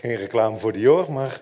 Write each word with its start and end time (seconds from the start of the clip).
Geen 0.00 0.14
reclame 0.14 0.58
voor 0.58 0.72
Dior, 0.72 1.12
maar 1.12 1.40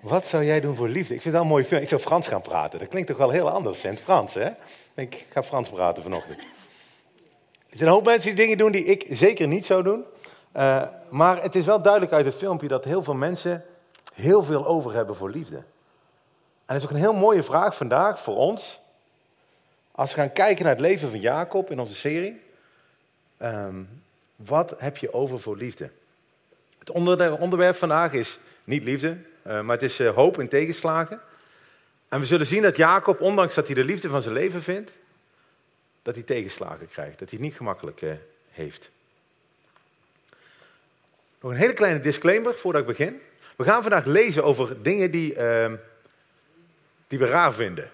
wat 0.00 0.26
zou 0.26 0.44
jij 0.44 0.60
doen 0.60 0.76
voor 0.76 0.88
liefde? 0.88 1.14
Ik 1.14 1.20
vind 1.20 1.34
wel 1.34 1.42
een 1.42 1.48
mooie 1.48 1.64
film. 1.64 1.82
Ik 1.82 1.88
zou 1.88 2.00
Frans 2.00 2.28
gaan 2.28 2.40
praten. 2.40 2.78
Dat 2.78 2.88
klinkt 2.88 3.08
toch 3.08 3.18
wel 3.18 3.30
heel 3.30 3.50
anders 3.50 3.84
in 3.84 3.90
het 3.90 4.00
Frans, 4.00 4.34
hè? 4.34 4.50
Ik 4.94 5.26
ga 5.28 5.42
Frans 5.42 5.68
praten 5.68 6.02
vanochtend. 6.02 6.38
Er 6.38 7.78
zijn 7.78 7.88
een 7.88 7.94
hoop 7.94 8.04
mensen 8.04 8.28
die 8.28 8.44
dingen 8.44 8.58
doen 8.58 8.72
die 8.72 8.84
ik 8.84 9.06
zeker 9.10 9.46
niet 9.48 9.66
zou 9.66 9.82
doen. 9.82 10.04
Uh, 10.56 10.82
maar 11.10 11.42
het 11.42 11.54
is 11.54 11.64
wel 11.64 11.82
duidelijk 11.82 12.12
uit 12.12 12.24
het 12.24 12.34
filmpje 12.34 12.68
dat 12.68 12.84
heel 12.84 13.02
veel 13.02 13.14
mensen 13.14 13.64
heel 14.14 14.42
veel 14.42 14.66
over 14.66 14.94
hebben 14.94 15.16
voor 15.16 15.30
liefde. 15.30 15.56
En 15.56 15.64
dat 16.66 16.76
is 16.76 16.84
ook 16.84 16.90
een 16.90 16.96
heel 16.96 17.14
mooie 17.14 17.42
vraag 17.42 17.76
vandaag 17.76 18.20
voor 18.20 18.36
ons. 18.36 18.80
Als 19.92 20.14
we 20.14 20.20
gaan 20.20 20.32
kijken 20.32 20.64
naar 20.64 20.72
het 20.72 20.82
leven 20.82 21.10
van 21.10 21.20
Jacob 21.20 21.70
in 21.70 21.80
onze 21.80 21.94
serie. 21.94 22.40
Um, 23.42 24.02
wat 24.36 24.74
heb 24.78 24.96
je 24.96 25.12
over 25.12 25.40
voor 25.40 25.56
liefde? 25.56 25.90
Het 26.84 27.38
onderwerp 27.38 27.76
vandaag 27.76 28.12
is 28.12 28.38
niet 28.64 28.84
liefde, 28.84 29.16
uh, 29.46 29.60
maar 29.60 29.76
het 29.76 29.82
is 29.82 30.00
uh, 30.00 30.14
hoop 30.14 30.38
en 30.38 30.48
tegenslagen. 30.48 31.20
En 32.08 32.20
we 32.20 32.26
zullen 32.26 32.46
zien 32.46 32.62
dat 32.62 32.76
Jacob, 32.76 33.20
ondanks 33.20 33.54
dat 33.54 33.66
hij 33.66 33.74
de 33.74 33.84
liefde 33.84 34.08
van 34.08 34.22
zijn 34.22 34.34
leven 34.34 34.62
vindt, 34.62 34.90
dat 36.02 36.14
hij 36.14 36.24
tegenslagen 36.24 36.88
krijgt, 36.88 37.18
dat 37.18 37.30
hij 37.30 37.38
het 37.38 37.46
niet 37.48 37.56
gemakkelijk 37.56 38.02
uh, 38.02 38.12
heeft. 38.50 38.90
Nog 41.40 41.50
een 41.50 41.58
hele 41.58 41.72
kleine 41.72 42.00
disclaimer 42.00 42.54
voordat 42.54 42.80
ik 42.80 42.86
begin. 42.86 43.20
We 43.56 43.64
gaan 43.64 43.82
vandaag 43.82 44.04
lezen 44.04 44.44
over 44.44 44.82
dingen 44.82 45.10
die, 45.10 45.34
ehm, 45.34 45.76
die 47.08 47.18
we 47.18 47.26
raar 47.26 47.54
vinden. 47.54 47.90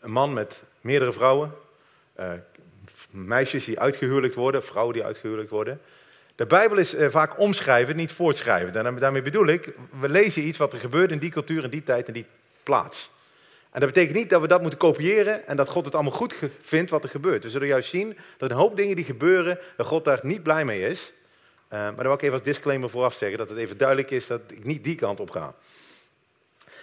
een 0.00 0.10
man 0.10 0.32
met 0.32 0.62
meerdere 0.80 1.12
vrouwen, 1.12 1.52
meisjes 3.10 3.64
die 3.64 3.80
uitgehuwelijkt 3.80 4.34
worden, 4.34 4.64
vrouwen 4.64 4.94
die 4.94 5.04
uitgehuwelijkt 5.04 5.50
worden. 5.50 5.80
De 6.36 6.46
Bijbel 6.46 6.76
is 6.76 6.94
uh, 6.94 7.10
vaak 7.10 7.38
omschrijven, 7.38 7.96
niet 7.96 8.12
voortschrijven. 8.12 8.86
En 8.86 8.96
daarmee 8.96 9.22
bedoel 9.22 9.46
ik, 9.46 9.72
we 10.00 10.08
lezen 10.08 10.46
iets 10.46 10.58
wat 10.58 10.72
er 10.72 10.78
gebeurt 10.78 11.10
in 11.10 11.18
die 11.18 11.30
cultuur, 11.30 11.64
in 11.64 11.70
die 11.70 11.82
tijd, 11.82 12.06
in 12.06 12.12
die 12.12 12.26
plaats. 12.62 13.10
En 13.70 13.80
dat 13.80 13.92
betekent 13.92 14.16
niet 14.16 14.30
dat 14.30 14.40
we 14.40 14.48
dat 14.48 14.60
moeten 14.60 14.78
kopiëren 14.78 15.46
en 15.46 15.56
dat 15.56 15.68
God 15.68 15.84
het 15.84 15.94
allemaal 15.94 16.12
goed 16.12 16.34
vindt 16.60 16.90
wat 16.90 17.02
er 17.02 17.08
gebeurt. 17.08 17.44
We 17.44 17.50
zullen 17.50 17.68
juist 17.68 17.90
zien 17.90 18.16
dat 18.36 18.50
een 18.50 18.56
hoop 18.56 18.76
dingen 18.76 18.96
die 18.96 19.04
gebeuren, 19.04 19.58
dat 19.76 19.86
God 19.86 20.04
daar 20.04 20.18
niet 20.22 20.42
blij 20.42 20.64
mee 20.64 20.80
is. 20.80 21.12
Uh, 21.72 21.78
maar 21.78 21.94
dan 21.94 22.04
wil 22.04 22.12
ik 22.12 22.22
even 22.22 22.32
als 22.32 22.42
disclaimer 22.42 22.90
vooraf 22.90 23.14
zeggen, 23.14 23.38
dat 23.38 23.48
het 23.48 23.58
even 23.58 23.76
duidelijk 23.76 24.10
is 24.10 24.26
dat 24.26 24.40
ik 24.48 24.64
niet 24.64 24.84
die 24.84 24.94
kant 24.94 25.20
op 25.20 25.30
ga. 25.30 25.54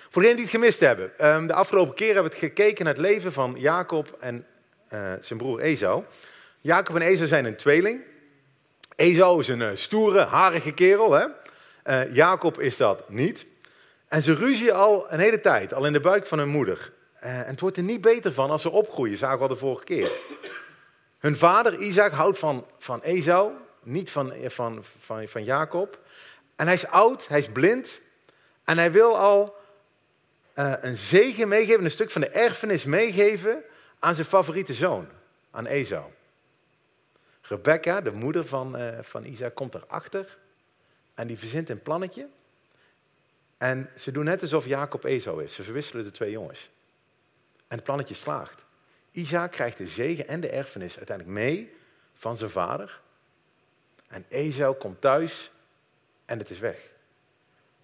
Voor 0.10 0.22
degenen 0.22 0.36
die 0.36 0.46
het 0.46 0.56
gemist 0.56 0.80
hebben, 0.80 1.12
um, 1.36 1.48
de 1.48 1.54
afgelopen 1.54 1.96
keer 1.96 2.14
hebben 2.14 2.32
we 2.32 2.38
het 2.38 2.46
gekeken 2.46 2.86
naar 2.86 2.94
het 2.94 3.04
leven 3.04 3.32
van 3.32 3.56
Jacob 3.58 4.18
en 4.20 4.46
uh, 4.94 5.14
zijn 5.22 5.40
broer 5.40 5.60
Esau. 5.60 6.04
Jacob 6.60 6.96
en 6.96 7.02
Esau 7.02 7.28
zijn 7.28 7.46
een 7.46 7.56
tweeling. 7.56 8.02
Esau 8.96 9.40
is 9.40 9.48
een 9.48 9.62
uh, 9.62 9.70
stoere, 9.74 10.22
harige 10.22 10.72
kerel. 10.72 11.12
Hè? 11.12 11.26
Uh, 11.86 12.16
Jacob 12.16 12.60
is 12.60 12.78
dat 12.78 13.10
niet. 13.10 13.46
En 14.08 14.24
ze 14.24 14.34
ruzien 14.34 14.74
al 14.74 15.06
een 15.10 15.20
hele 15.20 15.42
tijd, 15.42 15.74
al 15.74 15.86
in 15.86 15.94
de 15.94 16.00
buik 16.00 16.26
van 16.26 16.38
hun 16.38 16.50
moeder. 16.50 16.92
en 17.14 17.46
het 17.46 17.60
wordt 17.60 17.78
er 17.78 17.84
niet 17.84 18.02
beter 18.02 18.34
van 18.34 18.50
als 18.50 18.62
ze 18.62 18.70
opgroeien, 18.70 19.18
zagen 19.18 19.38
we 19.38 19.44
al 19.44 19.50
de 19.50 19.56
vorige 19.56 19.84
keer. 19.84 20.12
Hun 21.20 21.38
vader 21.38 21.80
Isaac 21.80 22.12
houdt 22.12 22.40
van, 22.40 22.66
van 22.78 23.02
Esau, 23.02 23.52
niet 23.84 24.12
van, 24.12 24.34
van, 24.46 24.84
van, 25.00 25.28
van 25.28 25.44
Jacob. 25.44 26.00
En 26.56 26.66
hij 26.66 26.76
is 26.76 26.88
oud, 26.88 27.28
hij 27.28 27.38
is 27.38 27.50
blind. 27.50 28.00
En 28.64 28.78
hij 28.78 28.92
wil 28.92 29.18
al 29.18 29.56
een 30.54 30.98
zegen 30.98 31.48
meegeven, 31.48 31.84
een 31.84 31.92
stuk 31.92 32.12
van 32.12 32.22
de 32.22 32.30
erfenis 32.30 32.86
meegeven 32.86 33.64
aan 34.00 34.14
zijn 34.14 34.28
favoriete 34.28 34.74
zoon, 34.74 35.08
aan 35.52 35.66
Esau. 35.66 36.04
Rebecca, 37.48 38.02
de 38.02 38.12
moeder 38.12 38.46
van, 38.46 38.80
uh, 38.80 38.98
van 39.02 39.26
Isaac, 39.26 39.56
komt 39.56 39.76
erachter 39.76 40.38
en 41.14 41.28
die 41.28 41.38
verzint 41.38 41.70
een 41.70 41.82
plannetje. 41.82 42.28
En 43.58 43.90
ze 43.96 44.12
doen 44.12 44.24
net 44.24 44.42
alsof 44.42 44.66
Jacob 44.66 45.04
Esau 45.04 45.44
is. 45.44 45.54
Ze 45.54 45.64
verwisselen 45.64 46.04
de 46.04 46.12
twee 46.12 46.32
jongens. 46.32 46.70
En 47.68 47.76
het 47.76 47.84
plannetje 47.84 48.16
slaagt. 48.16 48.64
Isaac 49.12 49.52
krijgt 49.52 49.78
de 49.78 49.88
zegen 49.88 50.28
en 50.28 50.40
de 50.40 50.50
erfenis 50.50 50.98
uiteindelijk 50.98 51.38
mee 51.38 51.76
van 52.14 52.38
zijn 52.38 52.50
vader. 52.50 53.02
En 54.08 54.26
Esau 54.30 54.76
komt 54.76 55.02
thuis 55.02 55.52
en 56.26 56.40
het 56.40 56.50
is 56.50 56.60
weg. 56.60 56.92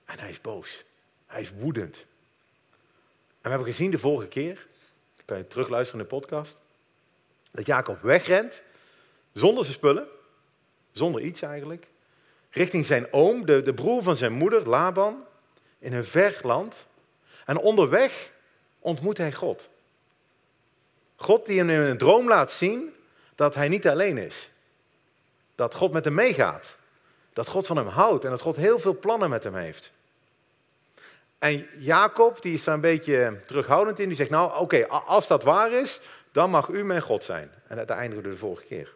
En 0.06 0.20
hij 0.20 0.30
is 0.30 0.42
boos. 0.42 0.84
Hij 1.26 1.42
is 1.42 1.52
woedend. 1.52 1.98
En 1.98 2.06
we 3.42 3.50
hebben 3.50 3.68
gezien 3.68 3.92
de 3.92 3.98
vorige 4.00 4.28
keer 4.28 4.68
kan 5.30 5.38
je 5.38 5.48
terugluisteren 5.48 6.02
in 6.02 6.08
de 6.10 6.16
podcast. 6.16 6.58
Dat 7.52 7.66
Jacob 7.66 8.02
wegrent, 8.02 8.62
zonder 9.34 9.64
zijn 9.64 9.76
spullen, 9.76 10.08
zonder 10.92 11.22
iets 11.22 11.42
eigenlijk, 11.42 11.88
richting 12.50 12.86
zijn 12.86 13.14
oom, 13.14 13.46
de, 13.46 13.62
de 13.62 13.74
broer 13.74 14.04
van 14.04 14.16
zijn 14.16 14.34
moeder, 14.34 14.70
Laban, 14.70 15.24
in 15.80 15.94
een 15.94 16.06
ver 16.06 16.40
land. 16.42 16.86
En 17.46 17.58
onderweg 17.58 18.32
ontmoet 18.80 19.18
hij 19.18 19.34
God. 19.34 19.70
God 21.16 21.46
die 21.46 21.58
hem 21.58 21.70
in 21.70 21.80
een 21.80 21.98
droom 21.98 22.28
laat 22.28 22.52
zien 22.52 22.94
dat 23.36 23.56
hij 23.56 23.68
niet 23.68 23.88
alleen 23.88 24.18
is. 24.18 24.50
Dat 25.56 25.76
God 25.76 25.92
met 25.92 26.06
hem 26.06 26.14
meegaat. 26.14 26.78
Dat 27.34 27.48
God 27.48 27.68
van 27.68 27.78
hem 27.78 27.88
houdt 27.88 28.24
en 28.24 28.30
dat 28.30 28.42
God 28.42 28.56
heel 28.56 28.80
veel 28.80 29.00
plannen 29.00 29.30
met 29.30 29.44
hem 29.44 29.56
heeft. 29.56 29.92
En 31.40 31.68
Jacob, 31.78 32.42
die 32.42 32.54
is 32.54 32.64
daar 32.64 32.76
een 32.76 32.82
beetje 32.82 33.38
terughoudend 33.46 34.00
in, 34.00 34.08
die 34.08 34.18
zegt, 34.18 34.30
nou 34.30 34.60
oké, 34.60 34.88
als 34.88 35.28
dat 35.28 35.44
waar 35.44 35.72
is, 35.72 36.00
dan 36.32 36.50
mag 36.50 36.68
u 36.68 36.84
mijn 36.84 37.02
God 37.02 37.24
zijn. 37.24 37.52
En 37.68 37.76
dat 37.76 37.90
eindigen 37.90 38.24
we 38.24 38.30
de 38.30 38.38
vorige 38.38 38.64
keer. 38.64 38.94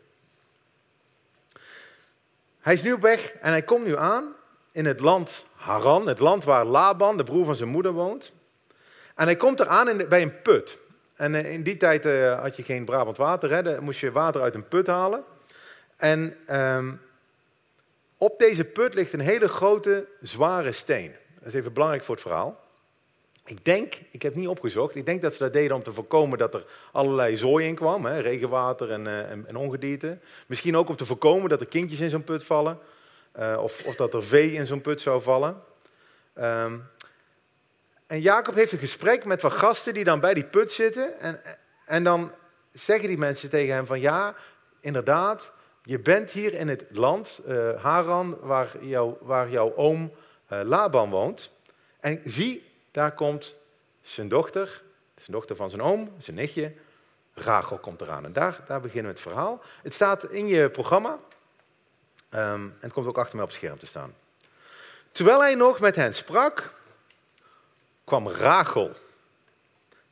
Hij 2.63 2.74
is 2.74 2.81
nu 2.81 2.94
op 2.94 3.01
weg 3.01 3.34
en 3.34 3.51
hij 3.51 3.62
komt 3.62 3.85
nu 3.85 3.97
aan 3.97 4.35
in 4.72 4.85
het 4.85 5.00
land 5.00 5.46
Haran, 5.56 6.07
het 6.07 6.19
land 6.19 6.44
waar 6.44 6.66
Laban, 6.66 7.18
de 7.18 7.24
broer 7.24 7.46
van 7.46 7.56
zijn 7.56 7.69
moeder, 7.69 7.91
woont. 7.91 8.31
En 9.16 9.25
hij 9.25 9.35
komt 9.35 9.59
eraan 9.59 10.07
bij 10.09 10.22
een 10.22 10.41
put. 10.41 10.78
En 11.16 11.35
eh, 11.35 11.53
in 11.53 11.63
die 11.63 11.78
tijd 11.78 12.06
uh, 12.06 12.41
had 12.41 12.56
je 12.56 12.63
geen 12.63 12.85
Brabant 12.85 13.18
water, 13.18 13.51
hè? 13.51 13.63
dan 13.63 13.84
moest 13.84 14.00
je 14.00 14.12
water 14.12 14.41
uit 14.41 14.56
een 14.56 14.68
put 14.68 14.88
halen. 14.88 15.24
En 15.96 16.38
um, 16.51 17.01
op 18.18 18.40
deze 18.40 18.63
put 18.63 18.94
ligt 18.94 19.13
een 19.13 19.19
hele 19.19 19.47
grote, 19.47 20.07
zware 20.22 20.72
steen. 20.72 21.16
Dat 21.40 21.47
is 21.47 21.53
even 21.53 21.74
belangrijk 21.74 22.03
voor 22.03 22.16
het 22.16 22.24
verhaal. 22.24 22.62
Ik 23.45 23.65
denk, 23.65 23.93
ik 24.11 24.21
heb 24.21 24.35
niet 24.35 24.47
opgezocht, 24.47 24.95
ik 24.95 25.05
denk 25.05 25.21
dat 25.21 25.33
ze 25.33 25.39
dat 25.39 25.53
deden 25.53 25.75
om 25.75 25.83
te 25.83 25.93
voorkomen 25.93 26.37
dat 26.37 26.53
er 26.53 26.65
allerlei 26.91 27.37
zooi 27.37 27.67
in 27.67 27.75
kwam, 27.75 28.05
hè, 28.05 28.19
regenwater 28.19 28.91
en, 28.91 29.05
uh, 29.05 29.29
en, 29.29 29.55
ongedierte. 29.55 30.17
Misschien 30.47 30.77
ook 30.77 30.89
om 30.89 30.95
te 30.95 31.05
voorkomen 31.05 31.49
dat 31.49 31.59
er 31.59 31.67
kindjes 31.67 31.99
in 31.99 32.09
zo'n 32.09 32.23
put 32.23 32.43
vallen, 32.43 32.79
uh, 33.39 33.59
of, 33.61 33.83
of, 33.85 33.95
dat 33.95 34.13
er 34.13 34.23
vee 34.23 34.51
in 34.51 34.67
zo'n 34.67 34.81
put 34.81 35.01
zou 35.01 35.21
vallen. 35.21 35.63
Um, 36.39 36.89
en 38.07 38.21
Jacob 38.21 38.55
heeft 38.55 38.71
een 38.71 38.79
gesprek 38.79 39.25
met 39.25 39.41
wat 39.41 39.53
gasten 39.53 39.93
die 39.93 40.03
dan 40.03 40.19
bij 40.19 40.33
die 40.33 40.45
put 40.45 40.71
zitten. 40.71 41.19
En, 41.19 41.39
en 41.85 42.03
dan 42.03 42.31
zeggen 42.71 43.07
die 43.07 43.17
mensen 43.17 43.49
tegen 43.49 43.73
hem 43.73 43.85
van 43.85 43.99
ja, 43.99 44.35
inderdaad, 44.79 45.51
je 45.83 45.99
bent 45.99 46.31
hier 46.31 46.53
in 46.53 46.67
het 46.67 46.85
land, 46.89 47.41
uh, 47.47 47.83
Haran, 47.83 48.37
waar, 48.41 48.71
waar 49.21 49.49
jouw 49.49 49.75
oom 49.75 50.11
Laban 50.47 51.09
woont. 51.09 51.51
En 51.99 52.21
zie, 52.23 52.72
daar 52.93 53.11
komt 53.11 53.55
zijn 54.01 54.27
dochter, 54.27 54.81
zijn 55.15 55.31
dochter 55.31 55.55
van 55.55 55.69
zijn 55.69 55.81
oom, 55.81 56.13
zijn 56.19 56.35
nichtje, 56.35 56.73
Rachel 57.33 57.77
komt 57.77 58.01
eraan. 58.01 58.25
En 58.25 58.33
daar, 58.33 58.59
daar 58.67 58.81
beginnen 58.81 59.11
we 59.11 59.19
het 59.19 59.27
verhaal. 59.27 59.61
Het 59.83 59.93
staat 59.93 60.29
in 60.29 60.47
je 60.47 60.69
programma. 60.69 61.09
Um, 61.09 61.19
en 62.29 62.77
het 62.79 62.93
komt 62.93 63.07
ook 63.07 63.17
achter 63.17 63.35
mij 63.35 63.43
op 63.43 63.49
het 63.49 63.59
scherm 63.59 63.79
te 63.79 63.85
staan. 63.85 64.15
Terwijl 65.11 65.39
hij 65.39 65.55
nog 65.55 65.79
met 65.79 65.95
hen 65.95 66.15
sprak, 66.15 66.73
kwam 68.03 68.29
Rachel 68.29 68.91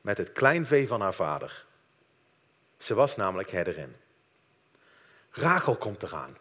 met 0.01 0.17
het 0.17 0.31
kleinvee 0.31 0.87
van 0.87 1.01
haar 1.01 1.13
vader. 1.13 1.65
Ze 2.77 2.93
was 2.93 3.15
namelijk 3.15 3.51
herderin. 3.51 3.95
Rachel 5.31 5.75
komt 5.75 6.03
eraan. 6.03 6.37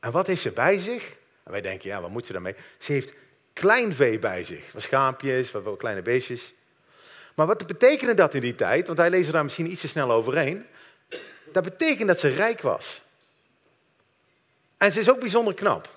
En 0.00 0.12
wat 0.12 0.28
is 0.28 0.42
ze 0.42 0.50
bij 0.50 0.78
zich? 0.78 1.16
En 1.42 1.52
wij 1.52 1.60
denken, 1.60 1.88
ja, 1.88 2.00
wat 2.00 2.10
moet 2.10 2.26
ze 2.26 2.32
daarmee? 2.32 2.56
Ze 2.78 2.92
heeft 2.92 3.12
kleinvee 3.52 4.18
bij 4.18 4.44
zich. 4.44 4.72
Wat 4.72 4.82
schaampjes, 4.82 5.50
wat 5.50 5.76
kleine 5.76 6.02
beestjes. 6.02 6.54
Maar 7.34 7.46
wat 7.46 7.66
betekende 7.66 8.14
dat 8.14 8.34
in 8.34 8.40
die 8.40 8.54
tijd? 8.54 8.86
Want 8.86 8.98
hij 8.98 9.10
leest 9.10 9.26
er 9.26 9.32
daar 9.32 9.44
misschien 9.44 9.70
iets 9.70 9.80
te 9.80 9.88
snel 9.88 10.12
overheen. 10.12 10.66
Dat 11.52 11.62
betekent 11.62 12.08
dat 12.08 12.20
ze 12.20 12.28
rijk 12.28 12.60
was. 12.60 13.02
En 14.76 14.92
ze 14.92 15.00
is 15.00 15.10
ook 15.10 15.20
bijzonder 15.20 15.54
knap. 15.54 15.88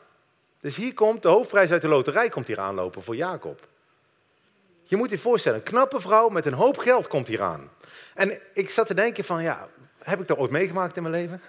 Dus 0.59 0.75
hier 0.75 0.93
komt 0.93 1.21
de 1.21 1.27
hoofdprijs 1.27 1.71
uit 1.71 1.81
de 1.81 1.87
loterij 1.87 2.29
komt 2.29 2.47
hier 2.47 2.59
aanlopen 2.59 3.03
voor 3.03 3.15
Jacob. 3.15 3.67
Je 4.83 4.95
moet 4.95 5.09
je 5.09 5.17
voorstellen, 5.17 5.57
een 5.57 5.63
knappe 5.63 6.01
vrouw 6.01 6.29
met 6.29 6.45
een 6.45 6.53
hoop 6.53 6.77
geld 6.77 7.07
komt 7.07 7.27
hier 7.27 7.41
aan. 7.41 7.71
En 8.13 8.39
ik 8.53 8.69
zat 8.69 8.87
te 8.87 8.93
denken 8.93 9.23
van, 9.23 9.43
ja, 9.43 9.69
heb 9.99 10.21
ik 10.21 10.27
dat 10.27 10.37
ooit 10.37 10.51
meegemaakt 10.51 10.95
in 10.95 11.03
mijn 11.03 11.15
leven? 11.15 11.41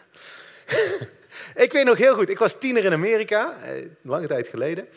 ik 1.64 1.72
weet 1.72 1.84
nog 1.84 1.96
heel 1.96 2.14
goed, 2.14 2.28
ik 2.28 2.38
was 2.38 2.58
tiener 2.58 2.84
in 2.84 2.92
Amerika, 2.92 3.56
eh, 3.62 3.86
lange 4.02 4.26
tijd 4.26 4.48
geleden. 4.48 4.88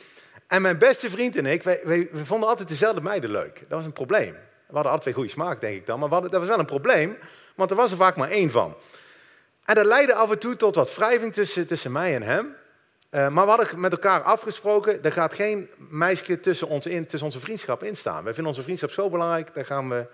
En 0.49 0.61
mijn 0.61 0.77
beste 0.77 1.09
vriend 1.09 1.35
en 1.35 1.45
ik, 1.45 1.63
wij, 1.63 2.09
vonden 2.13 2.49
altijd 2.49 2.67
dezelfde 2.67 3.01
meiden 3.01 3.31
leuk. 3.31 3.59
Dat 3.59 3.77
was 3.77 3.85
een 3.85 3.93
probleem. 3.93 4.33
We 4.67 4.73
hadden 4.73 4.91
altijd 4.91 5.15
goede 5.15 5.29
smaak, 5.29 5.61
denk 5.61 5.75
ik 5.75 5.85
dan. 5.85 5.99
Maar 5.99 6.09
dat 6.09 6.31
was 6.31 6.47
wel 6.47 6.59
een 6.59 6.65
probleem, 6.65 7.17
want 7.55 7.69
er 7.69 7.75
was 7.75 7.91
er 7.91 7.97
vaak 7.97 8.15
maar 8.15 8.29
één 8.29 8.51
van. 8.51 8.75
En 9.65 9.75
dat 9.75 9.85
leidde 9.85 10.13
af 10.13 10.31
en 10.31 10.39
toe 10.39 10.55
tot 10.55 10.75
wat 10.75 10.95
wrijving 10.95 11.33
tussen, 11.33 11.67
tussen 11.67 11.91
mij 11.91 12.15
en 12.15 12.21
hem. 12.21 12.55
Uh, 13.11 13.27
maar 13.29 13.43
we 13.45 13.51
hadden 13.51 13.79
met 13.79 13.91
elkaar 13.91 14.21
afgesproken, 14.21 15.03
er 15.03 15.11
gaat 15.11 15.33
geen 15.33 15.69
meisje 15.77 16.39
tussen, 16.39 16.67
ons 16.67 16.85
in, 16.85 17.05
tussen 17.05 17.27
onze 17.27 17.39
vriendschap 17.39 17.83
instaan. 17.83 18.23
Wij 18.23 18.33
vinden 18.33 18.51
onze 18.51 18.63
vriendschap 18.63 18.91
zo 18.91 19.09
belangrijk, 19.09 19.53
daar 19.53 19.65
gaan 19.65 19.89
we, 19.89 20.07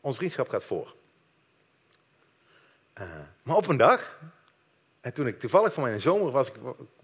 onze 0.00 0.18
vriendschap 0.18 0.48
gaat 0.48 0.64
voor. 0.64 0.94
Uh, 3.00 3.04
maar 3.42 3.56
op 3.56 3.66
een 3.66 3.76
dag, 3.76 4.18
en 5.00 5.12
toen 5.12 5.26
ik 5.26 5.40
toevallig 5.40 5.72
van 5.72 5.82
mijn 5.82 6.00
zomer 6.00 6.30
was, 6.30 6.48
ik, 6.48 6.54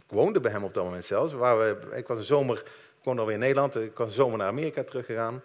ik 0.08 0.14
woonde 0.14 0.40
bij 0.40 0.50
hem 0.50 0.64
op 0.64 0.74
dat 0.74 0.84
moment 0.84 1.04
zelfs, 1.04 1.32
waar 1.32 1.58
we, 1.58 1.96
ik 1.96 2.06
was 2.06 2.18
een 2.18 2.24
zomer, 2.24 2.56
ik 2.58 3.04
woonde 3.04 3.20
alweer 3.20 3.36
in 3.36 3.42
Nederland, 3.42 3.76
ik 3.76 3.96
was 3.96 4.08
een 4.08 4.14
zomer 4.14 4.38
naar 4.38 4.48
Amerika 4.48 4.84
teruggegaan. 4.84 5.42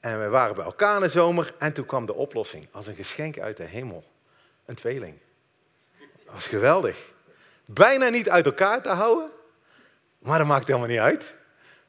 En 0.00 0.20
we 0.20 0.28
waren 0.28 0.54
bij 0.54 0.64
elkaar 0.64 0.96
in 0.96 1.02
de 1.02 1.08
zomer 1.08 1.54
en 1.58 1.72
toen 1.72 1.86
kwam 1.86 2.06
de 2.06 2.14
oplossing, 2.14 2.66
als 2.70 2.86
een 2.86 2.94
geschenk 2.94 3.38
uit 3.38 3.56
de 3.56 3.64
hemel. 3.64 4.04
Een 4.64 4.74
tweeling. 4.74 5.18
Dat 5.98 6.34
was 6.34 6.46
geweldig. 6.46 7.12
Bijna 7.64 8.08
niet 8.08 8.30
uit 8.30 8.46
elkaar 8.46 8.82
te 8.82 8.88
houden, 8.88 9.30
maar 10.18 10.38
dat 10.38 10.46
maakt 10.46 10.66
helemaal 10.66 10.88
niet 10.88 10.98
uit. 10.98 11.34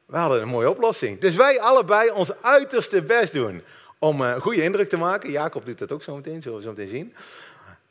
We 0.05 0.17
hadden 0.17 0.41
een 0.41 0.47
mooie 0.47 0.69
oplossing. 0.69 1.19
Dus 1.19 1.35
wij 1.35 1.61
allebei 1.61 2.09
ons 2.09 2.41
uiterste 2.41 3.01
best 3.01 3.33
doen 3.33 3.63
om 3.99 4.21
een 4.21 4.41
goede 4.41 4.61
indruk 4.61 4.89
te 4.89 4.97
maken. 4.97 5.31
Jacob 5.31 5.65
doet 5.65 5.79
dat 5.79 5.91
ook 5.91 6.03
zo 6.03 6.15
meteen, 6.15 6.41
zullen 6.41 6.57
we 6.57 6.63
zo 6.63 6.69
meteen 6.69 6.87
zien. 6.87 7.15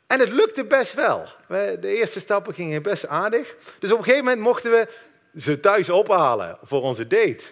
En 0.07 0.19
het 0.19 0.29
lukte 0.29 0.65
best 0.65 0.93
wel. 0.93 1.27
De 1.47 1.97
eerste 1.97 2.19
stappen 2.19 2.53
gingen 2.53 2.81
best 2.81 3.07
aardig. 3.07 3.55
Dus 3.79 3.91
op 3.91 3.97
een 3.97 4.03
gegeven 4.03 4.25
moment 4.25 4.43
mochten 4.43 4.71
we 4.71 4.87
ze 5.35 5.59
thuis 5.59 5.89
ophalen 5.89 6.57
voor 6.63 6.81
onze 6.81 7.07
date. 7.07 7.43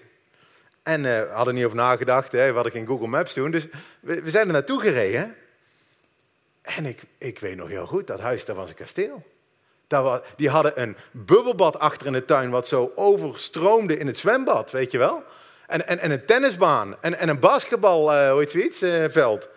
En 0.84 1.04
uh, 1.04 1.22
we 1.22 1.30
hadden 1.32 1.56
niet 1.56 1.66
over 1.66 1.78
nagedacht, 1.78 2.32
hè. 2.32 2.48
we 2.48 2.54
hadden 2.54 2.72
geen 2.72 2.88
Google 2.88 3.08
Maps 3.08 3.34
toen. 3.34 3.52
Dus 3.52 3.68
we, 4.00 4.22
zijn 4.26 4.48
er 4.48 4.54
naartoe 4.54 4.82
gereden. 4.82 5.36
En 6.62 6.86
ik, 6.86 7.02
ik 7.18 7.40
weet 7.40 7.56
nog 7.56 7.68
heel 7.68 7.86
goed, 7.86 8.08
dat 8.08 8.20
huis, 8.20 8.46
dat 8.46 8.56
was 8.56 8.70
een 8.70 8.76
kasteel. 8.76 9.24
Dat 9.88 10.04
was, 10.04 10.20
die 10.36 10.50
hadden 10.50 10.82
een 10.82 10.98
bubbelbad 11.12 11.80
achter 11.80 12.08
in 12.08 12.14
de 12.14 12.26
tuin, 12.26 12.50
wat 12.50 12.68
zo 12.68 12.92
overstroomde 12.96 13.98
in 13.98 14.08
het 14.08 14.18
zwembad, 14.18 14.72
weet 14.72 14.92
je 14.92 14.98
wel. 14.98 15.24
En, 15.68 15.88
en, 15.88 16.00
en 16.00 16.12
een 16.12 16.26
tennisbaan, 16.26 16.96
en, 17.02 17.18
en 17.18 17.30
een 17.30 17.40
basketbal, 17.40 18.14
uh, 18.14 19.10
veld. 19.10 19.48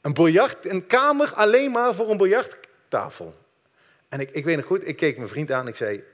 Een 0.00 0.14
biljart, 0.14 0.70
een 0.70 0.86
kamer 0.86 1.32
alleen 1.34 1.70
maar 1.70 1.94
voor 1.94 2.10
een 2.10 2.16
biljarttafel. 2.16 3.34
En 4.08 4.20
ik, 4.20 4.30
ik 4.30 4.44
weet 4.44 4.56
nog 4.56 4.64
goed, 4.64 4.88
ik 4.88 4.96
keek 4.96 5.16
mijn 5.16 5.28
vriend 5.28 5.52
aan 5.52 5.60
en 5.60 5.68
ik 5.68 5.76
zei, 5.76 6.04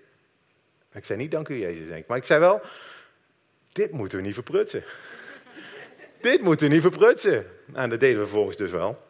ik 0.92 1.04
zei 1.04 1.18
niet 1.18 1.30
dank 1.30 1.48
u 1.48 1.58
Jezus, 1.58 1.88
denk. 1.88 2.06
Maar 2.06 2.16
ik 2.16 2.24
zei 2.24 2.40
wel, 2.40 2.60
dit 3.72 3.90
moeten 3.90 4.18
we 4.18 4.24
niet 4.24 4.34
verprutsen. 4.34 4.84
dit 6.20 6.40
moeten 6.40 6.68
we 6.68 6.72
niet 6.72 6.82
verprutsen. 6.82 7.36
En 7.36 7.46
nou, 7.66 7.88
dat 7.88 8.00
deden 8.00 8.18
we 8.18 8.22
vervolgens 8.22 8.56
dus 8.56 8.70
wel. 8.70 9.02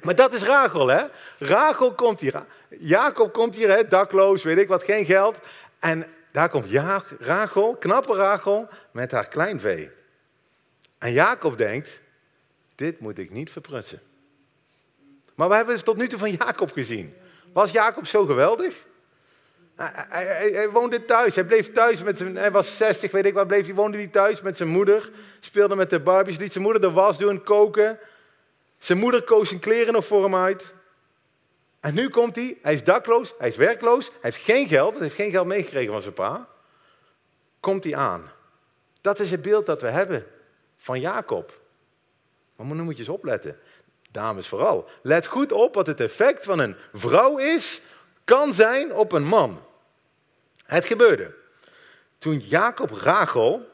Maar 0.00 0.14
dat 0.14 0.34
is 0.34 0.42
Rachel, 0.42 0.88
hè? 0.88 1.04
Rachel 1.38 1.94
komt 1.94 2.20
hier. 2.20 2.44
Jacob 2.68 3.32
komt 3.32 3.54
hier, 3.54 3.70
hè? 3.70 3.88
dakloos, 3.88 4.42
weet 4.42 4.58
ik 4.58 4.68
wat, 4.68 4.82
geen 4.82 5.04
geld. 5.04 5.38
En 5.78 6.06
daar 6.32 6.48
komt 6.48 6.70
ja 6.70 7.04
Rachel, 7.18 7.76
knappe 7.76 8.14
Rachel, 8.14 8.68
met 8.90 9.10
haar 9.10 9.28
kleinvee. 9.28 9.90
En 10.98 11.12
Jacob 11.12 11.58
denkt, 11.58 12.00
dit 12.74 13.00
moet 13.00 13.18
ik 13.18 13.30
niet 13.30 13.50
verprutsen. 13.50 14.00
Maar 15.34 15.48
we 15.48 15.54
hebben 15.54 15.74
het 15.74 15.84
tot 15.84 15.96
nu 15.96 16.08
toe 16.08 16.18
van 16.18 16.30
Jacob 16.30 16.72
gezien. 16.72 17.14
Was 17.52 17.70
Jacob 17.70 18.06
zo 18.06 18.24
geweldig? 18.24 18.86
Hij, 19.74 19.90
hij, 20.08 20.50
hij, 20.50 20.70
woonde 20.70 21.04
thuis. 21.04 21.34
Hij 21.34 21.44
bleef 21.44 21.72
thuis 21.72 22.02
met 22.02 22.18
zijn. 22.18 22.36
Hij 22.36 22.50
was 22.50 22.76
60, 22.76 23.10
weet 23.10 23.24
ik 23.24 23.34
wat. 23.34 23.46
Bleef, 23.46 23.66
hij 23.66 23.74
woonde 23.74 23.96
hij 23.96 24.06
thuis 24.06 24.40
met 24.40 24.56
zijn 24.56 24.68
moeder. 24.68 25.10
Speelde 25.40 25.76
met 25.76 25.90
de 25.90 26.00
Barbies. 26.00 26.38
Liet 26.38 26.52
zijn 26.52 26.64
moeder 26.64 26.82
de 26.82 26.90
was 26.90 27.18
doen, 27.18 27.42
koken. 27.42 27.98
Zijn 28.78 28.98
moeder 28.98 29.22
koos 29.22 29.48
zijn 29.48 29.60
kleren 29.60 29.92
nog 29.92 30.06
voor 30.06 30.22
hem 30.22 30.34
uit. 30.34 30.74
En 31.80 31.94
nu 31.94 32.08
komt 32.08 32.36
hij. 32.36 32.58
Hij 32.62 32.72
is 32.72 32.84
dakloos. 32.84 33.34
Hij 33.38 33.48
is 33.48 33.56
werkloos. 33.56 34.06
Hij 34.06 34.18
heeft 34.20 34.36
geen 34.36 34.68
geld. 34.68 34.92
Hij 34.92 35.02
heeft 35.02 35.14
geen 35.14 35.30
geld 35.30 35.46
meegekregen 35.46 35.92
van 35.92 36.02
zijn 36.02 36.14
pa. 36.14 36.48
Komt 37.60 37.84
hij 37.84 37.96
aan. 37.96 38.30
Dat 39.00 39.20
is 39.20 39.30
het 39.30 39.42
beeld 39.42 39.66
dat 39.66 39.80
we 39.80 39.88
hebben 39.88 40.26
van 40.76 41.00
Jacob. 41.00 41.62
Maar 42.56 42.66
nu 42.66 42.82
moet 42.82 42.94
je 42.94 42.98
eens 42.98 43.08
opletten. 43.08 43.58
Dames 44.10 44.48
vooral. 44.48 44.88
Let 45.02 45.26
goed 45.26 45.52
op 45.52 45.74
wat 45.74 45.86
het 45.86 46.00
effect 46.00 46.44
van 46.44 46.58
een 46.58 46.76
vrouw 46.92 47.38
is 47.38 47.80
kan 48.24 48.54
zijn 48.54 48.94
op 48.94 49.12
een 49.12 49.24
man. 49.24 49.62
Het 50.64 50.84
gebeurde. 50.84 51.34
Toen 52.18 52.38
Jacob 52.38 52.90
Rachel, 52.90 53.68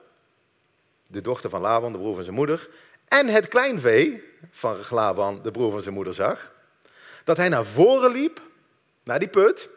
de 1.07 1.21
dochter 1.21 1.51
van 1.51 1.61
Laban, 1.61 1.93
de 1.93 1.99
broer 1.99 2.15
van 2.15 2.25
zijn 2.25 2.37
moeder, 2.37 2.69
en 3.09 3.27
het 3.27 3.49
kleinvee 3.49 4.25
van 4.51 4.77
Laban, 4.91 5.41
de 5.43 5.51
broer 5.51 5.73
van 5.73 5.83
zijn 5.83 5.95
moeder, 5.95 6.15
zag, 6.15 6.53
dat 7.25 7.37
hij 7.37 7.49
naar 7.49 7.65
voren 7.65 8.11
liep, 8.11 8.41
naar 9.05 9.19
die 9.19 9.29
put, 9.29 9.69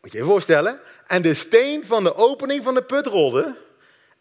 moet 0.00 0.12
je 0.12 0.18
je 0.18 0.24
voorstellen, 0.24 0.80
en 1.06 1.22
de 1.22 1.34
steen 1.34 1.86
van 1.86 2.04
de 2.04 2.14
opening 2.14 2.64
van 2.64 2.74
de 2.74 2.82
put 2.82 3.06
rolde 3.06 3.56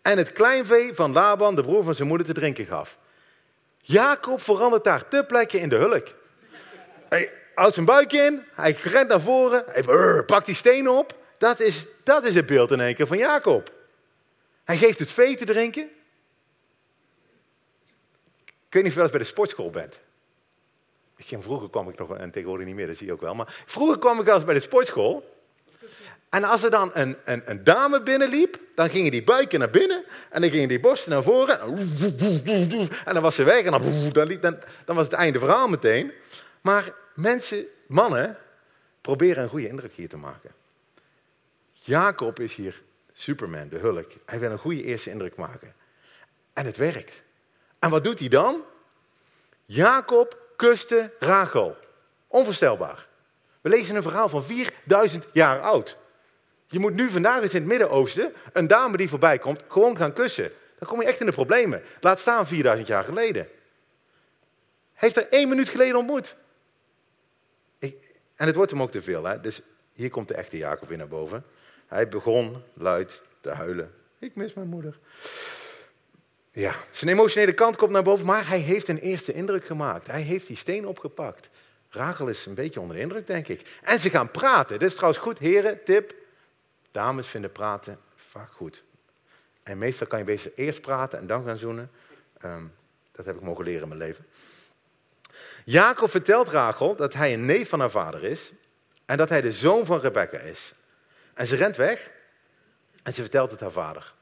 en 0.08 0.18
het 0.18 0.32
kleinvee 0.32 0.94
van 0.94 1.12
Laban, 1.12 1.56
de 1.56 1.62
broer 1.62 1.84
van 1.84 1.96
zijn 1.96 2.08
moeder, 2.08 2.28
te 2.28 2.34
drinken 2.34 2.66
gaf. 2.66 2.98
Jacob 3.78 4.42
verandert 4.42 4.84
daar 4.84 5.08
te 5.08 5.24
plekke 5.28 5.60
in 5.60 5.70
de 5.70 5.76
hulk. 5.76 6.08
Hij 7.10 7.32
houdt 7.56 7.74
zijn 7.74 7.86
buik 7.86 8.14
in, 8.14 8.44
hij 8.54 8.72
rent 8.84 9.10
naar 9.10 9.22
voren, 9.22 9.64
hij 9.68 10.24
pakt 10.24 10.46
die 10.46 10.56
steen 10.56 10.90
op. 10.90 11.16
Dat 11.38 11.60
is, 11.60 11.86
dat 12.04 12.24
is 12.24 12.36
het 12.36 12.46
beeld 12.46 12.72
in 12.72 12.80
één 12.80 12.96
keer 12.96 13.08
van 13.08 13.18
Jacob. 13.18 13.72
Hij 14.64 14.78
geeft 14.78 15.00
het 15.00 15.12
vee 15.12 15.36
te 15.36 15.46
drinken. 15.46 15.90
Ik 18.46 18.74
weet 18.74 18.84
niet 18.84 18.86
of 18.86 18.90
je 18.90 18.96
wel 18.96 19.04
eens 19.04 19.12
bij 19.12 19.20
de 19.20 19.26
sportschool 19.26 19.70
bent. 19.70 20.00
Vroeger 21.18 21.70
kwam 21.70 21.90
ik 21.90 21.98
nog, 21.98 22.18
en 22.18 22.32
tegenwoordig 22.32 22.66
niet 22.66 22.76
meer, 22.76 22.88
dat 22.88 22.98
zie 22.98 23.08
je 23.08 23.14
ook 23.14 23.22
wel. 23.22 23.36
Maar 23.36 23.64
vroeger 23.66 24.00
kwam 24.00 24.20
ik 24.20 24.26
wel 24.26 24.36
eens 24.36 24.46
bij 24.46 24.54
de 24.54 24.60
sportschool. 24.60 25.37
En 26.30 26.44
als 26.44 26.64
er 26.64 26.70
dan 26.70 26.92
een, 26.94 27.18
een, 27.26 27.42
een, 27.46 27.64
dame 27.64 28.02
binnenliep, 28.02 28.60
dan 28.76 28.90
gingen 28.90 29.12
die 29.12 29.24
buiken 29.24 29.60
naar 29.60 29.70
binnen 29.70 30.04
en 30.30 30.42
dan 30.42 30.50
gingen 30.50 30.68
die 30.68 30.80
borsten 30.80 31.12
naar 31.12 31.24
voren. 31.24 31.60
En 33.06 33.14
dan 33.14 33.22
was 33.22 33.36
ze 33.36 33.44
weg 33.44 33.64
en 33.64 33.72
dan, 33.72 34.60
dan, 34.86 34.96
was 34.96 35.06
het 35.06 35.14
einde 35.14 35.40
verhaal 35.40 35.68
meteen. 35.68 36.12
Maar 36.62 36.94
mensen, 37.14 37.66
mannen, 37.88 38.38
proberen 39.02 39.44
een 39.44 39.50
goede 39.50 39.68
indruk 39.68 39.94
hier 39.94 40.10
te 40.10 40.18
maken. 40.18 40.52
Jacob 41.74 42.40
is 42.40 42.56
hier 42.56 42.82
Superman, 43.14 43.70
de 43.70 43.78
hulk. 43.78 44.12
Hij 44.26 44.40
wil 44.40 44.52
een 44.52 44.58
goede 44.58 44.84
eerste 44.84 45.10
indruk 45.10 45.36
maken. 45.36 45.74
En 46.54 46.66
het 46.66 46.78
werkt. 46.78 47.22
En 47.80 47.90
wat 47.90 48.04
doet 48.04 48.20
hij 48.20 48.28
dan? 48.28 48.64
Jacob 49.66 50.38
kuste 50.56 51.14
Rachel. 51.20 51.78
Onvoorstelbaar. 52.28 53.08
We 53.62 53.70
lezen 53.70 53.96
een 53.96 54.02
verhaal 54.02 54.30
van 54.30 54.44
4000 54.44 55.28
jaar 55.32 55.62
oud. 55.62 55.98
Je 56.68 56.80
moet 56.80 56.94
nu 56.94 57.10
vandaag 57.10 57.42
eens 57.42 57.54
in 57.54 57.60
het 57.60 57.70
Midden-Oosten 57.70 58.34
een 58.54 58.68
dame 58.68 58.98
die 58.98 59.10
voorbij 59.10 59.38
komt 59.38 59.64
gewoon 59.68 59.98
gaan 59.98 60.14
kussen. 60.14 60.52
Dan 60.80 60.88
kom 60.88 61.02
je 61.02 61.08
echt 61.08 61.20
in 61.20 61.26
de 61.26 61.32
problemen. 61.32 61.82
Laat 62.00 62.20
staan 62.20 62.48
4000 62.48 62.88
jaar 62.88 63.04
geleden. 63.04 63.48
Heeft 64.94 65.18
er 65.18 65.28
één 65.30 65.50
minuut 65.50 65.70
geleden 65.70 65.96
ontmoet. 65.96 66.36
en 68.36 68.46
het 68.46 68.56
wordt 68.56 68.72
hem 68.72 68.82
ook 68.82 68.92
te 68.92 69.02
veel. 69.02 69.24
Hè? 69.24 69.42
Dus 69.42 69.62
hier 69.94 70.10
komt 70.10 70.28
de 70.28 70.34
echte 70.34 70.58
Jacob 70.58 70.88
weer 70.88 70.98
naar 70.98 71.08
boven. 71.08 71.46
Hij 71.88 72.10
begon 72.10 72.64
luid 72.74 73.22
te 73.42 73.50
huilen. 73.50 73.94
Ik 74.20 74.36
mis 74.36 74.54
mijn 74.54 74.68
moeder. 74.68 74.98
Ja, 76.52 76.76
zijn 76.92 77.12
emotionele 77.12 77.54
kant 77.54 77.76
komt 77.76 77.92
naar 77.92 78.04
boven, 78.04 78.26
maar 78.26 78.48
hij 78.48 78.60
heeft 78.60 78.88
een 78.88 79.00
eerste 79.00 79.34
indruk 79.34 79.66
gemaakt. 79.66 80.08
Hij 80.08 80.22
heeft 80.22 80.48
die 80.48 80.58
steen 80.58 80.88
opgepakt. 80.88 81.50
Rachel 81.90 82.28
is 82.28 82.46
een 82.46 82.54
beetje 82.54 82.80
onder 82.80 82.96
de 82.96 83.02
indruk, 83.02 83.28
denk 83.28 83.48
ik. 83.48 83.80
En 83.82 84.00
ze 84.00 84.10
gaan 84.10 84.32
praten. 84.32 84.80
Dit 84.80 84.88
is 84.88 84.96
trouwens 84.96 85.24
goed, 85.24 85.40
heren, 85.40 85.84
tip. 85.84 86.14
Dames 86.98 87.28
vinden 87.28 87.52
praten 87.52 88.00
vaak 88.16 88.52
goed. 88.52 88.84
En 89.64 89.78
meestal 89.78 90.08
kan 90.08 90.26
je 90.26 90.54
eerst 90.56 90.82
praten 90.82 91.20
en 91.20 91.28
dan 91.28 91.46
gaan 91.46 91.58
zoenen. 91.58 91.92
Ehm, 92.38 92.66
dat 93.12 93.26
heb 93.26 93.36
ik 93.36 93.42
mogen 93.42 93.64
leren 93.64 93.82
in 93.82 93.88
mijn 93.88 94.00
leven. 94.00 94.26
Jacob 95.66 96.10
vertelt 96.10 96.48
Rachel 96.48 96.96
dat 96.96 97.14
hij 97.14 97.34
een 97.34 97.46
neef 97.46 97.70
van 97.70 97.80
haar 97.80 97.90
vader 97.90 98.24
is. 98.24 98.52
En 99.06 99.18
dat 99.18 99.30
hij 99.30 99.42
de 99.42 99.52
zoon 99.52 99.86
van 99.86 100.00
Rebecca 100.00 100.38
is. 100.38 100.74
En 101.34 101.48
ze 101.48 101.56
rent 101.56 101.76
weg. 101.76 102.12
En 103.04 103.14
ze 103.14 103.22
vertelt 103.22 103.52
het 103.52 103.60
haar 103.60 103.72
vader. 103.72 104.14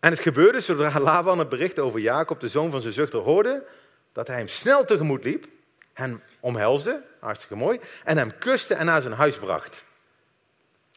En 0.00 0.10
het 0.10 0.20
gebeurde 0.20 0.60
zodra 0.60 1.00
Laban 1.10 1.38
het 1.38 1.48
bericht 1.48 1.78
over 1.78 2.00
Jacob, 2.00 2.40
de 2.40 2.48
zoon 2.48 2.70
van 2.70 2.80
zijn 2.80 2.92
zuchter, 2.92 3.20
hoorde, 3.20 3.66
dat 4.12 4.26
hij 4.26 4.36
hem 4.36 4.48
snel 4.48 4.84
tegemoet 4.84 5.24
liep, 5.24 5.46
hem 5.92 6.22
omhelsde, 6.40 7.02
hartstikke 7.18 7.56
mooi, 7.56 7.80
en 8.04 8.18
hem 8.18 8.38
kuste 8.38 8.74
en 8.74 8.86
naar 8.86 9.00
zijn 9.00 9.14
huis 9.14 9.38
bracht. 9.38 9.84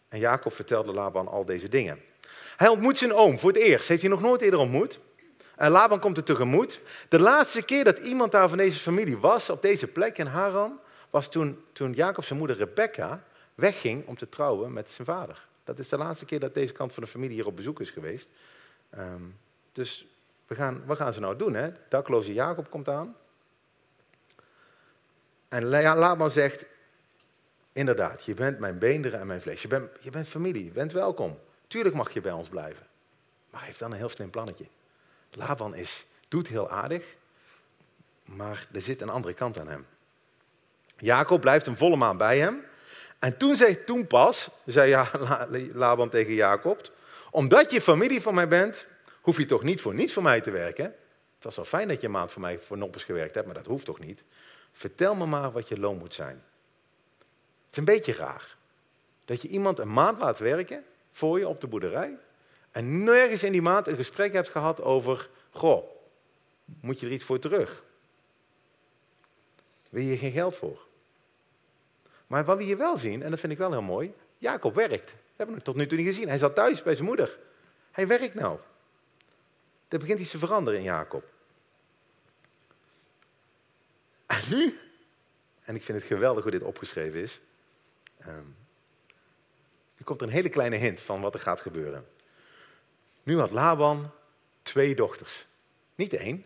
En 0.10 0.20
Jacob 0.20 0.54
vertelde 0.54 0.94
Laban 0.94 1.28
al 1.28 1.46
deze 1.46 1.70
dingen. 1.70 2.02
Hij 2.58 2.68
ontmoet 2.68 2.98
zijn 2.98 3.14
oom 3.14 3.40
voor 3.40 3.52
het 3.52 3.62
eerst. 3.62 3.88
Heeft 3.88 4.02
hij 4.02 4.10
nog 4.10 4.22
nooit 4.22 4.42
eerder 4.42 4.60
ontmoet. 4.60 5.00
En 5.56 5.72
Laban 5.72 6.00
komt 6.00 6.18
er 6.18 6.24
tegemoet. 6.24 6.82
De 7.10 7.20
laatste 7.20 7.62
keer 7.62 7.84
dat 7.84 7.98
iemand 7.98 8.32
daar 8.32 8.50
van 8.50 8.58
deze 8.58 8.80
familie 8.80 9.18
was, 9.18 9.50
op 9.50 9.62
deze 9.62 9.88
plek 9.88 10.18
in 10.18 10.26
Haran, 10.26 10.80
was 11.10 11.30
toen, 11.30 11.64
toen 11.72 11.94
Jacob 11.94 12.24
zijn 12.24 12.40
moeder 12.40 12.58
Rebecca 12.58 13.24
wegging 13.56 14.08
om 14.08 14.18
te 14.18 14.30
trouwen 14.30 14.74
met 14.74 14.92
zijn 14.92 15.08
vader. 15.08 15.46
Dat 15.64 15.80
is 15.80 15.90
de 15.90 15.98
laatste 15.98 16.26
keer 16.26 16.40
dat 16.40 16.54
deze 16.54 16.74
kant 16.74 16.94
van 16.94 17.04
de 17.04 17.10
familie 17.10 17.36
hier 17.36 17.46
op 17.46 17.56
bezoek 17.56 17.80
is 17.80 17.90
geweest. 17.90 18.28
Um, 18.98 19.38
dus 19.72 20.08
we 20.48 20.56
gaan, 20.56 20.84
wat 20.86 20.98
gaan 20.98 21.14
ze 21.14 21.20
nou 21.20 21.36
doen? 21.36 21.54
Hè? 21.54 21.70
Dakloze 21.90 22.34
Jacob 22.34 22.70
komt 22.70 22.90
aan. 22.90 23.16
En 25.48 25.66
Laban 25.66 26.30
zegt, 26.30 26.66
inderdaad, 27.76 28.26
je 28.26 28.34
bent 28.34 28.60
mijn 28.60 28.80
beenderen 28.80 29.20
en 29.20 29.28
mijn 29.28 29.42
vlees. 29.42 29.62
Je 29.62 29.68
bent, 29.68 29.90
je 30.00 30.10
bent 30.10 30.28
familie, 30.28 30.66
je 30.66 30.72
bent 30.72 30.92
welkom. 30.92 31.40
Tuurlijk 31.68 31.96
mag 31.96 32.14
je 32.14 32.22
bij 32.22 32.32
ons 32.32 32.48
blijven. 32.48 32.88
Maar 33.50 33.60
hij 33.60 33.68
heeft 33.68 33.80
dan 33.80 33.92
een 33.92 33.98
heel 33.98 34.10
slim 34.10 34.30
plannetje. 34.30 34.66
Laban 35.32 35.76
is, 35.76 36.06
doet 36.28 36.48
heel 36.48 36.70
aardig, 36.70 37.16
maar 38.26 38.68
er 38.72 38.82
zit 38.82 39.02
een 39.02 39.10
andere 39.10 39.34
kant 39.34 39.60
aan 39.60 39.68
hem. 39.68 39.86
Jacob 40.98 41.42
blijft 41.42 41.68
een 41.68 41.78
volle 41.78 41.96
maand 41.96 42.18
bij 42.18 42.40
hem. 42.40 42.64
En 43.20 43.38
toen, 43.38 43.56
zei, 43.56 43.84
toen 43.84 44.08
pas, 44.08 44.50
zei 44.66 44.90
ja, 44.90 45.10
Laban 45.74 46.10
tegen 46.10 46.34
Jacob, 46.34 46.92
omdat 47.32 47.72
je 47.72 47.82
familie 47.82 48.22
van 48.22 48.34
mij 48.34 48.48
bent, 48.48 48.86
hoef 49.22 49.38
je 49.38 49.46
toch 49.46 49.64
niet 49.64 49.82
voor 49.82 49.94
niets 49.94 50.14
voor 50.14 50.24
mij 50.24 50.42
te 50.42 50.52
werken. 50.52 50.86
Het 51.36 51.44
was 51.44 51.56
wel 51.56 51.66
fijn 51.66 51.88
dat 51.88 52.02
je 52.02 52.08
een 52.08 52.14
maand 52.14 52.32
voor 52.32 52.42
mij 52.42 52.60
voor 52.60 52.78
Noppers 52.78 53.04
gewerkt 53.04 53.36
hebt, 53.36 53.46
maar 53.46 53.56
dat 53.56 53.66
hoeft 53.66 53.86
toch 53.86 54.00
niet. 54.00 54.24
Vertel 54.72 55.16
me 55.16 55.26
maar 55.26 55.52
wat 55.52 55.68
je 55.68 55.80
loon 55.80 55.98
moet 55.98 56.14
zijn. 56.14 56.44
Is 57.76 57.82
een 57.82 57.94
beetje 57.94 58.14
raar. 58.14 58.56
Dat 59.26 59.42
je 59.42 59.48
iemand 59.48 59.80
een 59.80 59.94
maand 59.94 60.20
laat 60.20 60.40
werken 60.40 60.86
voor 61.12 61.40
je 61.40 61.48
op 61.48 61.62
de 61.62 61.68
boerderij. 61.68 62.18
En 62.72 63.04
nergens 63.04 63.44
in 63.44 63.52
die 63.52 63.62
maand 63.62 63.88
een 63.88 63.96
gesprek 63.96 64.34
hebt 64.34 64.50
gehad 64.50 64.82
over, 64.82 65.30
goh, 65.50 65.90
moet 66.66 67.00
je 67.00 67.06
er 67.06 67.12
iets 67.12 67.24
voor 67.24 67.40
terug? 67.40 67.84
Wil 69.90 70.04
je 70.04 70.18
geen 70.18 70.32
geld 70.32 70.56
voor? 70.56 70.86
Maar 72.28 72.46
wat 72.46 72.58
we 72.58 72.64
hier 72.64 72.78
wel 72.78 72.98
zien, 72.98 73.24
en 73.24 73.30
dat 73.30 73.40
vind 73.40 73.52
ik 73.52 73.58
wel 73.58 73.72
heel 73.72 73.82
mooi, 73.82 74.14
Jacob 74.38 74.76
werkt. 74.76 75.12
We 75.12 75.18
hebben 75.36 75.56
het 75.56 75.64
tot 75.64 75.76
nu 75.76 75.88
toe 75.88 75.98
niet 75.98 76.08
gezien. 76.08 76.28
Hij 76.28 76.38
zat 76.38 76.56
thuis 76.56 76.84
bij 76.84 76.96
zijn 76.96 77.08
moeder. 77.08 77.40
Hij 77.92 78.08
werkt 78.08 78.34
nou. 78.34 78.60
Er 79.88 80.00
begint 80.00 80.20
iets 80.20 80.32
te 80.32 80.38
veranderen 80.38 80.80
in 80.80 80.86
Jacob. 80.86 81.24
En 84.26 84.42
nu, 84.50 84.80
en 85.62 85.76
ik 85.76 85.84
vind 85.84 85.98
het 85.98 86.08
geweldig 86.08 86.44
hoe 86.44 86.52
dit 86.52 86.64
opgeschreven 86.64 87.20
is, 87.20 87.42
um, 88.28 88.56
komt 90.04 90.22
er 90.22 90.28
een 90.28 90.34
hele 90.34 90.50
kleine 90.50 90.76
hint 90.76 91.02
van 91.02 91.22
wat 91.22 91.34
er 91.34 91.40
gaat 91.40 91.62
gebeuren. 91.62 92.08
Nu 93.24 93.40
had 93.40 93.52
Laban 93.52 94.12
twee 94.62 94.96
dochters. 94.96 95.48
Niet 95.96 96.14
één, 96.14 96.46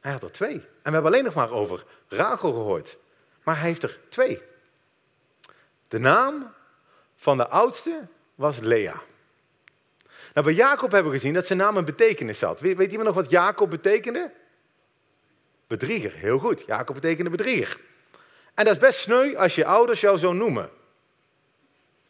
hij 0.00 0.12
had 0.12 0.22
er 0.22 0.32
twee. 0.32 0.54
En 0.54 0.62
we 0.82 0.90
hebben 0.90 1.12
alleen 1.12 1.24
nog 1.24 1.34
maar 1.34 1.50
over 1.50 1.84
Rachel 2.08 2.52
gehoord. 2.52 2.98
Maar 3.42 3.58
hij 3.58 3.68
heeft 3.68 3.82
er 3.82 3.98
twee. 4.08 4.42
De 5.88 5.98
naam 5.98 6.52
van 7.16 7.36
de 7.36 7.48
oudste 7.48 8.06
was 8.34 8.58
Lea. 8.58 9.02
Nou, 10.34 10.46
bij 10.46 10.56
Jacob 10.56 10.90
hebben 10.90 11.12
we 11.12 11.18
gezien 11.18 11.34
dat 11.34 11.46
zijn 11.46 11.58
naam 11.58 11.76
een 11.76 11.84
betekenis 11.84 12.40
had. 12.40 12.60
Weet, 12.60 12.76
weet 12.76 12.90
iemand 12.90 13.08
nog 13.08 13.16
wat 13.16 13.30
Jacob 13.30 13.70
betekende? 13.70 14.32
Bedrieger, 15.66 16.12
heel 16.12 16.38
goed. 16.38 16.64
Jacob 16.66 16.94
betekende 16.94 17.30
bedrieger. 17.30 17.80
En 18.56 18.64
dat 18.64 18.74
is 18.74 18.80
best 18.80 18.98
sneu 18.98 19.36
als 19.36 19.54
je 19.54 19.64
ouders 19.64 20.00
jou 20.00 20.18
zo 20.18 20.32
noemen. 20.32 20.70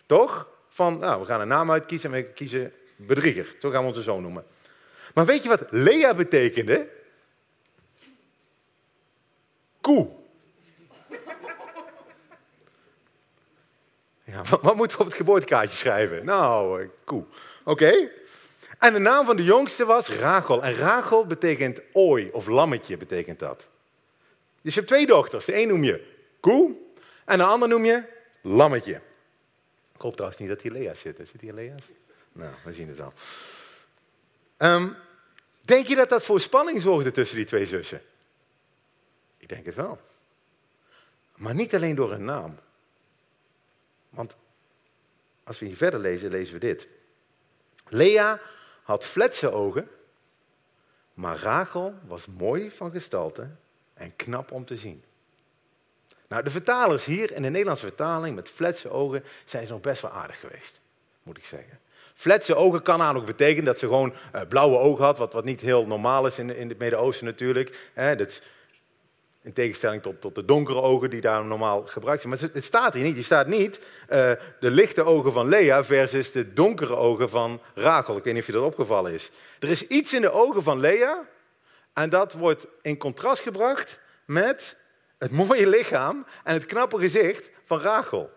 Toch? 0.06 0.48
Van, 0.68 0.98
nou, 0.98 1.20
we 1.20 1.26
gaan 1.26 1.40
een 1.40 1.48
naam 1.48 1.70
uitkiezen 1.70 2.14
en 2.14 2.16
we 2.16 2.32
kiezen 2.32 2.72
bedrieger. 2.96 3.54
Zo 3.60 3.70
gaan 3.70 3.82
we 3.82 3.88
onze 3.88 4.02
zoon 4.02 4.22
noemen. 4.22 4.46
Maar 5.14 5.26
weet 5.26 5.42
je 5.42 5.48
wat 5.48 5.62
Lea 5.70 6.14
betekende? 6.14 6.88
Koe. 9.80 10.08
Ja, 14.24 14.42
wat, 14.60 14.74
moeten 14.74 14.96
we 14.96 15.02
op 15.02 15.08
het 15.08 15.18
geboortekaartje 15.18 15.76
schrijven? 15.76 16.24
Nou, 16.24 16.82
eh, 16.82 16.88
koe. 17.04 17.24
Oké. 17.64 18.10
En 18.78 18.92
de 18.92 18.98
naam 18.98 19.26
van 19.26 19.36
de 19.36 19.44
jongste 19.44 19.84
was 19.84 20.08
Rachel. 20.08 20.62
En 20.62 20.76
Rachel 20.76 21.26
betekent 21.26 21.80
ooi, 21.92 22.30
of 22.32 22.46
lammetje 22.46 22.96
betekent 22.96 23.38
dat. 23.38 23.66
Dus 24.62 24.74
je 24.74 24.80
hebt 24.80 24.92
twee 24.92 25.06
dochters. 25.06 25.44
De 25.44 25.60
een 25.60 25.68
noem 25.68 25.84
je 25.84 26.15
koe 26.40 26.74
en 27.24 27.38
de 27.38 27.44
ander 27.44 27.68
noem 27.68 27.84
je 27.84 28.02
lammetje. 28.40 29.00
Ik 29.94 30.00
hoop 30.00 30.14
trouwens 30.14 30.40
niet 30.40 30.48
dat 30.48 30.60
hier 30.60 30.72
Lea's 30.72 31.00
zitten. 31.00 31.26
Zit 31.26 31.40
hier 31.40 31.52
Lea's? 31.52 31.84
Nou, 32.32 32.54
we 32.64 32.72
zien 32.72 32.88
het 32.88 33.00
al. 33.00 33.12
Um, 34.58 34.96
denk 35.60 35.86
je 35.86 35.94
dat 35.94 36.08
dat 36.08 36.24
voor 36.24 36.40
spanning 36.40 36.82
zorgde 36.82 37.10
tussen 37.10 37.36
die 37.36 37.46
twee 37.46 37.66
zussen? 37.66 38.02
Ik 39.36 39.48
denk 39.48 39.66
het 39.66 39.74
wel. 39.74 40.00
Maar 41.34 41.54
niet 41.54 41.74
alleen 41.74 41.94
door 41.94 42.12
een 42.12 42.24
naam. 42.24 42.58
Want 44.08 44.34
als 45.44 45.58
we 45.58 45.66
hier 45.66 45.76
verder 45.76 46.00
lezen, 46.00 46.30
lezen 46.30 46.54
we 46.54 46.60
dit. 46.60 46.88
Lea 47.88 48.40
had 48.82 49.04
fletse 49.04 49.50
ogen, 49.50 49.88
maar 51.14 51.38
Rachel 51.38 51.94
was 52.06 52.26
mooi 52.26 52.70
van 52.70 52.90
gestalte 52.90 53.50
en 53.94 54.16
knap 54.16 54.50
om 54.50 54.64
te 54.64 54.76
zien. 54.76 55.04
Nou, 56.28 56.42
de 56.42 56.50
vertalers 56.50 57.04
hier 57.04 57.32
in 57.32 57.42
de 57.42 57.48
Nederlandse 57.48 57.86
vertaling 57.86 58.34
met 58.34 58.48
fletse 58.48 58.90
ogen 58.90 59.24
zijn 59.44 59.66
ze 59.66 59.72
nog 59.72 59.80
best 59.80 60.02
wel 60.02 60.10
aardig 60.10 60.40
geweest, 60.40 60.80
moet 61.22 61.38
ik 61.38 61.44
zeggen. 61.44 61.78
Fletse 62.14 62.54
ogen 62.54 62.82
kan 62.82 63.16
ook 63.16 63.26
betekenen 63.26 63.64
dat 63.64 63.78
ze 63.78 63.86
gewoon 63.86 64.14
uh, 64.34 64.40
blauwe 64.48 64.78
ogen 64.78 65.04
had, 65.04 65.18
wat, 65.18 65.32
wat 65.32 65.44
niet 65.44 65.60
heel 65.60 65.86
normaal 65.86 66.26
is 66.26 66.38
in, 66.38 66.56
in 66.56 66.68
het 66.68 66.78
Midden-Oosten 66.78 67.26
natuurlijk. 67.26 67.90
Hè, 67.94 68.16
dat, 68.16 68.40
in 69.46 69.52
tegenstelling 69.52 70.02
tot, 70.02 70.20
tot 70.20 70.34
de 70.34 70.44
donkere 70.44 70.80
ogen 70.80 71.10
die 71.10 71.20
daar 71.20 71.44
normaal 71.44 71.82
gebruikt 71.86 72.22
zijn. 72.22 72.34
Maar 72.34 72.50
het 72.52 72.64
staat 72.64 72.94
hier 72.94 73.04
niet. 73.04 73.16
Er 73.16 73.24
staat 73.24 73.46
niet 73.46 73.78
uh, 73.78 74.32
de 74.60 74.70
lichte 74.70 75.02
ogen 75.02 75.32
van 75.32 75.48
Lea 75.48 75.84
versus 75.84 76.32
de 76.32 76.52
donkere 76.52 76.96
ogen 76.96 77.30
van 77.30 77.60
Rachel. 77.74 78.16
Ik 78.16 78.24
weet 78.24 78.32
niet 78.32 78.42
of 78.42 78.48
je 78.48 78.54
dat 78.54 78.62
opgevallen 78.62 79.12
is. 79.12 79.30
Er 79.58 79.68
is 79.68 79.86
iets 79.86 80.14
in 80.14 80.20
de 80.20 80.30
ogen 80.30 80.62
van 80.62 80.80
Lea 80.80 81.24
en 81.92 82.10
dat 82.10 82.32
wordt 82.32 82.66
in 82.82 82.96
contrast 82.96 83.42
gebracht 83.42 83.98
met 84.24 84.76
het 85.18 85.30
mooie 85.30 85.66
lichaam 85.66 86.26
en 86.44 86.54
het 86.54 86.66
knappe 86.66 86.98
gezicht 86.98 87.50
van 87.64 87.80
Rachel. 87.80 88.30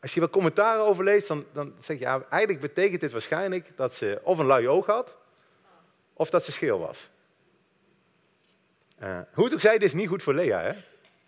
Als 0.00 0.14
je 0.14 0.20
wat 0.20 0.30
commentaren 0.30 0.84
over 0.84 1.04
leest, 1.04 1.28
dan, 1.28 1.46
dan 1.52 1.74
zeg 1.80 1.98
je, 1.98 2.04
ja, 2.04 2.22
eigenlijk 2.28 2.60
betekent 2.60 3.00
dit 3.00 3.12
waarschijnlijk 3.12 3.76
dat 3.76 3.94
ze 3.94 4.20
of 4.22 4.38
een 4.38 4.46
lui 4.46 4.68
oog 4.68 4.86
had, 4.86 5.16
of 6.12 6.30
dat 6.30 6.44
ze 6.44 6.52
scheel 6.52 6.78
was. 6.78 7.10
Uh, 9.02 9.20
hoe 9.32 9.44
het 9.44 9.52
ook 9.52 9.60
zij, 9.60 9.78
dit 9.78 9.88
is 9.88 9.94
niet 9.94 10.08
goed 10.08 10.22
voor 10.22 10.34
Lea. 10.34 10.60
Hè? 10.60 10.72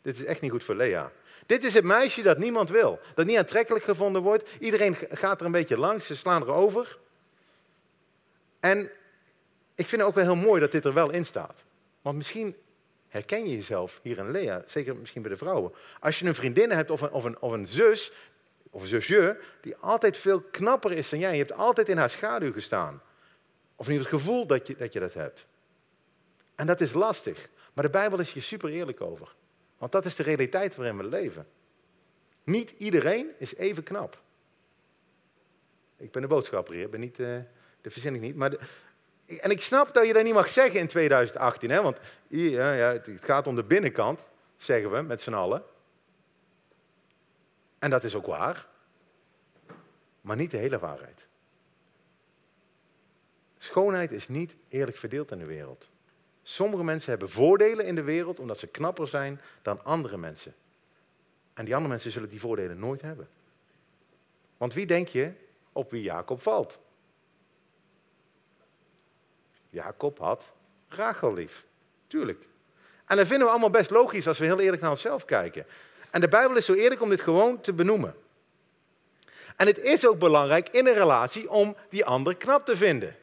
Dit 0.03 0.17
is 0.17 0.25
echt 0.25 0.41
niet 0.41 0.51
goed 0.51 0.63
voor 0.63 0.75
Lea. 0.75 1.13
Dit 1.47 1.65
is 1.65 1.75
het 1.75 1.85
meisje 1.85 2.23
dat 2.23 2.39
niemand 2.39 2.71
wil. 2.71 3.01
Dat 3.15 3.27
niet 3.27 3.39
aantrekkelijk 3.39 3.85
gevonden 3.85 4.23
wordt. 4.23 4.51
Iedereen 4.59 4.97
gaat 5.11 5.41
er 5.41 5.47
een 5.47 5.53
beetje 5.53 5.79
langs, 5.79 6.07
ze 6.07 6.17
slaan 6.17 6.43
er 6.43 6.53
over. 6.53 6.99
En 8.61 8.91
ik 9.75 9.89
vind 9.89 10.01
het 10.01 10.11
ook 10.11 10.15
wel 10.15 10.25
heel 10.25 10.35
mooi 10.35 10.61
dat 10.61 10.73
dit 10.73 10.85
er 10.85 10.93
wel 10.93 11.11
in 11.11 11.25
staat. 11.25 11.65
Want 12.03 12.17
misschien 12.17 12.57
herken 13.13 13.49
je 13.49 13.55
jezelf 13.55 14.01
hier 14.03 14.19
in 14.19 14.31
Lea, 14.31 14.63
zeker 14.67 14.97
misschien 14.97 15.23
bij 15.23 15.31
de 15.31 15.37
vrouwen. 15.37 15.73
Als 16.01 16.19
je 16.19 16.27
een 16.27 16.35
vriendin 16.35 16.71
hebt 16.71 16.91
of 16.91 17.01
een, 17.01 17.11
of 17.11 17.25
een, 17.25 17.41
of 17.41 17.53
een 17.53 17.67
zus, 17.67 18.13
of 18.71 18.83
een 18.83 18.89
zusje, 18.89 19.41
die 19.61 19.77
altijd 19.77 20.17
veel 20.17 20.41
knapper 20.41 20.93
is 20.93 21.09
dan 21.09 21.19
jij. 21.19 21.33
Je 21.33 21.39
hebt 21.39 21.53
altijd 21.53 21.89
in 21.89 21.97
haar 21.97 22.11
schaduw 22.11 22.53
gestaan. 22.53 23.03
Of 23.77 23.89
niet 23.89 23.99
het 23.99 24.09
gevoel 24.09 24.47
dat 24.47 24.67
je, 24.67 25.01
dat 25.01 25.15
hebt. 25.15 25.47
En 26.55 26.67
dat 26.67 26.81
is 26.81 26.93
lastig. 26.93 27.49
Maar 27.73 27.85
de 27.85 27.91
Bijbel 27.91 28.19
is 28.19 28.33
hier 28.33 28.43
super 28.43 28.71
eerlijk 28.71 29.01
over. 29.01 29.35
Want 29.79 29.93
dat 29.93 30.05
is 30.05 30.15
de 30.15 30.23
realiteit 30.23 30.77
waarin 30.77 30.97
we 30.97 31.05
leven. 31.05 31.47
Niet 32.45 32.75
iedereen 32.79 33.31
is 33.39 33.55
even 33.55 33.83
knap. 33.83 34.23
Ik 35.97 36.11
ben 36.11 36.23
de 36.23 36.29
boodschapper 36.29 36.75
hier, 36.75 36.89
ben 36.89 37.01
niet, 37.01 37.19
uh, 37.19 37.27
de 37.81 37.91
verzin 37.91 38.21
niet. 38.21 38.37
Maar 38.37 38.69
en 39.41 39.51
ik 39.51 39.61
snap 39.61 39.95
dat 39.95 40.07
je 40.07 40.13
dat 40.13 40.25
niet 40.25 40.35
mag 40.35 40.49
zeggen 40.49 40.81
in 40.81 40.87
2018, 40.87 41.71
hè, 41.71 41.83
want 41.83 41.99
ja, 42.29 42.73
ja, 42.73 42.93
het 42.93 43.09
gaat 43.21 43.47
om 43.47 43.55
de 43.55 43.65
binnenkant, 43.65 44.21
zeggen 44.57 44.91
we 44.91 45.01
met 45.01 45.23
z'n 45.23 45.33
allen. 45.33 45.63
En 47.79 47.91
dat 47.91 48.05
is 48.05 48.15
ook 48.15 48.27
waar, 48.27 48.67
maar 50.21 50.37
niet 50.37 50.51
de 50.51 50.57
hele 50.57 50.79
waarheid. 50.79 51.27
Schoonheid 53.59 54.13
is 54.13 54.29
niet 54.29 54.55
eerlijk 54.69 54.97
verdeeld 54.97 55.31
in 55.31 55.39
de 55.39 55.45
wereld. 55.45 55.89
Sommige 56.43 56.85
mensen 56.85 57.11
hebben 57.11 57.31
voordelen 57.31 57.87
in 57.87 57.95
de 57.95 58.03
wereld 58.03 58.41
omdat 58.41 58.59
ze 58.59 58.67
knapper 58.67 59.09
zijn 59.09 59.41
dan 59.63 59.85
andere 59.85 60.17
mensen. 60.17 60.55
En 61.55 61.65
die 61.65 61.75
andere 61.75 61.93
mensen 61.93 62.13
zullen 62.13 62.29
die 62.29 62.41
voordelen 62.41 62.79
nooit 62.79 63.03
hebben. 63.03 63.29
Want 64.57 64.75
wie 64.75 64.87
denk 64.87 65.09
je 65.09 65.33
op 65.73 65.91
wie 65.91 66.03
Jacob 66.03 66.43
valt? 66.43 66.79
Jacob 69.73 70.19
had 70.19 70.53
Rachel 70.89 71.35
lief. 71.35 71.65
Tuurlijk. 72.07 72.47
En 73.07 73.17
dat 73.17 73.27
vinden 73.27 73.47
we 73.47 73.53
allemaal 73.53 73.71
best 73.71 73.91
logisch 73.91 74.27
als 74.27 74.39
we 74.39 74.45
heel 74.45 74.61
eerlijk 74.61 74.83
naar 74.83 74.91
onszelf 74.91 75.25
kijken. 75.25 75.67
En 76.11 76.21
de 76.21 76.29
Bijbel 76.29 76.57
is 76.57 76.65
zo 76.65 76.75
eerlijk 76.75 77.03
om 77.03 77.09
dit 77.09 77.21
gewoon 77.21 77.61
te 77.61 77.73
benoemen. 77.73 78.15
En 79.57 79.67
het 79.67 79.79
is 79.79 80.07
ook 80.07 80.19
belangrijk 80.19 80.69
in 80.69 80.87
een 80.87 80.95
relatie 80.95 81.51
om 81.51 81.77
die 81.89 82.05
ander 82.05 82.37
knap 82.37 82.67
te 82.67 82.77
vinden. 82.77 83.17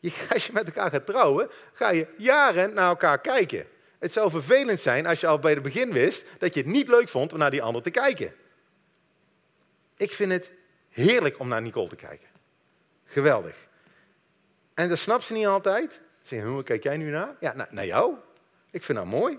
als 0.32 0.46
je 0.46 0.52
met 0.52 0.66
elkaar 0.66 0.90
gaat 0.90 1.06
trouwen, 1.06 1.50
ga 1.72 1.90
je 1.90 2.06
jaren 2.16 2.74
naar 2.74 2.88
elkaar 2.88 3.20
kijken. 3.20 3.66
Het 3.98 4.12
zou 4.12 4.30
vervelend 4.30 4.80
zijn 4.80 5.06
als 5.06 5.20
je 5.20 5.26
al 5.26 5.38
bij 5.38 5.52
het 5.52 5.62
begin 5.62 5.92
wist 5.92 6.24
dat 6.38 6.54
je 6.54 6.60
het 6.60 6.68
niet 6.68 6.88
leuk 6.88 7.08
vond 7.08 7.32
om 7.32 7.38
naar 7.38 7.50
die 7.50 7.62
ander 7.62 7.82
te 7.82 7.90
kijken. 7.90 8.34
Ik 9.96 10.12
vind 10.12 10.32
het 10.32 10.50
heerlijk 10.88 11.38
om 11.38 11.48
naar 11.48 11.62
Nicole 11.62 11.88
te 11.88 11.96
kijken. 11.96 12.29
Geweldig. 13.10 13.56
En 14.74 14.88
dat 14.88 14.98
snapt 14.98 15.22
ze 15.22 15.32
niet 15.32 15.46
altijd. 15.46 15.92
Ze 15.92 16.00
zeggen, 16.22 16.50
hoe 16.50 16.62
kijk 16.62 16.82
jij 16.82 16.96
nu 16.96 17.10
naar? 17.10 17.36
Ja, 17.40 17.54
naar, 17.54 17.68
naar 17.70 17.86
jou. 17.86 18.14
Ik 18.70 18.82
vind 18.82 18.98
dat 18.98 19.06
mooi. 19.06 19.38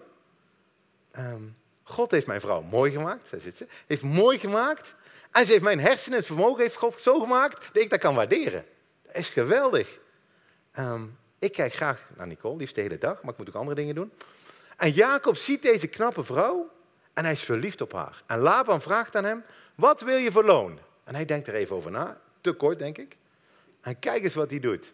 Um, 1.17 1.57
God 1.83 2.11
heeft 2.11 2.27
mijn 2.27 2.41
vrouw 2.41 2.61
mooi 2.61 2.91
gemaakt, 2.91 3.31
daar 3.31 3.39
zit 3.39 3.57
ze, 3.57 3.67
heeft 3.87 4.01
mooi 4.01 4.39
gemaakt. 4.39 4.95
En 5.31 5.45
ze 5.45 5.51
heeft 5.51 5.63
mijn 5.63 5.79
hersenen, 5.79 6.17
het 6.17 6.27
vermogen 6.27 6.61
heeft 6.61 6.75
God 6.75 7.01
zo 7.01 7.19
gemaakt 7.19 7.69
dat 7.73 7.83
ik 7.83 7.89
dat 7.89 7.99
kan 7.99 8.15
waarderen. 8.15 8.65
Dat 9.05 9.15
is 9.15 9.29
geweldig. 9.29 9.99
Ehm, 10.71 11.05
ik 11.39 11.51
kijk 11.51 11.73
graag 11.73 12.09
naar 12.17 12.27
Nicole, 12.27 12.57
liefst 12.57 12.75
de 12.75 12.81
hele 12.81 12.97
dag, 12.97 13.21
maar 13.21 13.31
ik 13.31 13.37
moet 13.37 13.49
ook 13.49 13.55
andere 13.55 13.75
dingen 13.75 13.95
doen. 13.95 14.11
En 14.77 14.91
Jacob 14.91 15.35
ziet 15.35 15.61
deze 15.61 15.87
knappe 15.87 16.23
vrouw 16.23 16.69
en 17.13 17.23
hij 17.23 17.33
is 17.33 17.43
verliefd 17.43 17.81
op 17.81 17.93
haar. 17.93 18.23
En 18.25 18.39
Laban 18.39 18.81
vraagt 18.81 19.15
aan 19.15 19.23
hem, 19.23 19.43
wat 19.75 20.01
wil 20.01 20.17
je 20.17 20.31
voor 20.31 20.45
loon? 20.45 20.79
En 21.03 21.15
hij 21.15 21.25
denkt 21.25 21.47
er 21.47 21.53
even 21.53 21.75
over 21.75 21.91
na, 21.91 22.21
te 22.41 22.51
kort 22.51 22.79
denk 22.79 22.97
ik. 22.97 23.17
En 23.81 23.99
kijk 23.99 24.23
eens 24.23 24.33
wat 24.33 24.49
hij 24.49 24.59
doet. 24.59 24.93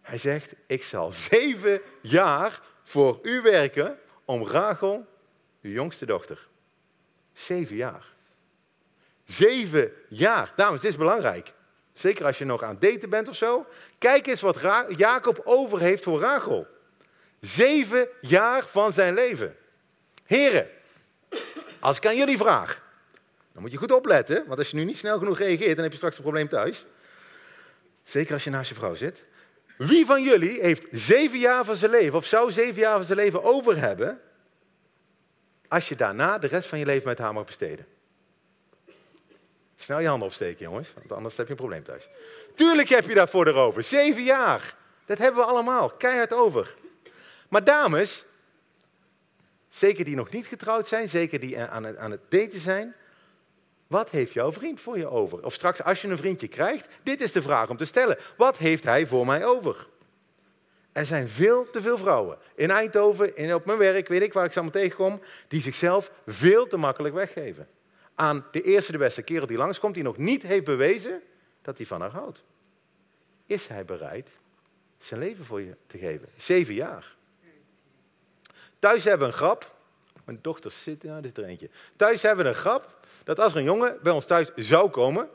Hij 0.00 0.18
zegt, 0.18 0.52
ik 0.66 0.84
zal 0.84 1.12
zeven 1.12 1.80
jaar 2.00 2.60
voor 2.82 3.18
u 3.22 3.40
werken 3.40 3.98
om 4.24 4.46
Rachel, 4.46 5.06
uw 5.62 5.70
jongste 5.70 6.06
dochter. 6.06 6.46
Zeven 7.32 7.76
jaar. 7.76 8.06
Zeven 9.24 9.92
jaar. 10.08 10.52
Dames, 10.56 10.80
dit 10.80 10.90
is 10.90 10.96
belangrijk. 10.96 11.52
Zeker 11.92 12.24
als 12.24 12.38
je 12.38 12.44
nog 12.44 12.62
aan 12.62 12.78
het 12.80 12.80
daten 12.80 13.10
bent 13.10 13.28
of 13.28 13.36
zo. 13.36 13.66
Kijk 13.98 14.26
eens 14.26 14.40
wat 14.40 14.60
Jacob 14.96 15.40
over 15.44 15.80
heeft 15.80 16.02
voor 16.02 16.20
Rachel. 16.20 16.66
Zeven 17.40 18.08
jaar 18.20 18.66
van 18.66 18.92
zijn 18.92 19.14
leven. 19.14 19.56
Heren, 20.24 20.68
als 21.80 21.96
ik 21.96 22.06
aan 22.06 22.16
jullie 22.16 22.36
vraag, 22.36 22.82
dan 23.52 23.62
moet 23.62 23.72
je 23.72 23.78
goed 23.78 23.92
opletten, 23.92 24.46
want 24.46 24.58
als 24.58 24.70
je 24.70 24.76
nu 24.76 24.84
niet 24.84 24.96
snel 24.96 25.18
genoeg 25.18 25.38
reageert, 25.38 25.74
dan 25.74 25.82
heb 25.82 25.90
je 25.90 25.96
straks 25.96 26.16
een 26.16 26.22
probleem 26.22 26.48
thuis. 26.48 26.84
Zeker 28.06 28.34
als 28.34 28.44
je 28.44 28.50
naast 28.50 28.68
je 28.68 28.74
vrouw 28.74 28.94
zit. 28.94 29.24
Wie 29.76 30.06
van 30.06 30.22
jullie 30.22 30.60
heeft 30.60 30.86
zeven 30.90 31.38
jaar 31.38 31.64
van 31.64 31.74
zijn 31.74 31.90
leven, 31.90 32.18
of 32.18 32.24
zou 32.24 32.50
zeven 32.50 32.80
jaar 32.80 32.96
van 32.96 33.04
zijn 33.04 33.18
leven 33.18 33.42
over 33.42 33.78
hebben, 33.78 34.20
als 35.68 35.88
je 35.88 35.96
daarna 35.96 36.38
de 36.38 36.46
rest 36.46 36.68
van 36.68 36.78
je 36.78 36.84
leven 36.84 37.08
met 37.08 37.18
haar 37.18 37.32
mag 37.32 37.44
besteden? 37.44 37.86
Snel 39.76 39.98
je 39.98 40.08
handen 40.08 40.28
opsteken, 40.28 40.64
jongens, 40.64 40.92
want 40.94 41.12
anders 41.12 41.36
heb 41.36 41.46
je 41.46 41.52
een 41.52 41.58
probleem 41.58 41.84
thuis. 41.84 42.08
Tuurlijk 42.54 42.88
heb 42.88 43.08
je 43.08 43.14
daarvoor 43.14 43.46
erover. 43.46 43.82
Zeven 43.82 44.22
jaar. 44.22 44.76
Dat 45.04 45.18
hebben 45.18 45.40
we 45.40 45.50
allemaal. 45.50 45.90
Keihard 45.90 46.32
over. 46.32 46.74
Maar 47.48 47.64
dames, 47.64 48.24
zeker 49.68 50.04
die 50.04 50.16
nog 50.16 50.30
niet 50.30 50.46
getrouwd 50.46 50.86
zijn, 50.86 51.08
zeker 51.08 51.40
die 51.40 51.60
aan 51.60 51.84
het, 51.84 51.96
aan 51.96 52.10
het 52.10 52.30
daten 52.30 52.60
zijn, 52.60 52.94
wat 53.86 54.10
heeft 54.10 54.32
jouw 54.32 54.52
vriend 54.52 54.80
voor 54.80 54.98
je 54.98 55.08
over? 55.08 55.44
Of 55.44 55.52
straks 55.52 55.82
als 55.82 56.02
je 56.02 56.08
een 56.08 56.16
vriendje 56.16 56.48
krijgt, 56.48 56.88
dit 57.02 57.20
is 57.20 57.32
de 57.32 57.42
vraag 57.42 57.68
om 57.70 57.76
te 57.76 57.84
stellen. 57.84 58.18
Wat 58.36 58.56
heeft 58.56 58.84
hij 58.84 59.06
voor 59.06 59.26
mij 59.26 59.44
over? 59.44 59.86
Er 60.92 61.06
zijn 61.06 61.28
veel 61.28 61.70
te 61.70 61.80
veel 61.80 61.98
vrouwen 61.98 62.38
in 62.54 62.70
Eindhoven, 62.70 63.36
in, 63.36 63.54
op 63.54 63.64
mijn 63.64 63.78
werk, 63.78 64.08
weet 64.08 64.22
ik 64.22 64.32
waar 64.32 64.44
ik 64.44 64.54
allemaal 64.54 64.72
tegenkom, 64.72 65.20
die 65.48 65.60
zichzelf 65.60 66.10
veel 66.26 66.66
te 66.66 66.76
makkelijk 66.76 67.14
weggeven. 67.14 67.68
Aan 68.14 68.46
de 68.50 68.62
eerste, 68.62 68.92
de 68.92 68.98
beste 68.98 69.22
kerel 69.22 69.46
die 69.46 69.56
langskomt, 69.56 69.94
die 69.94 70.02
nog 70.02 70.16
niet 70.16 70.42
heeft 70.42 70.64
bewezen 70.64 71.22
dat 71.62 71.76
hij 71.76 71.86
van 71.86 72.00
haar 72.00 72.10
houdt. 72.10 72.42
Is 73.46 73.66
hij 73.66 73.84
bereid 73.84 74.28
zijn 74.98 75.20
leven 75.20 75.44
voor 75.44 75.60
je 75.60 75.76
te 75.86 75.98
geven? 75.98 76.28
Zeven 76.36 76.74
jaar. 76.74 77.14
Thuis 78.78 79.04
hebben 79.04 79.26
we 79.26 79.32
een 79.32 79.38
grap. 79.38 79.75
Mijn 80.26 80.38
dochter 80.42 80.70
zit, 80.70 81.02
ja, 81.02 81.20
dit 81.20 81.38
is 81.38 81.44
er 81.44 81.48
eentje. 81.48 81.70
Thuis 81.96 82.22
hebben 82.22 82.44
we 82.44 82.50
een 82.50 82.56
grap 82.56 82.94
dat 83.24 83.40
als 83.40 83.52
er 83.52 83.58
een 83.58 83.64
jongen 83.64 83.98
bij 84.02 84.12
ons 84.12 84.24
thuis 84.24 84.50
zou 84.54 84.90
komen, 84.90 85.28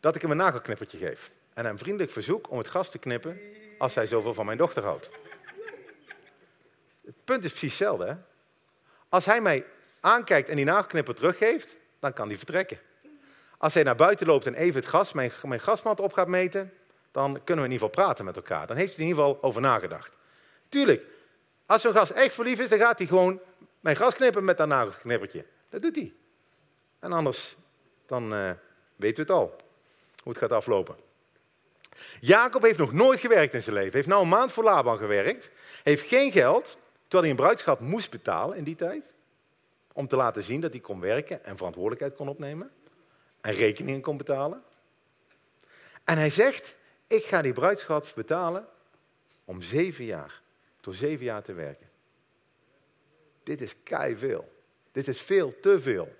dat 0.00 0.14
ik 0.14 0.22
hem 0.22 0.30
een 0.30 0.36
nagelknippertje 0.36 0.98
geef. 0.98 1.30
En 1.54 1.64
hem 1.64 1.78
vriendelijk 1.78 2.12
verzoek 2.12 2.50
om 2.50 2.58
het 2.58 2.68
gas 2.68 2.90
te 2.90 2.98
knippen 2.98 3.40
als 3.78 3.94
hij 3.94 4.06
zoveel 4.06 4.34
van 4.34 4.46
mijn 4.46 4.58
dochter 4.58 4.82
houdt. 4.82 5.10
Het 7.04 7.14
punt 7.24 7.44
is 7.44 7.50
precies 7.50 7.78
hetzelfde. 7.78 8.06
Hè? 8.06 8.14
Als 9.08 9.24
hij 9.24 9.40
mij 9.40 9.64
aankijkt 10.00 10.48
en 10.48 10.56
die 10.56 10.64
nagelknipper 10.64 11.14
teruggeeft, 11.14 11.76
dan 11.98 12.12
kan 12.12 12.28
hij 12.28 12.36
vertrekken. 12.36 12.78
Als 13.58 13.74
hij 13.74 13.82
naar 13.82 13.96
buiten 13.96 14.26
loopt 14.26 14.46
en 14.46 14.54
even 14.54 14.80
het 14.80 14.88
gas, 14.88 15.12
mijn, 15.12 15.32
mijn 15.42 15.60
op 15.82 16.12
gaat 16.12 16.28
meten, 16.28 16.72
dan 17.10 17.32
kunnen 17.44 17.64
we 17.64 17.70
in 17.70 17.74
ieder 17.74 17.88
geval 17.88 18.04
praten 18.04 18.24
met 18.24 18.36
elkaar. 18.36 18.66
Dan 18.66 18.76
heeft 18.76 18.96
hij 18.96 19.04
in 19.04 19.10
ieder 19.10 19.24
geval 19.24 19.42
over 19.42 19.60
nagedacht. 19.60 20.16
Tuurlijk, 20.68 21.04
als 21.66 21.82
zo'n 21.82 21.92
gast 21.92 22.10
echt 22.10 22.34
verliefd 22.34 22.60
is, 22.60 22.68
dan 22.68 22.78
gaat 22.78 22.98
hij 22.98 23.06
gewoon 23.06 23.40
mijn 23.80 23.96
gas 23.96 24.14
knippen 24.14 24.44
met 24.44 24.56
dat 24.56 24.68
nagelknippertje. 24.68 25.44
Dat 25.68 25.82
doet 25.82 25.96
hij. 25.96 26.12
En 26.98 27.12
anders, 27.12 27.56
dan 28.06 28.32
uh, 28.32 28.50
weten 28.96 29.26
we 29.26 29.32
het 29.32 29.40
al, 29.40 29.56
hoe 30.22 30.32
het 30.32 30.38
gaat 30.38 30.52
aflopen. 30.52 30.96
Jacob 32.20 32.62
heeft 32.62 32.78
nog 32.78 32.92
nooit 32.92 33.20
gewerkt 33.20 33.54
in 33.54 33.62
zijn 33.62 33.76
leven. 33.76 33.92
Heeft 33.92 34.08
nou 34.08 34.22
een 34.22 34.28
maand 34.28 34.52
voor 34.52 34.64
Laban 34.64 34.98
gewerkt. 34.98 35.50
Heeft 35.82 36.06
geen 36.06 36.32
geld, 36.32 36.78
terwijl 37.02 37.22
hij 37.22 37.30
een 37.30 37.36
bruidschat 37.36 37.80
moest 37.80 38.10
betalen 38.10 38.56
in 38.56 38.64
die 38.64 38.74
tijd. 38.74 39.04
Om 39.92 40.08
te 40.08 40.16
laten 40.16 40.42
zien 40.42 40.60
dat 40.60 40.70
hij 40.70 40.80
kon 40.80 41.00
werken 41.00 41.44
en 41.44 41.56
verantwoordelijkheid 41.56 42.14
kon 42.14 42.28
opnemen. 42.28 42.70
En 43.40 43.52
rekeningen 43.52 44.00
kon 44.00 44.16
betalen. 44.16 44.62
En 46.04 46.18
hij 46.18 46.30
zegt, 46.30 46.74
ik 47.06 47.24
ga 47.24 47.42
die 47.42 47.52
bruidschat 47.52 48.12
betalen 48.14 48.66
om 49.44 49.62
zeven 49.62 50.04
jaar. 50.04 50.42
Door 50.80 50.94
zeven 50.94 51.24
jaar 51.24 51.42
te 51.42 51.52
werken. 51.52 51.85
Dit 53.46 53.60
is 53.60 53.74
kei 53.82 54.16
veel. 54.16 54.52
Dit 54.92 55.08
is 55.08 55.20
veel 55.20 55.54
te 55.60 55.80
veel. 55.80 56.14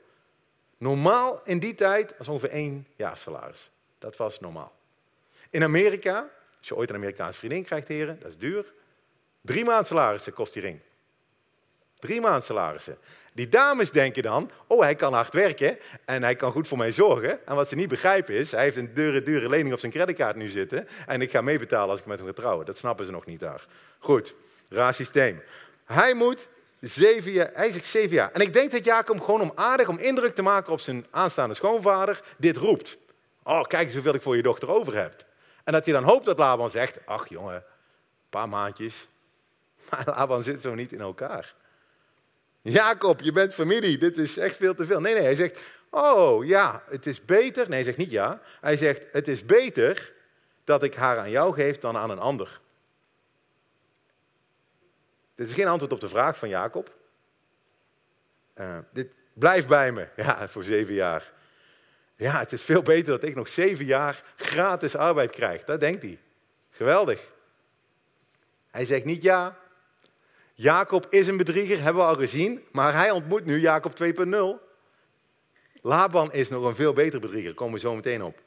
Normaal 0.79 1.41
in 1.45 1.59
die 1.59 1.75
tijd 1.75 2.15
was 2.19 2.29
ongeveer 2.29 2.51
één 2.51 2.87
jaar 2.97 3.17
salaris. 3.17 3.71
Dat 3.99 4.17
was 4.17 4.41
normaal. 4.41 4.73
In 5.51 5.62
Amerika, 5.62 6.31
als 6.59 6.69
je 6.69 6.77
ooit 6.77 6.89
een 6.89 6.97
Amerikaanse 6.97 7.39
vriendin 7.39 7.65
krijgt, 7.65 7.89
heren, 7.89 8.19
dat 8.21 8.29
is 8.29 8.39
duur. 8.39 8.73
Drie 9.41 9.65
maand 9.65 9.87
salarissen 9.87 10.33
kost 10.33 10.53
die 10.53 10.62
ring. 10.62 10.81
Drie 11.99 12.21
maand 12.21 12.45
salarissen. 12.45 12.99
Die 13.33 13.49
dames 13.49 13.91
denken 13.91 14.23
dan, 14.23 14.51
oh 14.67 14.81
hij 14.81 14.95
kan 14.95 15.12
hard 15.12 15.33
werken 15.33 15.79
en 16.05 16.23
hij 16.23 16.37
kan 16.37 16.53
goed 16.53 16.69
voor 16.69 16.79
mij 16.79 16.93
zorgen. 16.93 17.47
En 17.47 17.55
wat 17.55 17.69
ze 17.69 17.75
niet 17.75 17.89
begrijpen 17.89 18.35
is, 18.35 18.51
hij 18.51 18.62
heeft 18.62 18.77
een 18.77 18.95
dure, 18.95 19.23
dure 19.23 19.49
lening 19.49 19.73
op 19.73 19.81
zijn 19.81 19.93
creditcard 19.93 20.37
nu 20.37 20.49
zitten 20.49 20.89
en 21.07 21.21
ik 21.21 21.31
ga 21.31 21.41
meebetalen 21.41 21.91
als 21.91 22.01
ik 22.01 22.07
met 22.07 22.19
hem 22.19 22.35
ga. 22.35 22.65
Dat 22.65 22.79
snappen 22.79 23.05
ze 23.05 23.11
nog 23.11 23.27
niet 23.27 23.41
daar. 23.41 23.67
Goed, 23.99 24.35
raar 24.69 24.95
systeem. 24.95 25.43
Hij 25.85 26.15
moet 26.15 26.49
zeven 26.81 27.51
hij 27.55 27.73
zegt 27.73 27.87
zeven 27.87 28.17
jaar. 28.17 28.33
En 28.33 28.41
ik 28.41 28.53
denk 28.53 28.71
dat 28.71 28.85
Jacob 28.85 29.21
gewoon 29.21 29.41
om 29.41 29.53
aardig, 29.55 29.89
om 29.89 29.99
indruk 29.99 30.35
te 30.35 30.43
maken 30.43 30.73
op 30.73 30.81
zijn 30.81 31.07
aanstaande 31.11 31.55
schoonvader, 31.55 32.21
dit 32.37 32.57
roept. 32.57 32.99
Oh, 33.43 33.62
kijk 33.62 33.85
eens 33.85 33.95
hoeveel 33.95 34.15
ik 34.15 34.23
voor 34.23 34.37
je 34.37 34.43
dochter 34.43 34.69
over 34.69 34.97
heb. 34.97 35.25
En 35.65 35.73
dat 35.73 35.85
hij 35.85 35.95
dan 35.95 36.05
hoopt 36.05 36.25
dat 36.25 36.39
Laban 36.39 36.71
zegt, 36.71 37.07
ach 37.07 37.29
jongen, 37.29 37.55
een 37.55 37.62
paar 38.31 38.49
maandjes. 38.49 39.09
Maar 39.91 40.03
Laban 40.07 40.43
zit 40.43 40.61
zo 40.61 40.75
niet 40.75 40.93
in 40.93 41.01
elkaar. 41.01 41.55
Jacob, 42.62 43.21
je 43.21 43.33
bent 43.33 43.55
familie, 43.55 43.99
dit 43.99 44.19
is 44.19 44.39
echt 44.39 44.57
veel 44.57 44.75
te 44.75 44.87
veel. 44.87 45.01
Nee, 45.01 45.15
nee, 45.15 45.23
hij 45.23 45.35
zegt, 45.35 45.61
oh 45.91 46.47
ja, 46.47 46.83
het 46.89 47.07
is 47.07 47.25
beter. 47.25 47.65
Nee, 47.69 47.75
hij 47.75 47.85
zegt 47.85 47.97
niet 47.97 48.11
ja. 48.11 48.41
Hij 48.61 48.77
zegt, 48.77 49.03
het 49.12 49.29
is 49.29 49.45
beter 49.45 50.12
dat 50.65 50.83
ik 50.83 50.95
haar 50.95 51.19
aan 51.19 51.31
jou 51.31 51.55
geef 51.55 51.79
dan 51.79 51.97
aan 51.97 52.11
een 52.11 52.19
ander. 52.19 52.61
Dit 55.37 55.49
is 55.49 55.55
geen 55.55 55.66
antwoord 55.66 55.92
op 55.92 56.01
de 56.01 56.09
vraag 56.09 56.38
van 56.38 56.49
Jacob. 56.49 56.94
Uh, 58.55 58.79
dit 58.92 59.12
blijft 59.33 59.66
bij 59.68 59.92
me, 59.92 60.09
ja, 60.16 60.49
voor 60.49 60.64
zeven 60.64 60.94
jaar. 60.94 61.33
Ja, 62.16 62.38
het 62.38 62.53
is 62.53 62.62
veel 62.62 62.83
beter 62.83 63.18
dat 63.18 63.29
ik 63.29 63.35
nog 63.35 63.49
zeven 63.49 63.85
jaar 63.85 64.22
gratis 64.37 64.96
arbeid 64.96 65.31
krijg. 65.31 65.64
Dat 65.64 65.81
denkt 65.81 66.03
hij. 66.03 66.18
Geweldig. 66.70 67.31
Hij 68.70 68.85
zegt 68.85 69.05
niet 69.05 69.22
ja. 69.22 69.57
Jacob 70.55 71.07
is 71.11 71.27
een 71.27 71.37
bedrieger, 71.37 71.83
hebben 71.83 72.03
we 72.03 72.09
al 72.09 72.14
gezien. 72.14 72.64
Maar 72.72 72.94
hij 72.94 73.11
ontmoet 73.11 73.44
nu 73.44 73.61
Jacob 73.61 73.92
2.0. 74.05 74.64
Laban 75.83 76.33
is 76.33 76.49
nog 76.49 76.64
een 76.64 76.75
veel 76.75 76.92
beter 76.92 77.20
bedrieger. 77.20 77.55
Komen 77.55 77.75
we 77.75 77.81
zo 77.81 77.94
meteen 77.94 78.22
op. 78.22 78.42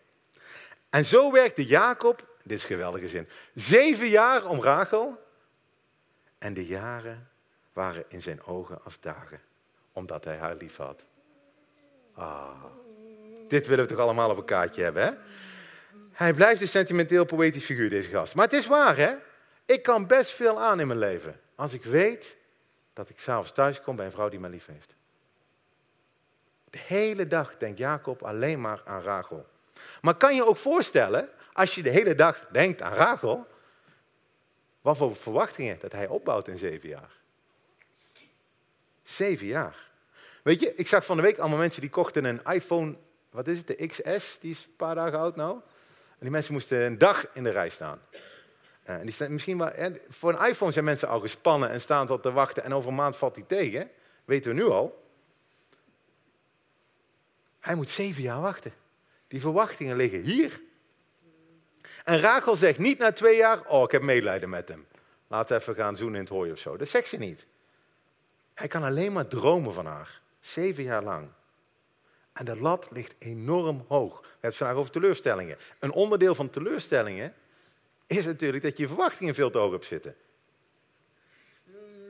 En 0.89 1.05
zo 1.05 1.31
werkte 1.31 1.65
Jacob, 1.65 2.27
dit 2.43 2.57
is 2.57 2.65
geweldige 2.65 3.07
zin, 3.07 3.27
zeven 3.53 4.07
jaar 4.07 4.45
om 4.45 4.63
Rachel. 4.63 5.27
En 6.39 6.53
de 6.53 6.65
jaren 6.65 7.29
waren 7.73 8.03
in 8.07 8.21
zijn 8.21 8.43
ogen 8.43 8.83
als 8.83 8.99
dagen, 8.99 9.41
omdat 9.93 10.23
hij 10.23 10.37
haar 10.37 10.55
lief 10.55 10.77
had. 10.77 11.03
Ah, 12.13 12.63
dit 13.47 13.67
willen 13.67 13.85
we 13.85 13.91
toch 13.91 13.99
allemaal 13.99 14.29
op 14.29 14.37
een 14.37 14.45
kaartje 14.45 14.83
hebben, 14.83 15.03
hè? 15.03 15.11
Hij 16.11 16.33
blijft 16.33 16.61
een 16.61 16.67
sentimenteel 16.67 17.25
poëtisch 17.25 17.65
figuur, 17.65 17.89
deze 17.89 18.09
gast. 18.09 18.35
Maar 18.35 18.45
het 18.45 18.53
is 18.53 18.67
waar, 18.67 18.97
hè? 18.97 19.15
Ik 19.65 19.83
kan 19.83 20.07
best 20.07 20.31
veel 20.31 20.59
aan 20.59 20.79
in 20.79 20.87
mijn 20.87 20.99
leven. 20.99 21.39
Als 21.55 21.73
ik 21.73 21.83
weet 21.83 22.35
dat 22.93 23.09
ik 23.09 23.19
s'avonds 23.19 23.51
thuis 23.51 23.81
kom 23.81 23.95
bij 23.95 24.05
een 24.05 24.11
vrouw 24.11 24.29
die 24.29 24.39
mij 24.39 24.49
lief 24.49 24.65
heeft. 24.65 24.95
De 26.69 26.79
hele 26.87 27.27
dag 27.27 27.57
denkt 27.57 27.77
Jacob 27.77 28.23
alleen 28.23 28.61
maar 28.61 28.81
aan 28.85 29.01
Rachel. 29.01 29.45
Maar 30.01 30.15
kan 30.15 30.35
je 30.35 30.45
ook 30.45 30.57
voorstellen, 30.57 31.29
als 31.53 31.75
je 31.75 31.83
de 31.83 31.89
hele 31.89 32.15
dag 32.15 32.47
denkt 32.51 32.81
aan 32.81 32.93
Rachel, 32.93 33.47
wat 34.81 34.97
voor 34.97 35.15
verwachtingen 35.15 35.77
dat 35.79 35.91
hij 35.91 36.07
opbouwt 36.07 36.47
in 36.47 36.57
zeven 36.57 36.89
jaar? 36.89 37.11
Zeven 39.03 39.47
jaar. 39.47 39.89
Weet 40.43 40.59
je, 40.59 40.75
ik 40.75 40.87
zag 40.87 41.05
van 41.05 41.17
de 41.17 41.23
week 41.23 41.37
allemaal 41.37 41.57
mensen 41.57 41.81
die 41.81 41.89
kochten 41.89 42.23
een 42.23 42.43
iPhone, 42.43 42.95
wat 43.29 43.47
is 43.47 43.57
het, 43.57 43.67
de 43.67 43.87
XS, 43.87 44.37
die 44.39 44.51
is 44.51 44.63
een 44.63 44.75
paar 44.75 44.95
dagen 44.95 45.19
oud 45.19 45.35
nou. 45.35 45.59
En 46.09 46.25
die 46.25 46.31
mensen 46.31 46.53
moesten 46.53 46.81
een 46.81 46.97
dag 46.97 47.27
in 47.33 47.43
de 47.43 47.49
rij 47.49 47.69
staan. 47.69 48.01
Eh, 48.83 48.95
en 48.95 49.01
die 49.01 49.11
staan, 49.11 49.33
misschien 49.33 49.57
wel, 49.57 49.71
voor 50.09 50.33
een 50.33 50.47
iPhone 50.47 50.71
zijn 50.71 50.85
mensen 50.85 51.07
al 51.07 51.19
gespannen 51.19 51.69
en 51.69 51.81
staan 51.81 52.07
tot 52.07 52.21
te 52.21 52.31
wachten 52.31 52.63
en 52.63 52.73
over 52.73 52.89
een 52.89 52.95
maand 52.95 53.17
valt 53.17 53.35
die 53.35 53.45
tegen. 53.45 53.89
weten 54.25 54.55
we 54.55 54.61
nu 54.61 54.67
al. 54.67 55.03
Hij 57.59 57.75
moet 57.75 57.89
zeven 57.89 58.21
jaar 58.21 58.41
wachten. 58.41 58.73
Die 59.27 59.41
verwachtingen 59.41 59.95
liggen 59.95 60.21
hier. 60.21 60.61
En 62.03 62.19
Rachel 62.19 62.55
zegt 62.55 62.77
niet 62.77 62.97
na 62.97 63.11
twee 63.11 63.37
jaar, 63.37 63.65
oh 63.65 63.83
ik 63.83 63.91
heb 63.91 64.01
medelijden 64.01 64.49
met 64.49 64.67
hem. 64.67 64.87
We 65.27 65.55
even 65.55 65.75
gaan 65.75 65.95
zoenen 65.95 66.15
in 66.15 66.21
het 66.21 66.33
hooi 66.33 66.51
of 66.51 66.59
zo. 66.59 66.77
Dat 66.77 66.87
zegt 66.87 67.07
ze 67.07 67.17
niet. 67.17 67.45
Hij 68.53 68.67
kan 68.67 68.83
alleen 68.83 69.13
maar 69.13 69.27
dromen 69.27 69.73
van 69.73 69.85
haar. 69.85 70.21
Zeven 70.39 70.83
jaar 70.83 71.03
lang. 71.03 71.27
En 72.33 72.45
de 72.45 72.55
lat 72.55 72.87
ligt 72.91 73.15
enorm 73.19 73.85
hoog. 73.87 74.19
We 74.21 74.27
hebben 74.27 74.49
het 74.49 74.55
vandaag 74.55 74.75
over 74.75 74.91
teleurstellingen. 74.91 75.57
Een 75.79 75.91
onderdeel 75.91 76.35
van 76.35 76.49
teleurstellingen 76.49 77.33
is 78.07 78.25
natuurlijk 78.25 78.63
dat 78.63 78.77
je 78.77 78.87
verwachtingen 78.87 79.33
veel 79.33 79.49
te 79.49 79.57
hoog 79.57 79.71
hebt 79.71 79.85
zitten. 79.85 80.15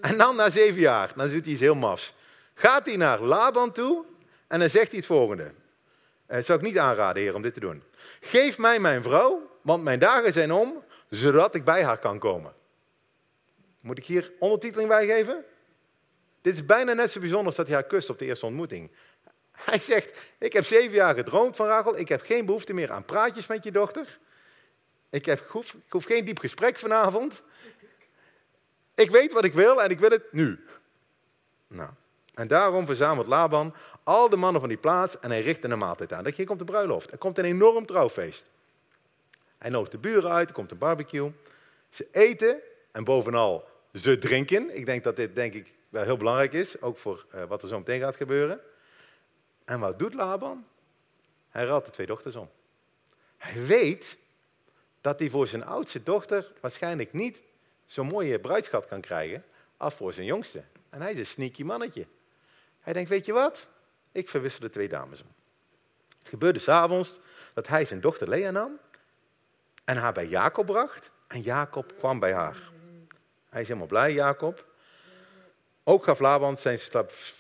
En 0.01 0.17
dan 0.17 0.35
na 0.35 0.49
zeven 0.49 0.79
jaar, 0.79 1.11
dan 1.15 1.29
doet 1.29 1.43
hij 1.43 1.51
iets 1.51 1.61
heel 1.61 1.75
mafs. 1.75 2.13
Gaat 2.53 2.85
hij 2.85 2.95
naar 2.95 3.21
Laban 3.21 3.71
toe 3.71 4.05
en 4.47 4.59
dan 4.59 4.69
zegt 4.69 4.87
hij 4.87 4.97
het 4.97 5.05
volgende. 5.05 5.51
Dat 6.27 6.45
zou 6.45 6.59
ik 6.59 6.65
niet 6.65 6.77
aanraden, 6.77 7.21
heer, 7.21 7.35
om 7.35 7.41
dit 7.41 7.53
te 7.53 7.59
doen. 7.59 7.83
Geef 8.21 8.57
mij 8.57 8.79
mijn 8.79 9.03
vrouw, 9.03 9.48
want 9.61 9.83
mijn 9.83 9.99
dagen 9.99 10.33
zijn 10.33 10.51
om, 10.51 10.83
zodat 11.09 11.55
ik 11.55 11.63
bij 11.63 11.83
haar 11.83 11.99
kan 11.99 12.19
komen. 12.19 12.53
Moet 13.79 13.97
ik 13.97 14.05
hier 14.05 14.31
ondertiteling 14.39 14.89
bij 14.89 15.05
geven? 15.05 15.45
Dit 16.41 16.53
is 16.53 16.65
bijna 16.65 16.93
net 16.93 17.11
zo 17.11 17.19
bijzonder 17.19 17.45
als 17.45 17.55
dat 17.55 17.67
hij 17.67 17.75
haar 17.75 17.85
kust 17.85 18.09
op 18.09 18.19
de 18.19 18.25
eerste 18.25 18.45
ontmoeting. 18.45 18.91
Hij 19.51 19.79
zegt, 19.79 20.17
ik 20.37 20.53
heb 20.53 20.65
zeven 20.65 20.95
jaar 20.95 21.15
gedroomd 21.15 21.55
van 21.55 21.67
Rachel, 21.67 21.97
ik 21.97 22.09
heb 22.09 22.21
geen 22.21 22.45
behoefte 22.45 22.73
meer 22.73 22.91
aan 22.91 23.05
praatjes 23.05 23.47
met 23.47 23.63
je 23.63 23.71
dochter. 23.71 24.19
Ik, 25.09 25.25
heb, 25.25 25.39
ik, 25.39 25.47
hoef, 25.89 26.05
geen 26.05 26.25
diep 26.25 26.39
gesprek 26.39 26.77
vanavond. 26.77 27.43
Ik 28.95 29.09
weet 29.09 29.31
wat 29.31 29.43
ik 29.43 29.53
wil 29.53 29.83
en 29.83 29.89
ik 29.89 29.99
wil 29.99 30.09
het 30.09 30.33
nu. 30.33 30.65
Nou, 31.67 31.89
en 32.33 32.47
daarom 32.47 32.85
verzamelt 32.85 33.27
Laban 33.27 33.75
al 34.03 34.29
de 34.29 34.35
mannen 34.35 34.59
van 34.59 34.69
die 34.69 34.77
plaats 34.77 35.19
en 35.19 35.29
hij 35.29 35.41
richt 35.41 35.63
een 35.63 35.77
maaltijd 35.77 36.13
aan. 36.13 36.23
Dan 36.23 36.45
komt 36.45 36.59
de 36.59 36.65
bruiloft. 36.65 37.11
Er 37.11 37.17
komt 37.17 37.37
een 37.37 37.45
enorm 37.45 37.85
trouwfeest. 37.85 38.45
Hij 39.59 39.69
nodigt 39.69 39.91
de 39.91 39.97
buren 39.97 40.31
uit, 40.31 40.47
er 40.47 40.53
komt 40.53 40.71
een 40.71 40.77
barbecue. 40.77 41.31
Ze 41.89 42.07
eten 42.11 42.59
en 42.91 43.03
bovenal 43.03 43.67
ze 43.93 44.17
drinken. 44.17 44.75
Ik 44.75 44.85
denk 44.85 45.03
dat 45.03 45.15
dit 45.15 45.35
denk 45.35 45.53
ik 45.53 45.73
wel 45.89 46.03
heel 46.03 46.17
belangrijk 46.17 46.53
is, 46.53 46.81
ook 46.81 46.97
voor 46.97 47.25
uh, 47.35 47.43
wat 47.43 47.61
er 47.61 47.67
zo 47.67 47.77
meteen 47.77 47.99
gaat 47.99 48.15
gebeuren. 48.15 48.59
En 49.65 49.79
wat 49.79 49.99
doet 49.99 50.13
Laban? 50.13 50.65
Hij 51.49 51.65
raadt 51.65 51.85
de 51.85 51.91
twee 51.91 52.07
dochters 52.07 52.35
om. 52.35 52.49
Hij 53.37 53.65
weet 53.65 54.17
dat 55.01 55.19
hij 55.19 55.29
voor 55.29 55.47
zijn 55.47 55.65
oudste 55.65 56.03
dochter 56.03 56.51
waarschijnlijk 56.61 57.13
niet 57.13 57.41
zo'n 57.85 58.07
mooie 58.07 58.39
bruidschat 58.39 58.87
kan 58.87 59.01
krijgen 59.01 59.43
als 59.77 59.93
voor 59.93 60.13
zijn 60.13 60.25
jongste. 60.25 60.63
En 60.89 61.01
hij 61.01 61.11
is 61.11 61.17
een 61.17 61.25
sneaky 61.25 61.63
mannetje. 61.63 62.07
Hij 62.79 62.93
denkt, 62.93 63.09
weet 63.09 63.25
je 63.25 63.33
wat? 63.33 63.67
Ik 64.11 64.29
verwissel 64.29 64.61
de 64.61 64.69
twee 64.69 64.87
dames 64.87 65.21
om. 65.21 65.27
Het 66.19 66.29
gebeurde 66.29 66.59
s'avonds 66.59 67.19
dat 67.53 67.67
hij 67.67 67.85
zijn 67.85 68.01
dochter 68.01 68.29
Lea 68.29 68.51
nam 68.51 68.79
en 69.89 69.97
haar 69.97 70.13
bij 70.13 70.27
Jacob 70.27 70.65
bracht. 70.65 71.09
En 71.27 71.41
Jacob 71.41 71.93
kwam 71.97 72.19
bij 72.19 72.33
haar. 72.33 72.57
Hij 73.49 73.61
is 73.61 73.67
helemaal 73.67 73.87
blij, 73.87 74.13
Jacob. 74.13 74.65
Ook 75.83 76.03
gaf 76.03 76.19
Laban 76.19 76.57
zijn, 76.57 76.79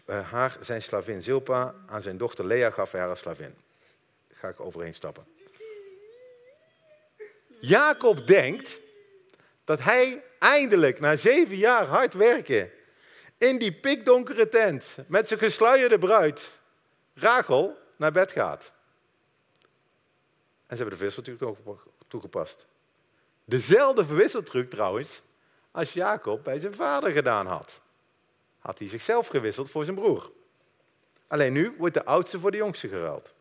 uh, 0.05 0.31
haar 0.31 0.57
zijn 0.61 0.81
slavin 0.81 1.21
Zilpa 1.21 1.73
aan 1.87 2.01
zijn 2.01 2.17
dochter 2.17 2.45
Lea 2.45 2.69
gaf 2.69 2.91
hij 2.91 2.99
haar 2.99 3.09
als 3.09 3.19
slavin. 3.19 3.55
Daar 4.27 4.37
ga 4.37 4.47
ik 4.47 4.59
overheen 4.59 4.93
stappen. 4.93 5.25
Jacob 7.61 8.27
denkt 8.27 8.79
dat 9.63 9.79
hij 9.79 10.23
eindelijk 10.39 10.99
na 10.99 11.15
zeven 11.15 11.57
jaar 11.57 11.85
hard 11.85 12.13
werken 12.13 12.71
in 13.37 13.57
die 13.57 13.73
pikdonkere 13.73 14.49
tent 14.49 14.97
met 15.07 15.27
zijn 15.27 15.39
gesluierde 15.39 15.97
bruid 15.97 16.51
Rachel 17.13 17.77
naar 17.95 18.11
bed 18.11 18.31
gaat. 18.31 18.71
En 20.67 20.77
ze 20.77 20.81
hebben 20.81 20.97
de 20.97 21.03
wisseltruc 21.03 21.41
toegepast. 22.09 22.67
Dezelfde 23.45 24.05
wisseltruc 24.05 24.69
trouwens 24.69 25.21
als 25.71 25.93
Jacob 25.93 26.43
bij 26.43 26.59
zijn 26.59 26.73
vader 26.73 27.11
gedaan 27.11 27.45
had. 27.45 27.81
Had 28.59 28.79
hij 28.79 28.87
zichzelf 28.87 29.27
gewisseld 29.27 29.69
voor 29.69 29.83
zijn 29.83 29.95
broer. 29.95 30.31
Alleen 31.27 31.53
nu 31.53 31.75
wordt 31.77 31.93
de 31.93 32.05
oudste 32.05 32.39
voor 32.39 32.51
de 32.51 32.57
jongste 32.57 32.87
geruild. 32.87 33.33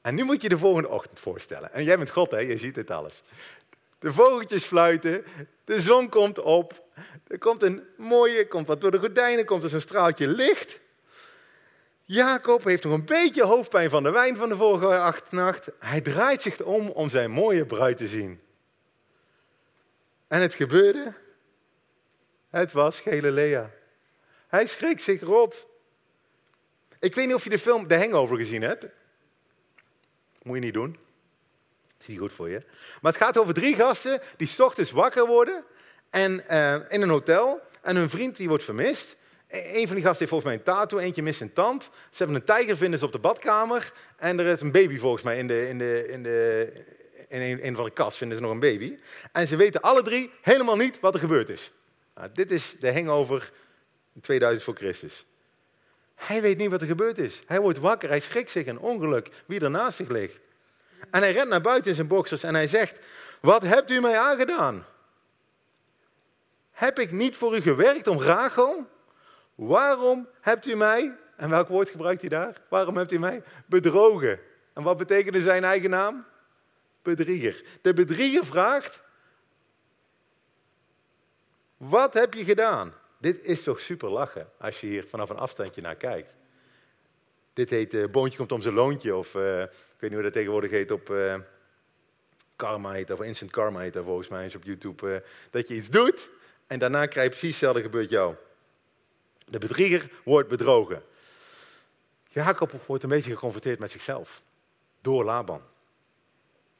En 0.00 0.14
nu 0.14 0.24
moet 0.24 0.42
je 0.42 0.48
de 0.48 0.58
volgende 0.58 0.88
ochtend 0.88 1.18
voorstellen. 1.18 1.72
En 1.72 1.84
jij 1.84 1.96
bent 1.96 2.10
God, 2.10 2.30
hè? 2.30 2.38
je 2.38 2.56
ziet 2.56 2.74
dit 2.74 2.90
alles. 2.90 3.22
De 3.98 4.12
vogeltjes 4.12 4.64
fluiten, 4.64 5.24
de 5.64 5.80
zon 5.80 6.08
komt 6.08 6.38
op, 6.38 6.84
er 7.26 7.38
komt 7.38 7.62
een 7.62 7.82
mooie, 7.96 8.46
komt 8.46 8.66
wat 8.66 8.80
door 8.80 8.90
de 8.90 8.98
gordijnen, 8.98 9.44
komt 9.44 9.62
er 9.62 9.68
zo'n 9.68 9.80
straaltje 9.80 10.28
licht. 10.28 10.79
Jacob 12.12 12.64
heeft 12.64 12.84
nog 12.84 12.92
een 12.92 13.04
beetje 13.04 13.42
hoofdpijn 13.42 13.90
van 13.90 14.02
de 14.02 14.10
wijn 14.10 14.36
van 14.36 14.48
de 14.48 14.56
vorige 14.56 15.22
nacht. 15.30 15.68
Hij 15.78 16.00
draait 16.00 16.42
zich 16.42 16.62
om 16.62 16.88
om 16.88 17.08
zijn 17.08 17.30
mooie 17.30 17.66
bruid 17.66 17.96
te 17.96 18.06
zien. 18.06 18.40
En 20.28 20.40
het 20.40 20.54
gebeurde. 20.54 21.14
Het 22.48 22.72
was 22.72 23.00
Galilea. 23.00 23.70
Hij 24.48 24.66
schrikt 24.66 25.02
zich 25.02 25.20
rot. 25.20 25.66
Ik 26.98 27.14
weet 27.14 27.26
niet 27.26 27.34
of 27.34 27.44
je 27.44 27.50
de 27.50 27.58
film 27.58 27.86
The 27.86 27.96
Hangover 27.96 28.36
gezien 28.36 28.62
hebt. 28.62 28.86
Moet 30.42 30.56
je 30.56 30.62
niet 30.62 30.74
doen. 30.74 30.98
Is 32.00 32.06
niet 32.06 32.18
goed 32.18 32.32
voor 32.32 32.48
je. 32.48 32.62
Maar 33.00 33.12
het 33.12 33.22
gaat 33.22 33.38
over 33.38 33.54
drie 33.54 33.74
gasten 33.74 34.20
die 34.36 34.48
s 34.48 34.60
ochtends 34.60 34.90
wakker 34.90 35.26
worden 35.26 35.64
en, 36.10 36.44
uh, 36.50 36.74
in 36.74 37.02
een 37.02 37.08
hotel. 37.08 37.60
En 37.80 37.96
hun 37.96 38.10
vriend 38.10 38.36
die 38.36 38.48
wordt 38.48 38.64
vermist. 38.64 39.18
E-, 39.50 39.80
een 39.80 39.86
van 39.86 39.96
die 39.96 40.04
gasten 40.04 40.18
heeft 40.18 40.30
volgens 40.30 40.44
mij 40.44 40.54
een 40.54 40.62
tattoo, 40.62 40.98
eentje 40.98 41.22
mist 41.22 41.40
een 41.40 41.52
tand. 41.52 41.82
Ze 41.82 42.16
hebben 42.16 42.36
een 42.36 42.44
tijger 42.44 42.76
vinden 42.76 42.98
ze 42.98 43.04
op 43.04 43.12
de 43.12 43.18
badkamer. 43.18 43.92
En 44.16 44.38
er 44.38 44.46
is 44.46 44.60
een 44.60 44.72
baby 44.72 44.98
volgens 44.98 45.22
mij 45.22 45.38
in, 45.38 45.46
de, 45.46 45.68
in, 45.68 45.78
de, 45.78 46.08
in, 46.08 46.22
de, 46.22 46.72
in 47.28 47.60
een, 47.62 47.74
van 47.74 47.84
de 47.84 47.90
kast 47.90 48.16
vinden 48.16 48.36
ze 48.36 48.42
nog 48.42 48.52
een 48.52 48.60
baby. 48.60 48.98
En 49.32 49.48
ze 49.48 49.56
weten 49.56 49.80
alle 49.80 50.02
drie 50.02 50.30
helemaal 50.40 50.76
niet 50.76 51.00
wat 51.00 51.14
er 51.14 51.20
gebeurd 51.20 51.48
is. 51.48 51.72
Nou, 52.14 52.28
dit 52.32 52.50
is 52.50 52.76
de 52.80 52.92
hangover 52.92 53.52
2000 54.20 54.64
voor 54.64 54.74
Christus. 54.74 55.26
Hij 56.14 56.42
weet 56.42 56.58
niet 56.58 56.70
wat 56.70 56.80
er 56.80 56.86
gebeurd 56.86 57.18
is. 57.18 57.42
Hij 57.46 57.60
wordt 57.60 57.78
wakker, 57.78 58.08
hij 58.08 58.20
schrikt 58.20 58.50
zich 58.50 58.66
een 58.66 58.78
ongeluk, 58.78 59.30
wie 59.46 59.60
er 59.60 59.70
naast 59.70 59.96
zich 59.96 60.08
ligt. 60.08 60.40
En 61.10 61.20
hij 61.20 61.32
rent 61.32 61.48
naar 61.48 61.60
buiten 61.60 61.90
in 61.90 61.96
zijn 61.96 62.06
boxers 62.06 62.42
en 62.42 62.54
hij 62.54 62.66
zegt, 62.66 62.98
wat 63.40 63.62
hebt 63.62 63.90
u 63.90 64.00
mij 64.00 64.18
aangedaan? 64.18 64.86
Heb 66.70 66.98
ik 66.98 67.12
niet 67.12 67.36
voor 67.36 67.56
u 67.56 67.60
gewerkt 67.60 68.06
om 68.06 68.22
Rachel? 68.22 68.86
Waarom 69.60 70.28
hebt 70.40 70.66
u 70.66 70.74
mij, 70.74 71.16
en 71.36 71.50
welk 71.50 71.68
woord 71.68 71.90
gebruikt 71.90 72.20
hij 72.20 72.30
daar? 72.30 72.60
Waarom 72.68 72.96
hebt 72.96 73.12
u 73.12 73.18
mij 73.18 73.42
bedrogen? 73.66 74.40
En 74.72 74.82
wat 74.82 74.96
betekende 74.96 75.42
zijn 75.42 75.64
eigen 75.64 75.90
naam? 75.90 76.24
Bedrieger. 77.02 77.64
De 77.82 77.92
bedrieger 77.92 78.44
vraagt, 78.44 79.00
wat 81.76 82.14
heb 82.14 82.34
je 82.34 82.44
gedaan? 82.44 82.94
Dit 83.18 83.44
is 83.44 83.62
toch 83.62 83.80
super 83.80 84.10
lachen 84.10 84.48
als 84.58 84.80
je 84.80 84.86
hier 84.86 85.04
vanaf 85.06 85.30
een 85.30 85.38
afstandje 85.38 85.80
naar 85.80 85.96
kijkt. 85.96 86.34
Dit 87.52 87.70
heet 87.70 87.94
uh, 87.94 88.06
Boontje 88.06 88.38
komt 88.38 88.52
om 88.52 88.62
zijn 88.62 88.74
loontje, 88.74 89.16
of 89.16 89.34
uh, 89.34 89.62
ik 89.62 89.68
weet 89.98 90.10
niet 90.10 90.12
hoe 90.12 90.22
dat 90.22 90.32
tegenwoordig 90.32 90.70
heet 90.70 90.90
op 90.90 91.10
uh, 91.10 91.34
Karma 92.56 92.92
heet, 92.92 93.10
of 93.10 93.20
Instant 93.20 93.50
Karma 93.50 93.80
heet 93.80 93.96
volgens 93.96 94.28
mij 94.28 94.44
eens 94.44 94.54
op 94.54 94.64
YouTube. 94.64 95.24
dat 95.50 95.68
je 95.68 95.74
iets 95.74 95.90
doet 95.90 96.30
en 96.66 96.78
daarna 96.78 97.06
krijg 97.06 97.24
je 97.24 97.30
precies 97.30 97.50
hetzelfde 97.50 97.82
gebeurt 97.82 98.10
jou. 98.10 98.34
De 99.50 99.58
bedrieger 99.58 100.10
wordt 100.24 100.48
bedrogen. 100.48 101.02
Jacob 102.28 102.72
wordt 102.86 103.02
een 103.02 103.08
beetje 103.08 103.32
geconfronteerd 103.32 103.78
met 103.78 103.90
zichzelf. 103.90 104.42
Door 105.00 105.24
Laban. 105.24 105.62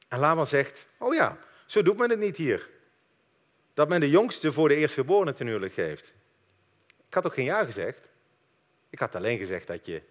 En 0.08 0.18
Laban 0.18 0.46
zegt, 0.46 0.86
oh 0.98 1.14
ja, 1.14 1.38
zo 1.66 1.82
doet 1.82 1.96
men 1.96 2.10
het 2.10 2.18
niet 2.18 2.36
hier. 2.36 2.68
Dat 3.74 3.88
men 3.88 4.00
de 4.00 4.10
jongste 4.10 4.52
voor 4.52 4.68
de 4.68 4.74
eerstgeborene 4.74 5.32
ten 5.32 5.46
huwelijk 5.46 5.72
geeft. 5.72 6.14
Ik 7.06 7.14
had 7.14 7.26
ook 7.26 7.34
geen 7.34 7.44
ja 7.44 7.64
gezegd. 7.64 8.08
Ik 8.90 8.98
had 8.98 9.14
alleen 9.14 9.38
gezegd 9.38 9.66
dat 9.66 9.86
je 9.86 10.02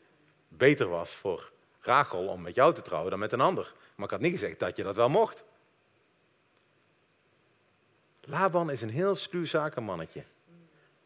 beter 0.48 0.88
was 0.88 1.16
voor 1.16 1.52
Rachel 1.80 2.28
om 2.28 2.42
met 2.42 2.56
jou 2.56 2.74
te 2.74 2.82
trouwen 2.82 3.10
dan 3.10 3.20
met 3.20 3.32
een 3.32 3.42
ander. 3.42 3.74
Maar 3.96 4.06
ik 4.06 4.12
had 4.12 4.22
niet 4.22 4.32
gezegd 4.32 4.60
dat 4.60 4.76
je 4.76 4.84
dat 4.84 4.96
wel 4.96 5.10
mocht. 5.10 5.44
Laban 8.22 8.72
is 8.72 8.82
een 8.82 8.90
heel 8.90 9.16
sluw 9.16 9.46
zakenmannetje. 9.46 10.24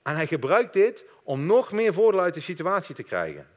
En 0.04 0.16
hij 0.16 0.28
gebruikt 0.28 0.74
dit 0.74 1.04
om 1.24 1.46
nog 1.46 1.72
meer 1.72 1.94
voordeel 1.94 2.22
uit 2.22 2.34
de 2.34 2.42
situatie 2.42 2.96
te 2.96 3.04
krijgen. 3.04 3.48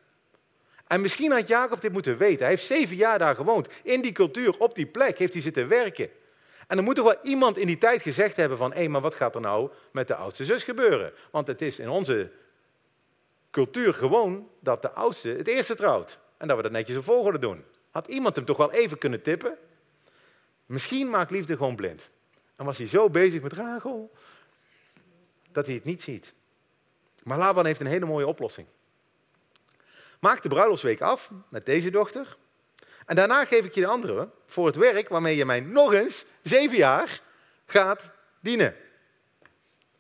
En 0.87 1.01
misschien 1.01 1.33
had 1.33 1.49
Jacob 1.49 1.81
dit 1.81 1.93
moeten 1.93 2.17
weten. 2.17 2.41
Hij 2.41 2.49
heeft 2.49 2.65
zeven 2.65 2.97
jaar 2.97 3.19
daar 3.19 3.35
gewoond. 3.35 3.69
In 3.83 4.01
die 4.01 4.13
cultuur, 4.13 4.59
op 4.59 4.75
die 4.75 4.87
plek, 4.87 5.19
heeft 5.19 5.33
hij 5.33 5.43
zitten 5.43 5.69
werken. 5.69 6.11
En 6.67 6.77
er 6.77 6.83
moet 6.83 6.95
toch 6.95 7.05
wel 7.05 7.19
iemand 7.23 7.57
in 7.57 7.67
die 7.67 7.79
tijd 7.79 8.03
gezegd 8.03 8.37
hebben 8.37 8.59
van... 8.59 8.73
hé, 8.73 8.89
maar 8.89 9.01
wat 9.01 9.15
gaat 9.15 9.35
er 9.35 9.41
nou 9.41 9.71
met 9.91 10.09
de 10.09 10.15
oudste 10.15 10.45
zus 10.45 10.63
gebeuren? 10.63 11.13
Want 11.31 11.47
het 11.47 11.63
is 11.63 11.79
in 11.79 11.89
onze 11.89 12.31
cultuur 13.51 13.95
gewoon 13.95 14.49
dat 14.61 14.83
de 14.83 14.91
oudste 14.91 15.29
het 15.29 15.49
eerste 15.49 15.75
trouwt. 15.75 16.19
En 16.37 16.49
dat 16.49 16.57
we 16.57 16.63
dat 16.63 16.73
netjes 16.73 16.97
op 16.97 17.05
volgorde 17.05 17.39
doen. 17.39 17.65
Had 17.91 18.07
iemand 18.07 18.37
hem 18.37 18.45
toch 18.45 18.57
wel 18.57 18.73
even 18.73 18.99
kunnen 18.99 19.23
tippen? 19.23 19.57
Misschien 20.67 21.11
maakt 21.11 21.31
liefde 21.31 21.57
gewoon 21.57 21.77
blind. 21.77 22.11
En 22.57 22.65
was 22.65 22.79
hij 22.79 22.87
zo 22.87 23.11
bezig 23.11 23.43
met 23.43 23.53
Rachel 23.53 24.13
dat 25.57 25.67
hij 25.67 25.75
het 25.75 25.85
niet 25.85 26.03
ziet. 26.03 26.33
Maar 27.23 27.39
Laban 27.39 27.67
heeft 27.67 27.81
een 27.81 27.87
hele 27.87 28.07
mooie 28.07 28.27
oplossing. 28.27 28.67
Maak 30.21 30.43
de 30.43 30.49
bruiloftsweek 30.49 31.01
af 31.01 31.31
met 31.49 31.67
deze 31.67 31.91
dochter. 31.91 32.37
En 33.07 33.17
daarna 33.17 33.45
geef 33.45 33.65
ik 33.65 33.75
je 33.75 33.81
de 33.81 33.87
andere 33.87 34.31
voor 34.47 34.67
het 34.67 34.77
werk 34.77 35.09
waarmee 35.09 35.37
je 35.37 35.45
mij 35.45 35.61
nog 35.61 35.93
eens 35.93 36.25
zeven 36.43 36.77
jaar 36.77 37.21
gaat 37.67 38.11
dienen. 38.41 38.77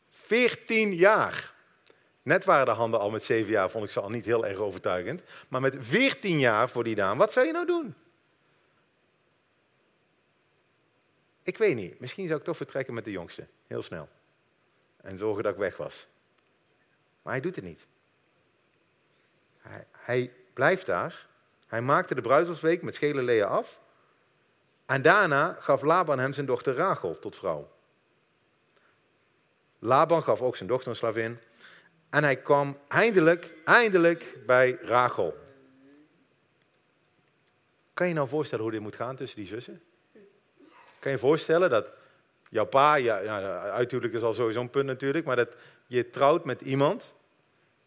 Veertien 0.08 0.94
jaar. 0.94 1.54
Net 2.22 2.44
waren 2.44 2.66
de 2.66 2.72
handen 2.72 3.00
al 3.00 3.10
met 3.10 3.24
zeven 3.24 3.50
jaar, 3.50 3.70
vond 3.70 3.84
ik 3.84 3.90
ze 3.90 4.00
al 4.00 4.10
niet 4.10 4.24
heel 4.24 4.46
erg 4.46 4.58
overtuigend. 4.58 5.22
Maar 5.48 5.60
met 5.60 5.76
veertien 5.78 6.38
jaar 6.38 6.68
voor 6.68 6.84
die 6.84 6.94
dame, 6.94 7.18
wat 7.18 7.32
zou 7.32 7.46
je 7.46 7.52
nou 7.52 7.66
doen? 7.66 7.94
Ik 11.42 11.58
weet 11.58 11.74
niet, 11.74 12.00
misschien 12.00 12.26
zou 12.26 12.38
ik 12.38 12.44
toch 12.44 12.56
vertrekken 12.56 12.94
met 12.94 13.04
de 13.04 13.10
jongste, 13.10 13.46
heel 13.66 13.82
snel. 13.82 14.08
En 15.06 15.16
zorgen 15.16 15.42
dat 15.42 15.52
ik 15.52 15.58
weg 15.58 15.76
was. 15.76 16.06
Maar 17.22 17.32
hij 17.32 17.42
doet 17.42 17.56
het 17.56 17.64
niet. 17.64 17.86
Hij, 19.58 19.86
hij 19.92 20.32
blijft 20.52 20.86
daar. 20.86 21.26
Hij 21.66 21.80
maakte 21.80 22.14
de 22.14 22.20
bruidselsweek 22.20 22.82
met 22.82 22.94
schele 22.94 23.22
Lea 23.22 23.46
af. 23.46 23.80
En 24.86 25.02
daarna 25.02 25.56
gaf 25.60 25.82
Laban 25.82 26.18
hem 26.18 26.32
zijn 26.32 26.46
dochter 26.46 26.74
Rachel 26.74 27.18
tot 27.18 27.36
vrouw. 27.36 27.70
Laban 29.78 30.22
gaf 30.22 30.42
ook 30.42 30.56
zijn 30.56 30.68
dochter 30.68 30.90
een 30.90 30.96
slavin. 30.96 31.38
En 32.10 32.24
hij 32.24 32.36
kwam 32.36 32.78
eindelijk, 32.88 33.52
eindelijk 33.64 34.46
bij 34.46 34.78
Rachel. 34.82 35.36
Kan 37.94 38.08
je 38.08 38.14
nou 38.14 38.28
voorstellen 38.28 38.64
hoe 38.64 38.72
dit 38.72 38.82
moet 38.82 38.96
gaan 38.96 39.16
tussen 39.16 39.38
die 39.38 39.48
zussen? 39.48 39.82
Kan 40.98 41.12
je 41.12 41.18
voorstellen 41.18 41.70
dat 41.70 41.86
jouw 42.48 42.64
pa, 42.64 42.94
ja, 42.94 43.18
is 44.12 44.22
al 44.22 44.35
sowieso 44.35 44.61
een 44.61 44.70
punt 44.70 44.87
natuurlijk, 44.87 45.24
maar 45.24 45.37
dat 45.37 45.54
je 45.87 46.11
trouwt 46.11 46.44
met 46.44 46.61
iemand 46.61 47.14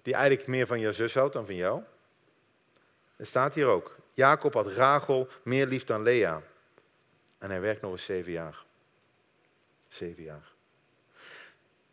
die 0.02 0.14
eigenlijk 0.14 0.48
meer 0.48 0.68
van 0.68 0.80
je 0.80 0.92
zus 0.92 1.14
houdt 1.14 1.34
dan 1.34 1.46
van 1.46 1.56
jou? 1.56 1.82
Het 3.16 3.28
staat 3.28 3.54
hier 3.54 3.68
ook. 3.68 3.96
Jacob 4.14 4.54
had 4.54 4.68
Rachel 4.68 5.28
meer 5.44 5.68
lief 5.68 5.84
dan 5.84 6.02
Lea. 6.02 6.42
En 7.38 7.50
hij 7.50 7.62
werkt 7.62 7.82
nog 7.82 7.92
eens 7.92 8.06
zeven 8.06 8.32
jaar. 8.32 8.64
Zeven 9.88 10.24
jaar. 10.24 10.52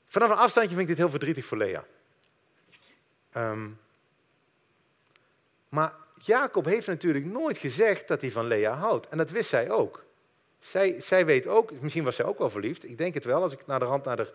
Vanaf 0.07 0.31
een 0.31 0.37
afstandje 0.37 0.77
vind 0.77 0.81
ik 0.81 0.89
dit 0.89 0.97
heel 0.97 1.11
verdrietig 1.11 1.45
voor 1.45 1.59
Lea. 1.59 1.85
Um, 3.37 3.79
maar 5.69 5.95
Jacob 6.23 6.65
heeft 6.65 6.87
natuurlijk 6.87 7.25
nooit 7.25 7.59
gezegd 7.59 8.09
dat 8.09 8.21
hij 8.21 8.31
van 8.31 8.47
Lea 8.47 8.73
houdt. 8.73 9.09
En 9.09 9.19
dat 9.19 9.31
wist 9.31 9.49
zij 9.49 9.71
ook. 9.71 10.05
Zij, 10.71 11.01
zij 11.01 11.27
weet 11.27 11.47
ook, 11.47 11.81
misschien 11.81 12.05
was 12.05 12.17
zij 12.17 12.25
ook 12.25 12.39
wel 12.39 12.51
verliefd. 12.51 12.85
Ik 12.85 12.99
denk 12.99 13.15
het 13.15 13.25
wel, 13.25 13.43
als 13.43 13.53
ik 13.53 13.67
naar 13.67 13.79
de 13.79 13.85
rand 13.85 14.05
naar 14.05 14.17
de, 14.17 14.33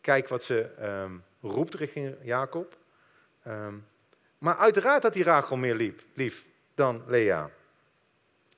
kijk 0.00 0.28
wat 0.28 0.42
ze 0.42 0.70
um, 0.80 1.24
roept 1.40 1.74
richting 1.74 2.16
Jacob. 2.22 2.76
Um, 3.46 3.86
maar 4.38 4.56
uiteraard 4.56 5.02
had 5.02 5.14
hij 5.14 5.22
Rachel 5.22 5.56
meer 5.56 5.74
lief, 5.74 5.94
lief 6.14 6.46
dan 6.74 7.02
Lea. 7.06 7.50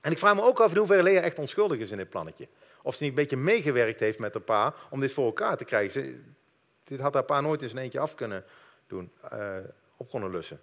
En 0.00 0.10
ik 0.12 0.18
vraag 0.18 0.34
me 0.34 0.42
ook 0.42 0.60
af 0.60 0.70
in 0.70 0.76
hoeverre 0.76 1.02
Lea 1.02 1.20
echt 1.20 1.38
onschuldig 1.38 1.78
is 1.78 1.90
in 1.90 1.96
dit 1.96 2.10
plannetje. 2.10 2.48
Of 2.82 2.94
ze 2.94 3.02
niet 3.02 3.12
een 3.12 3.18
beetje 3.18 3.36
meegewerkt 3.36 4.00
heeft 4.00 4.18
met 4.18 4.32
haar 4.32 4.42
pa 4.42 4.74
om 4.90 5.00
dit 5.00 5.12
voor 5.12 5.26
elkaar 5.26 5.56
te 5.56 5.64
krijgen. 5.64 6.36
Dit 6.84 7.00
had 7.00 7.14
haar 7.14 7.24
pa 7.24 7.40
nooit 7.40 7.62
eens 7.62 7.72
een 7.72 7.78
eentje 7.78 8.00
af 8.00 8.14
kunnen 8.14 8.44
doen, 8.86 9.12
uh, 9.32 9.56
op 9.96 10.10
kunnen 10.10 10.30
lussen. 10.30 10.60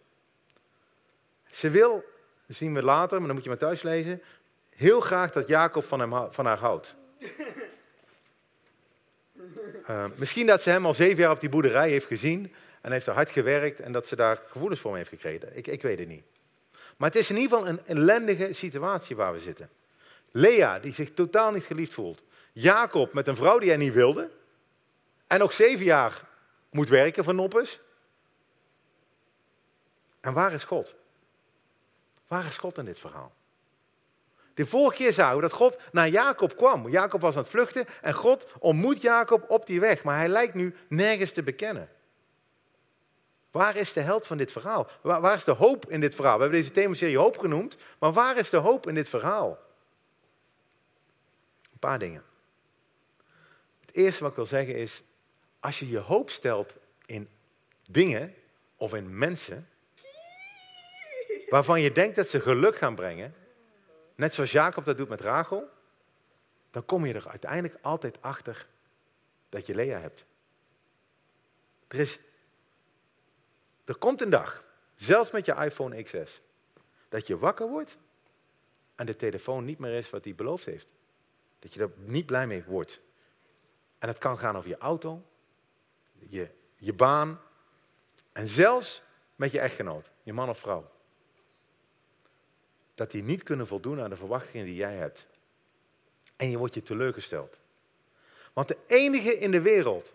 Ze 1.48 1.70
wil, 1.70 2.04
dat 2.48 2.56
zien 2.56 2.74
we 2.74 2.84
later, 2.84 3.18
maar 3.18 3.26
dan 3.26 3.36
moet 3.36 3.44
je 3.44 3.50
maar 3.50 3.60
thuis 3.60 3.82
lezen, 3.82 4.22
heel 4.76 5.00
graag 5.00 5.32
dat 5.32 5.48
Jacob 5.48 5.86
van, 5.86 6.00
hem, 6.00 6.32
van 6.32 6.46
haar 6.46 6.58
houdt. 6.58 6.96
Uh, 9.90 10.06
misschien 10.16 10.46
dat 10.46 10.62
ze 10.62 10.70
hem 10.70 10.86
al 10.86 10.94
zeven 10.94 11.18
jaar 11.18 11.32
op 11.32 11.40
die 11.40 11.50
boerderij 11.50 11.90
heeft 11.90 12.06
gezien 12.06 12.54
en 12.82 12.92
heeft 12.92 13.08
er 13.08 13.14
hard 13.14 13.30
gewerkt 13.30 13.80
en 13.80 13.92
dat 13.92 14.08
ze 14.08 14.16
daar 14.16 14.42
gevoelens 14.48 14.80
voor 14.80 14.90
hem 14.90 15.00
heeft 15.00 15.10
gekregen. 15.10 15.58
Ik, 15.58 15.68
ik 15.68 15.82
weet 15.82 16.00
het 16.00 16.08
niet. 16.08 16.24
Maar 16.98 17.10
het 17.10 17.18
is 17.18 17.30
in 17.30 17.38
ieder 17.38 17.58
geval 17.58 17.74
een 17.74 17.86
ellendige 17.86 18.54
situatie 18.54 19.16
waar 19.16 19.34
we 19.34 19.40
zitten. 19.40 19.70
Lea, 20.32 20.80
die 20.80 20.94
zich 20.94 21.14
totaal 21.14 21.52
niet 21.52 21.64
geliefd 21.64 21.94
voelt. 21.94 22.24
Jacob 22.52 23.14
met 23.14 23.28
een 23.28 23.36
vrouw 23.36 23.60
die 23.60 23.70
hij 23.70 23.78
niet 23.78 23.94
wilde. 23.94 24.30
En 25.28 25.40
nog 25.40 25.54
zeven 25.54 25.86
jaar 25.86 26.24
moet 26.70 26.90
werken 26.90 27.24
voor 27.24 27.34
Noppes. 27.34 27.80
En 30.20 30.34
waar 30.34 30.54
is 30.54 30.64
God? 30.64 30.96
Waar 32.28 32.46
is 32.46 32.58
God 32.58 32.78
in 32.78 32.86
dit 32.86 33.00
verhaal? 33.00 33.34
De 34.54 34.66
vorige 34.66 34.96
keer 34.96 35.14
zagen 35.14 35.36
we 35.36 35.42
dat 35.42 35.54
God 35.54 35.78
naar 35.92 36.10
Jacob 36.10 36.56
kwam. 36.56 36.90
Jacob 36.90 37.22
was 37.22 37.36
aan 37.36 37.42
het 37.42 37.52
vluchten 37.52 37.86
en 38.02 38.14
God 38.14 38.48
ontmoet 38.60 39.02
Jacob 39.02 39.50
op 39.50 39.66
die 39.66 39.80
weg. 39.80 40.04
Maar 40.04 40.18
hij 40.18 40.28
lijkt 40.28 40.54
nu 40.54 40.76
nergens 40.88 41.32
te 41.32 41.44
bekennen. 41.44 41.90
Waar 43.52 43.76
is 43.76 43.94
de 43.94 44.00
held 44.00 44.28
van 44.28 44.38
dit 44.38 44.52
verhaal? 44.52 44.90
Waar, 45.02 45.36
is 45.36 45.44
de 45.44 45.52
hoop 45.52 45.90
in 45.90 46.00
dit 46.00 46.16
verhaal? 46.16 46.36
We 46.36 46.42
hebben 46.42 46.60
deze 46.60 46.72
themaserie 46.72 47.18
hoop 47.18 47.38
genoemd, 47.38 47.78
maar 48.00 48.14
waar 48.14 48.38
is 48.38 48.50
de 48.50 48.58
hoop 48.58 48.88
in 48.88 48.94
dit 48.94 49.10
verhaal? 49.10 49.60
Een 51.72 51.80
paar 51.80 52.00
dingen. 52.00 52.24
Het 53.86 53.96
eerste 53.96 54.22
wat 54.22 54.30
ik 54.30 54.36
wil 54.36 54.46
zeggen 54.46 54.76
is, 54.76 55.04
als 55.60 55.80
je 55.80 55.90
je 55.90 55.98
hoop 55.98 56.30
stelt 56.30 56.76
in 57.06 57.30
dingen 57.88 58.34
of 58.76 58.94
in 58.94 59.18
mensen, 59.18 59.70
waarvan 61.50 61.82
je 61.82 61.92
denkt 61.92 62.16
dat 62.16 62.28
ze 62.28 62.40
geluk 62.40 62.78
gaan 62.78 62.96
brengen, 62.96 63.36
net 64.16 64.34
zoals 64.34 64.52
Jacob 64.52 64.86
dat 64.86 64.98
doet 64.98 65.10
met 65.10 65.22
Rachel, 65.22 65.70
dan 66.72 66.86
kom 66.86 67.06
je 67.06 67.14
er 67.14 67.30
uiteindelijk 67.30 67.78
altijd 67.82 68.22
achter 68.22 68.68
dat 69.50 69.66
je 69.66 69.76
Lea 69.76 70.00
hebt. 70.00 70.26
Er 71.88 72.00
is 72.00 72.20
er 73.86 73.96
komt 73.96 74.22
een 74.22 74.30
dag, 74.30 74.64
zelfs 74.96 75.32
met 75.32 75.46
je 75.46 75.54
iPhone 75.54 76.04
XS, 76.04 76.42
dat 77.10 77.28
je 77.28 77.38
wakker 77.38 77.68
wordt 77.68 77.98
en 78.96 79.06
de 79.06 79.16
telefoon 79.16 79.66
niet 79.66 79.80
meer 79.80 79.94
is 79.94 80.10
wat 80.10 80.24
hij 80.24 80.36
beloofd 80.36 80.66
heeft. 80.66 80.88
Dat 81.60 81.74
je 81.74 81.80
er 81.80 81.92
niet 81.96 82.26
blij 82.26 82.48
mee 82.48 82.64
wordt. 82.64 83.02
En 84.00 84.08
het 84.08 84.18
kan 84.18 84.38
gaan 84.38 84.58
over 84.58 84.70
je 84.70 84.78
auto, 84.78 85.24
je, 86.12 86.50
je 86.76 86.94
baan 86.94 87.40
en 88.32 88.48
zelfs 88.48 89.02
met 89.36 89.52
je 89.52 89.60
echtgenoot, 89.60 90.12
je 90.24 90.34
man 90.34 90.50
of 90.50 90.60
vrouw. 90.60 90.92
Dat 92.96 93.12
die 93.12 93.24
niet 93.24 93.44
kunnen 93.44 93.68
voldoen 93.68 94.02
aan 94.02 94.10
de 94.10 94.16
verwachtingen 94.16 94.66
die 94.66 94.76
jij 94.76 94.96
hebt. 94.96 95.26
En 96.36 96.50
je 96.50 96.58
wordt 96.58 96.74
je 96.74 96.82
teleurgesteld. 96.82 97.58
Want 98.54 98.68
de 98.68 98.78
enige 98.88 99.38
in 99.38 99.52
de 99.52 99.62
wereld, 99.62 100.14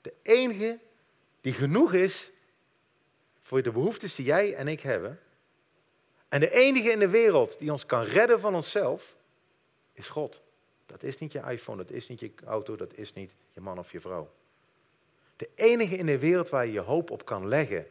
de 0.00 0.12
enige 0.22 0.78
die 1.40 1.52
genoeg 1.52 1.94
is 1.94 2.30
voor 3.42 3.62
de 3.62 3.70
behoeftes 3.70 4.14
die 4.14 4.24
jij 4.24 4.54
en 4.54 4.68
ik 4.68 4.80
hebben. 4.80 5.20
En 6.28 6.40
de 6.40 6.50
enige 6.50 6.90
in 6.90 6.98
de 6.98 7.08
wereld 7.08 7.58
die 7.58 7.70
ons 7.70 7.86
kan 7.86 8.02
redden 8.02 8.40
van 8.40 8.54
onszelf, 8.54 9.16
is 9.92 10.08
God. 10.08 10.40
Dat 10.86 11.02
is 11.02 11.18
niet 11.18 11.32
je 11.32 11.40
iPhone, 11.40 11.76
dat 11.76 11.90
is 11.90 12.08
niet 12.08 12.20
je 12.20 12.32
auto, 12.44 12.76
dat 12.76 12.94
is 12.94 13.12
niet 13.12 13.34
je 13.52 13.60
man 13.60 13.78
of 13.78 13.92
je 13.92 14.00
vrouw. 14.00 14.30
De 15.36 15.48
enige 15.54 15.96
in 15.96 16.06
de 16.06 16.18
wereld 16.18 16.48
waar 16.48 16.66
je 16.66 16.72
je 16.72 16.80
hoop 16.80 17.10
op 17.10 17.24
kan 17.24 17.48
leggen, 17.48 17.86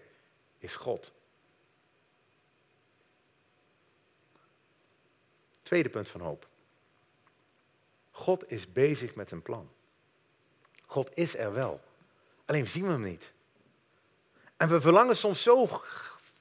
is 0.57 0.75
God. 0.75 1.11
Tweede 5.69 5.89
punt 5.89 6.09
van 6.09 6.21
hoop. 6.21 6.47
God 8.11 8.51
is 8.51 8.71
bezig 8.71 9.15
met 9.15 9.31
een 9.31 9.41
plan. 9.41 9.69
God 10.85 11.09
is 11.13 11.37
er 11.37 11.53
wel. 11.53 11.81
Alleen 12.45 12.67
zien 12.67 12.85
we 12.85 12.91
hem 12.91 13.03
niet. 13.03 13.31
En 14.57 14.69
we 14.69 14.81
verlangen 14.81 15.17
soms 15.17 15.41
zo 15.41 15.69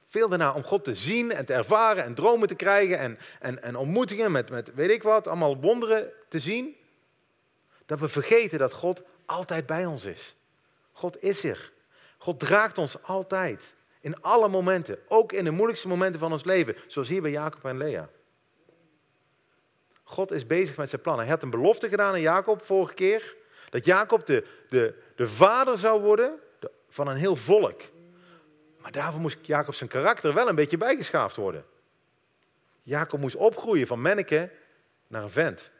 veel 0.06 0.32
ernaar 0.32 0.54
om 0.54 0.62
God 0.62 0.84
te 0.84 0.94
zien 0.94 1.32
en 1.32 1.44
te 1.44 1.52
ervaren 1.52 2.04
en 2.04 2.14
dromen 2.14 2.48
te 2.48 2.54
krijgen 2.54 2.98
en, 2.98 3.18
en, 3.40 3.62
en 3.62 3.76
ontmoetingen 3.76 4.32
met, 4.32 4.50
met 4.50 4.74
weet 4.74 4.90
ik 4.90 5.02
wat, 5.02 5.26
allemaal 5.26 5.56
wonderen 5.56 6.12
te 6.28 6.38
zien, 6.38 6.76
dat 7.86 8.00
we 8.00 8.08
vergeten 8.08 8.58
dat 8.58 8.72
God 8.72 9.02
altijd 9.24 9.66
bij 9.66 9.86
ons 9.86 10.04
is. 10.04 10.36
God 10.92 11.22
is 11.22 11.44
er. 11.44 11.72
God 12.18 12.40
draagt 12.40 12.78
ons 12.78 13.02
altijd. 13.02 13.74
In 14.00 14.22
alle 14.22 14.48
momenten. 14.48 14.98
Ook 15.08 15.32
in 15.32 15.44
de 15.44 15.50
moeilijkste 15.50 15.88
momenten 15.88 16.20
van 16.20 16.32
ons 16.32 16.44
leven. 16.44 16.76
Zoals 16.86 17.08
hier 17.08 17.22
bij 17.22 17.30
Jacob 17.30 17.64
en 17.64 17.76
Lea. 17.76 18.08
God 20.08 20.30
is 20.30 20.46
bezig 20.46 20.76
met 20.76 20.88
zijn 20.88 21.00
plannen. 21.00 21.24
Hij 21.24 21.34
had 21.34 21.42
een 21.42 21.50
belofte 21.50 21.88
gedaan 21.88 22.12
aan 22.12 22.20
Jacob 22.20 22.64
vorige 22.64 22.94
keer. 22.94 23.36
Dat 23.70 23.84
Jacob 23.84 24.26
de, 24.26 24.46
de, 24.68 24.94
de 25.16 25.28
vader 25.28 25.78
zou 25.78 26.00
worden 26.00 26.38
van 26.88 27.08
een 27.08 27.16
heel 27.16 27.36
volk. 27.36 27.82
Maar 28.80 28.92
daarvoor 28.92 29.20
moest 29.20 29.46
Jacob 29.46 29.74
zijn 29.74 29.90
karakter 29.90 30.34
wel 30.34 30.48
een 30.48 30.54
beetje 30.54 30.76
bijgeschaafd 30.76 31.36
worden. 31.36 31.64
Jacob 32.82 33.20
moest 33.20 33.36
opgroeien 33.36 33.86
van 33.86 34.00
manneke 34.00 34.50
naar 35.06 35.22
een 35.22 35.30
vent. 35.30 35.70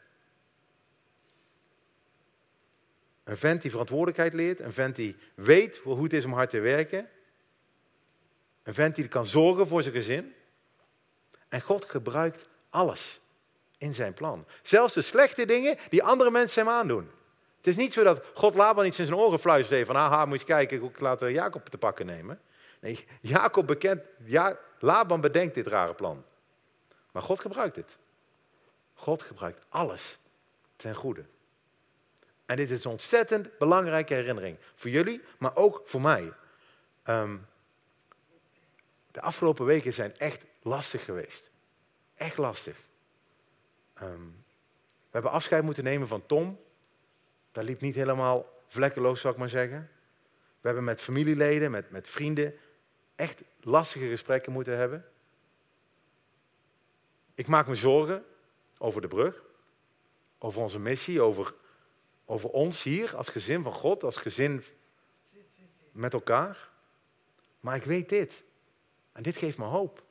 Een 3.23 3.37
vent 3.37 3.61
die 3.61 3.71
verantwoordelijkheid 3.71 4.33
leert, 4.33 4.59
een 4.59 4.73
vent 4.73 4.95
die 4.95 5.15
weet 5.35 5.77
hoe 5.77 6.03
het 6.03 6.13
is 6.13 6.25
om 6.25 6.33
hard 6.33 6.49
te 6.49 6.59
werken. 6.59 7.09
Een 8.63 8.73
vent 8.73 8.95
die 8.95 9.07
kan 9.07 9.25
zorgen 9.25 9.67
voor 9.67 9.81
zijn 9.81 9.95
gezin. 9.95 10.33
En 11.47 11.61
God 11.61 11.85
gebruikt 11.85 12.49
alles 12.69 13.21
in 13.79 13.93
zijn 13.93 14.13
plan. 14.13 14.45
Zelfs 14.63 14.93
de 14.93 15.01
slechte 15.01 15.45
dingen 15.45 15.77
die 15.89 16.03
andere 16.03 16.31
mensen 16.31 16.65
hem 16.65 16.73
aandoen. 16.73 17.11
Het 17.57 17.67
is 17.67 17.75
niet 17.75 17.93
zo 17.93 18.03
dat 18.03 18.21
God 18.33 18.55
Laban 18.55 18.85
iets 18.85 18.99
in 18.99 19.05
zijn 19.05 19.17
oren 19.17 19.39
fluisterde 19.39 19.85
van, 19.85 19.95
haha, 19.95 20.25
moet 20.25 20.39
je 20.39 20.45
kijken, 20.45 20.79
hoe 20.79 20.91
laten 20.97 21.27
we 21.27 21.33
Jacob 21.33 21.69
te 21.69 21.77
pakken 21.77 22.05
nemen. 22.05 22.41
Nee, 22.79 23.05
Jacob 23.21 23.67
bekent, 23.67 24.01
ja, 24.23 24.57
Laban 24.79 25.21
bedenkt 25.21 25.55
dit 25.55 25.67
rare 25.67 25.93
plan. 25.93 26.23
Maar 27.11 27.23
God 27.23 27.39
gebruikt 27.39 27.75
het. 27.75 27.97
God 28.93 29.23
gebruikt 29.23 29.65
alles 29.69 30.17
ten 30.75 30.95
goede. 30.95 31.25
En 32.45 32.55
dit 32.55 32.69
is 32.69 32.83
een 32.83 32.91
ontzettend 32.91 33.57
belangrijke 33.57 34.13
herinnering. 34.13 34.57
Voor 34.75 34.89
jullie, 34.89 35.21
maar 35.37 35.55
ook 35.55 35.81
voor 35.85 36.01
mij. 36.01 36.33
Ehm, 37.03 37.37
de 39.11 39.21
afgelopen 39.21 39.65
weken 39.65 39.93
zijn 39.93 40.17
echt 40.17 40.43
lastig 40.61 41.05
geweest. 41.05 41.49
Echt 42.15 42.37
lastig. 42.37 42.77
Ehm, 43.99 44.25
we 44.85 45.15
hebben 45.15 45.31
afscheid 45.31 45.63
moeten 45.63 45.83
nemen 45.83 46.07
van 46.07 46.25
Tom. 46.25 46.59
Dat 47.51 47.63
liep 47.63 47.81
niet 47.81 47.95
helemaal 47.95 48.61
vlekkeloos, 48.67 49.21
zou 49.21 49.33
ik 49.33 49.39
maar 49.39 49.49
zeggen. 49.49 49.89
We 50.61 50.67
hebben 50.67 50.83
met 50.83 51.01
familieleden, 51.01 51.71
met, 51.71 51.91
met 51.91 52.09
vrienden, 52.09 52.55
echt 53.15 53.41
lastige 53.61 54.09
gesprekken 54.09 54.51
moeten 54.51 54.77
hebben. 54.77 55.05
Ik 57.35 57.47
maak 57.47 57.67
me 57.67 57.75
zorgen 57.75 58.25
over 58.77 59.01
de 59.01 59.07
brug, 59.07 59.43
over 60.37 60.61
onze 60.61 60.79
missie, 60.79 61.21
over, 61.21 61.53
over 62.25 62.49
ons 62.49 62.83
hier 62.83 63.15
als 63.15 63.29
gezin 63.29 63.63
van 63.63 63.73
God, 63.73 64.03
als 64.03 64.17
gezin 64.17 64.63
met 65.91 66.13
elkaar. 66.13 66.69
Maar 67.59 67.75
ik 67.75 67.83
weet 67.83 68.09
dit, 68.09 68.43
en 69.11 69.23
dit 69.23 69.37
geeft 69.37 69.57
me 69.57 69.65
hoop. 69.65 70.03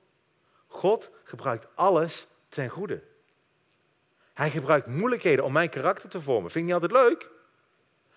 God 0.67 1.11
gebruikt 1.25 1.67
alles 1.75 2.27
ten 2.49 2.69
goede. 2.69 3.03
Hij 4.39 4.51
gebruikt 4.51 4.87
moeilijkheden 4.87 5.45
om 5.45 5.53
mijn 5.53 5.69
karakter 5.69 6.09
te 6.09 6.21
vormen. 6.21 6.51
Vind 6.51 6.69
je 6.69 6.73
niet 6.75 6.83
altijd 6.83 7.03
leuk? 7.03 7.31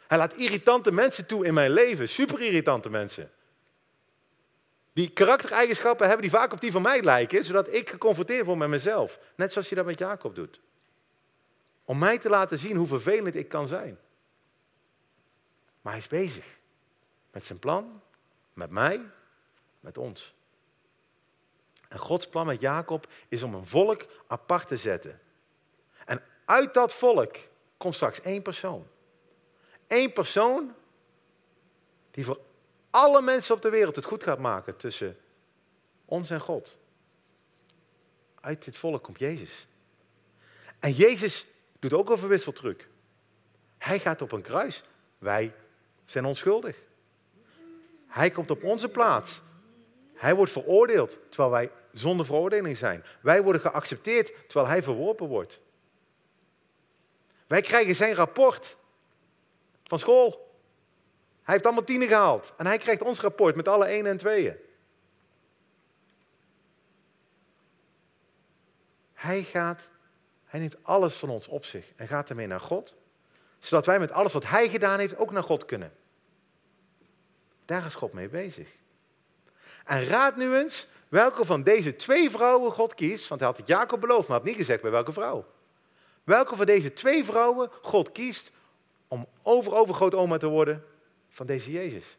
Hij 0.08 0.18
laat 0.18 0.34
irritante 0.34 0.92
mensen 0.92 1.26
toe 1.26 1.46
in 1.46 1.54
mijn 1.54 1.72
leven, 1.72 2.10
super 2.10 2.42
irritante 2.42 2.90
mensen. 2.90 3.32
Die 4.94 5.10
karaktereigenschappen 5.10 6.06
hebben 6.06 6.22
die 6.22 6.38
vaak 6.38 6.54
op 6.54 6.62
die 6.62 6.72
van 6.72 6.82
mij 6.82 7.04
lijken, 7.04 7.44
zodat 7.44 7.74
ik 7.74 7.90
geconfronteerd 7.90 8.46
word 8.46 8.58
met 8.58 8.70
mezelf. 8.70 9.20
Net 9.36 9.52
zoals 9.52 9.70
je 9.70 9.76
dat 9.76 9.86
met 9.86 10.00
Jacob 10.00 10.36
doet. 10.36 10.62
Om 11.84 11.98
mij 11.98 12.18
te 12.18 12.30
laten 12.30 12.58
zien 12.58 12.76
hoe 12.76 12.88
vervelend 12.88 13.36
ik 13.36 13.50
kan 13.50 13.68
zijn. 13.68 14.00
Maar 15.82 15.94
hij 15.94 16.02
is 16.02 16.08
bezig. 16.08 16.46
Met 17.32 17.46
zijn 17.46 17.60
plan, 17.60 18.02
met 18.54 18.70
mij, 18.70 19.02
met 19.80 19.98
ons. 19.98 20.34
En 21.88 22.00
Gods 22.00 22.28
plan 22.28 22.46
met 22.46 22.62
Jacob 22.62 23.08
is 23.28 23.44
om 23.44 23.54
een 23.54 23.68
volk 23.68 24.06
apart 24.28 24.68
te 24.68 24.78
zetten. 24.78 25.20
Uit 26.52 26.74
dat 26.74 26.94
volk 26.94 27.36
komt 27.78 27.96
straks 27.96 28.22
één 28.22 28.42
persoon. 28.42 28.88
Eén 29.88 30.14
persoon 30.14 30.74
die 32.12 32.26
voor 32.26 32.40
alle 32.90 33.22
mensen 33.22 33.56
op 33.56 33.62
de 33.62 33.70
wereld 33.70 33.96
het 33.96 34.06
goed 34.06 34.24
gaat 34.24 34.40
maken 34.40 34.78
tussen 34.78 35.18
ons 36.06 36.30
en 36.30 36.40
God. 36.40 36.78
Uit 38.42 38.64
dit 38.64 38.78
volk 38.78 39.04
komt 39.04 39.20
Jezus. 39.20 39.68
En 40.80 40.92
Jezus 40.92 41.46
doet 41.80 41.94
ook 41.94 42.10
een 42.10 42.18
verwisseltruc. 42.18 42.88
Hij 43.78 44.00
gaat 44.00 44.22
op 44.22 44.32
een 44.32 44.42
kruis. 44.42 44.84
Wij 45.18 45.54
zijn 46.06 46.26
onschuldig. 46.26 46.78
Hij 48.08 48.32
komt 48.32 48.52
op 48.52 48.64
onze 48.64 48.90
plaats. 48.90 49.42
Hij 50.14 50.36
wordt 50.36 50.52
veroordeeld 50.52 51.20
terwijl 51.30 51.52
wij 51.52 51.72
zonder 51.94 52.26
veroordeling 52.26 52.78
zijn. 52.78 53.04
Wij 53.22 53.44
worden 53.44 53.62
geaccepteerd 53.62 54.34
terwijl 54.48 54.68
hij 54.68 54.84
verworpen 54.84 55.28
wordt. 55.28 55.62
Wij 57.52 57.62
krijgen 57.62 57.96
zijn 57.96 58.14
rapport 58.14 58.78
van 59.84 60.00
school. 60.00 60.56
Hij 61.44 61.54
heeft 61.54 61.66
allemaal 61.66 61.84
tienen 61.84 62.08
gehaald. 62.08 62.54
En 62.58 62.66
hij 62.66 62.78
krijgt 62.78 63.02
ons 63.02 63.20
rapport 63.20 63.56
met 63.56 63.68
alle 63.68 63.86
één 63.86 64.06
en 64.06 64.18
tweeën. 64.18 64.56
Hij 69.14 69.44
gaat, 69.44 69.80
hij 70.46 70.60
neemt 70.60 70.84
alles 70.84 71.16
van 71.16 71.30
ons 71.30 71.48
op 71.48 71.66
zich 71.66 71.86
en 71.96 72.08
gaat 72.08 72.30
ermee 72.30 72.48
naar 72.48 72.60
God. 72.60 72.96
Zodat 73.60 73.86
wij 73.86 74.00
met 74.00 74.12
alles 74.12 74.34
wat 74.34 74.48
hij 74.48 74.70
gedaan 74.70 75.00
heeft 75.00 75.18
ook 75.18 75.32
naar 75.32 75.44
God 75.44 75.66
kunnen. 75.66 75.94
Daar 77.66 77.86
is 77.86 77.96
God 77.96 78.14
mee 78.14 78.30
bezig. 78.30 78.70
En 79.86 80.06
raad 80.06 80.36
nu 80.36 80.56
eens 80.56 80.88
welke 81.10 81.46
van 81.46 81.64
deze 81.64 81.96
twee 81.96 82.30
vrouwen 82.30 82.72
God 82.72 82.94
kiest. 82.94 83.28
Want 83.28 83.40
hij 83.40 83.50
had 83.50 83.58
het 83.58 83.68
Jacob 83.68 84.02
beloofd, 84.02 84.28
maar 84.28 84.38
had 84.38 84.46
niet 84.46 84.56
gezegd 84.56 84.82
bij 84.82 84.92
welke 84.92 85.14
vrouw. 85.14 85.46
Welke 86.24 86.56
van 86.56 86.66
deze 86.66 86.94
twee 86.94 87.26
vrouwen 87.26 87.70
God 87.82 88.12
kiest 88.12 88.52
om 89.08 89.28
over 89.42 89.74
overgrootoma 89.74 90.38
te 90.38 90.48
worden 90.48 90.84
van 91.30 91.46
deze 91.46 91.72
Jezus. 91.72 92.18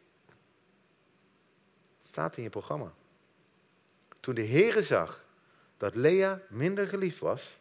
Het 1.97 2.07
staat 2.07 2.37
in 2.37 2.43
je 2.43 2.49
programma. 2.49 2.93
Toen 4.19 4.35
de 4.35 4.45
Heere 4.45 4.81
zag 4.81 5.25
dat 5.77 5.95
Lea 5.95 6.41
minder 6.49 6.87
geliefd 6.87 7.19
was, 7.19 7.57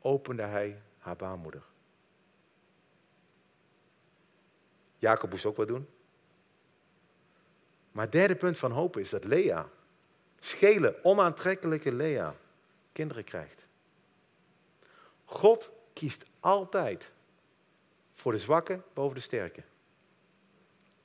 opende 0.00 0.42
hij 0.42 0.82
haar 0.98 1.16
baarmoeder. 1.16 1.62
Jacob 4.98 5.30
moest 5.30 5.44
ook 5.44 5.56
wat 5.56 5.68
doen. 5.68 5.88
Maar 7.92 8.04
het 8.04 8.12
derde 8.12 8.36
punt 8.36 8.58
van 8.58 8.70
hoop 8.70 8.96
is 8.96 9.10
dat 9.10 9.24
Lea, 9.24 9.68
schele, 10.40 10.98
onaantrekkelijke 11.02 11.92
Lea, 11.92 12.34
kinderen 12.92 13.24
krijgt. 13.24 13.67
God 15.28 15.70
kiest 15.92 16.24
altijd 16.40 17.10
voor 18.14 18.32
de 18.32 18.38
zwakke 18.38 18.80
boven 18.92 19.16
de 19.16 19.22
sterke. 19.22 19.62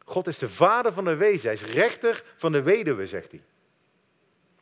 God 0.06 0.28
is 0.28 0.38
de 0.38 0.50
vader 0.50 0.94
van 0.94 1.04
de 1.04 1.16
wezen. 1.16 1.44
Hij 1.44 1.54
is 1.54 1.64
rechter 1.64 2.24
van 2.38 2.52
de 2.52 2.62
weduwe, 2.62 3.08
zegt 3.08 3.32
hij. 3.32 3.44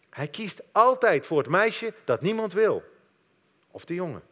Hij 0.10 0.28
kiest 0.28 0.62
altijd 0.72 1.26
voor 1.26 1.38
het 1.38 1.48
meisje 1.48 1.94
dat 2.04 2.22
niemand 2.22 2.54
wil. 2.54 2.84
Of 3.72 3.86
de 3.86 3.94
jongen. 3.94 4.24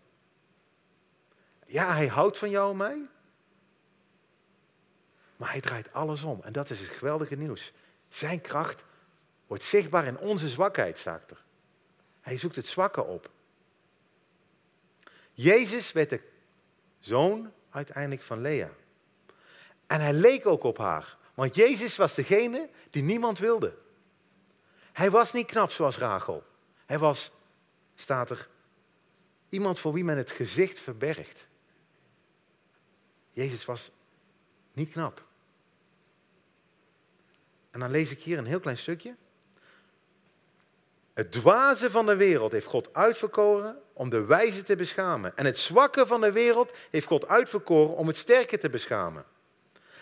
Ja, 1.66 1.94
hij 1.94 2.08
houdt 2.08 2.38
van 2.38 2.50
jou 2.50 2.72
en 2.72 2.78
mij. 2.78 3.08
Maar 5.38 5.52
hij 5.52 5.62
draait 5.62 5.94
alles 5.94 6.24
om. 6.24 6.40
En 6.44 6.54
dat 6.54 6.70
is 6.70 6.80
het 6.80 6.90
geweldige 6.90 7.36
nieuws. 7.36 7.74
Zijn 8.10 8.42
kracht 8.42 8.84
wordt 9.48 9.64
zichtbaar 9.64 10.06
in 10.06 10.18
onze 10.18 10.48
zwakheid, 10.48 11.00
staat 11.00 11.32
er. 11.32 11.44
Hij 12.22 12.38
zoekt 12.38 12.56
het 12.56 12.68
zwakke 12.68 13.04
op. 13.04 13.30
Jezus 15.42 15.92
werd 15.92 16.10
de 16.10 16.22
zoon 17.00 17.52
uiteindelijk 17.70 18.22
van 18.22 18.42
Lea. 18.42 18.70
En 19.88 20.02
hij 20.02 20.14
leek 20.14 20.46
ook 20.46 20.64
op 20.64 20.78
haar. 20.78 21.18
Want 21.34 21.56
Jezus 21.56 21.96
was 21.96 22.16
degene 22.16 22.70
die 22.90 23.04
niemand 23.04 23.40
wilde. 23.40 23.78
Hij 24.92 25.12
was 25.12 25.34
niet 25.34 25.46
knap 25.46 25.72
zoals 25.72 25.98
Rachel. 25.98 26.44
Hij 26.86 27.00
was, 27.00 27.32
staat 27.96 28.30
er, 28.30 28.50
iemand 29.50 29.80
voor 29.80 29.94
wie 29.94 30.04
men 30.04 30.18
het 30.18 30.32
gezicht 30.32 30.80
verbergt. 30.80 31.48
Jezus 33.32 33.66
was 33.66 33.92
niet 34.74 34.92
knap. 34.92 35.26
En 37.72 37.80
dan 37.80 37.92
lees 37.92 38.12
ik 38.12 38.20
hier 38.22 38.38
een 38.38 38.46
heel 38.46 38.60
klein 38.60 38.78
stukje. 38.78 39.16
Het 41.20 41.32
dwaze 41.32 41.92
van 41.92 42.06
de 42.06 42.16
wereld 42.16 42.52
heeft 42.52 42.66
God 42.66 42.94
uitverkoren 42.94 43.82
om 43.94 44.10
de 44.10 44.26
wijze 44.26 44.64
te 44.64 44.76
beschamen. 44.76 45.38
En 45.38 45.46
het 45.46 45.58
zwakke 45.58 46.08
van 46.08 46.22
de 46.22 46.32
wereld 46.32 46.78
heeft 46.90 47.08
God 47.08 47.28
uitverkoren 47.28 47.96
om 47.96 48.08
het 48.08 48.18
sterke 48.18 48.58
te 48.58 48.70
beschamen. 48.70 49.26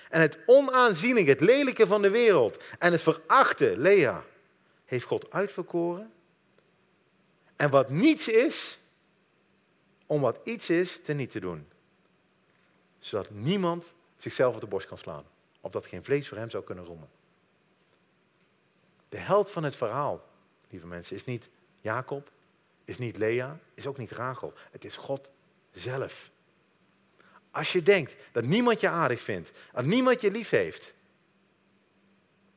En 0.09 0.21
het 0.21 0.37
onaanzienlijke, 0.45 1.29
het 1.29 1.39
lelijke 1.39 1.87
van 1.87 2.01
de 2.01 2.09
wereld 2.09 2.63
en 2.79 2.91
het 2.91 3.01
verachte, 3.01 3.77
Lea, 3.77 4.23
heeft 4.85 5.05
God 5.05 5.31
uitverkoren. 5.31 6.11
En 7.55 7.69
wat 7.69 7.89
niets 7.89 8.27
is, 8.27 8.79
om 10.05 10.21
wat 10.21 10.39
iets 10.43 10.69
is, 10.69 10.99
te 11.03 11.13
niet 11.13 11.31
te 11.31 11.39
doen. 11.39 11.67
Zodat 12.99 13.29
niemand 13.29 13.93
zichzelf 14.17 14.55
op 14.55 14.61
de 14.61 14.67
borst 14.67 14.87
kan 14.87 14.97
slaan. 14.97 15.25
Opdat 15.61 15.85
geen 15.85 16.03
vlees 16.03 16.27
voor 16.27 16.37
hem 16.37 16.49
zou 16.49 16.63
kunnen 16.63 16.85
roemen. 16.85 17.09
De 19.09 19.17
held 19.17 19.51
van 19.51 19.63
het 19.63 19.75
verhaal, 19.75 20.25
lieve 20.69 20.87
mensen, 20.87 21.15
is 21.15 21.25
niet 21.25 21.49
Jacob, 21.81 22.31
is 22.83 22.97
niet 22.97 23.17
Lea, 23.17 23.59
is 23.73 23.87
ook 23.87 23.97
niet 23.97 24.11
Rachel. 24.11 24.53
Het 24.71 24.85
is 24.85 24.95
God 24.95 25.29
zelf. 25.71 26.29
Als 27.51 27.71
je 27.71 27.83
denkt 27.83 28.15
dat 28.31 28.43
niemand 28.43 28.79
je 28.79 28.89
aardig 28.89 29.21
vindt, 29.21 29.51
dat 29.73 29.85
niemand 29.85 30.21
je 30.21 30.31
lief 30.31 30.49
heeft, 30.49 30.93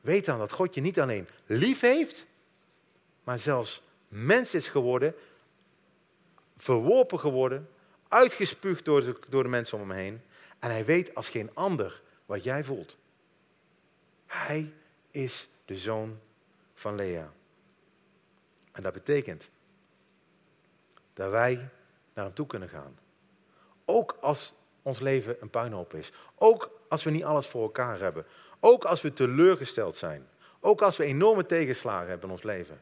weet 0.01 0.25
dan 0.25 0.39
dat 0.39 0.51
God 0.51 0.75
je 0.75 0.81
niet 0.81 0.99
alleen 0.99 1.27
lief 1.45 1.79
heeft, 1.79 2.25
maar 3.23 3.39
zelfs 3.39 3.81
mens 4.07 4.53
is 4.53 4.67
geworden, 4.67 5.15
verworpen 6.57 7.19
geworden, 7.19 7.69
uitgespuugd 8.07 8.85
door 8.85 9.19
door 9.29 9.43
de 9.43 9.49
mensen 9.49 9.77
om 9.79 9.89
hem 9.89 9.99
heen. 9.99 10.21
En 10.59 10.69
hij 10.69 10.85
weet 10.85 11.15
als 11.15 11.29
geen 11.29 11.49
ander 11.53 12.01
wat 12.25 12.43
jij 12.43 12.63
voelt. 12.63 12.97
Hij 14.25 14.73
is 15.11 15.47
de 15.65 15.77
zoon 15.77 16.19
van 16.73 16.95
Lea. 16.95 17.33
En 18.71 18.83
dat 18.83 18.93
betekent 18.93 19.49
dat 21.13 21.29
wij 21.29 21.69
naar 22.13 22.25
hem 22.25 22.33
toe 22.33 22.45
kunnen 22.45 22.69
gaan. 22.69 22.99
Ook 23.85 24.17
als 24.21 24.53
ons 24.81 24.99
leven 24.99 25.37
een 25.41 25.49
puinhoop 25.49 25.93
is. 25.93 26.11
Ook 26.35 26.71
als 26.89 27.03
we 27.03 27.11
niet 27.11 27.23
alles 27.23 27.47
voor 27.47 27.61
elkaar 27.61 27.99
hebben. 27.99 28.25
Ook 28.59 28.83
als 28.83 29.01
we 29.01 29.13
teleurgesteld 29.13 29.97
zijn. 29.97 30.27
Ook 30.59 30.81
als 30.81 30.97
we 30.97 31.03
enorme 31.03 31.45
tegenslagen 31.45 32.09
hebben 32.09 32.27
in 32.27 32.33
ons 32.33 32.43
leven. 32.43 32.81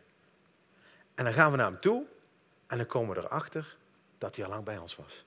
En 1.16 1.24
dan 1.24 1.34
gaan 1.34 1.52
we 1.52 1.58
naar 1.58 1.66
hem 1.66 1.80
toe 1.80 2.06
en 2.68 2.78
dan 2.78 2.86
komen 2.86 3.16
we 3.16 3.22
erachter 3.22 3.78
dat 4.18 4.36
hij 4.36 4.46
al 4.46 4.52
lang 4.52 4.64
bij 4.64 4.78
ons 4.78 4.96
was. 4.96 5.26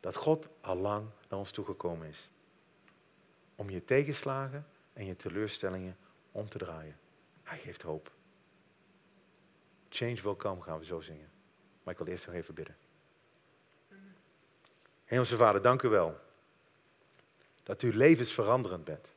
Dat 0.00 0.16
God 0.16 0.48
al 0.60 0.76
lang 0.76 1.06
naar 1.28 1.38
ons 1.38 1.50
toegekomen 1.50 2.08
is. 2.08 2.30
Om 3.54 3.70
je 3.70 3.84
tegenslagen 3.84 4.66
en 4.92 5.06
je 5.06 5.16
teleurstellingen 5.16 5.96
om 6.32 6.48
te 6.48 6.58
draaien. 6.58 6.96
Hij 7.42 7.58
geeft 7.58 7.82
hoop. 7.82 8.15
Change 9.88 10.22
will 10.22 10.36
come 10.36 10.62
gaan 10.62 10.78
we 10.78 10.84
zo 10.84 11.00
zingen. 11.00 11.30
Maar 11.82 11.92
ik 11.92 12.00
wil 12.00 12.08
eerst 12.08 12.26
nog 12.26 12.34
even 12.34 12.54
bidden. 12.54 12.76
Hemelse 15.04 15.36
Vader, 15.36 15.62
dank 15.62 15.82
u 15.82 15.88
wel. 15.88 16.20
Dat 17.62 17.82
u 17.82 17.96
levensveranderend 17.96 18.84
bent. 18.84 19.08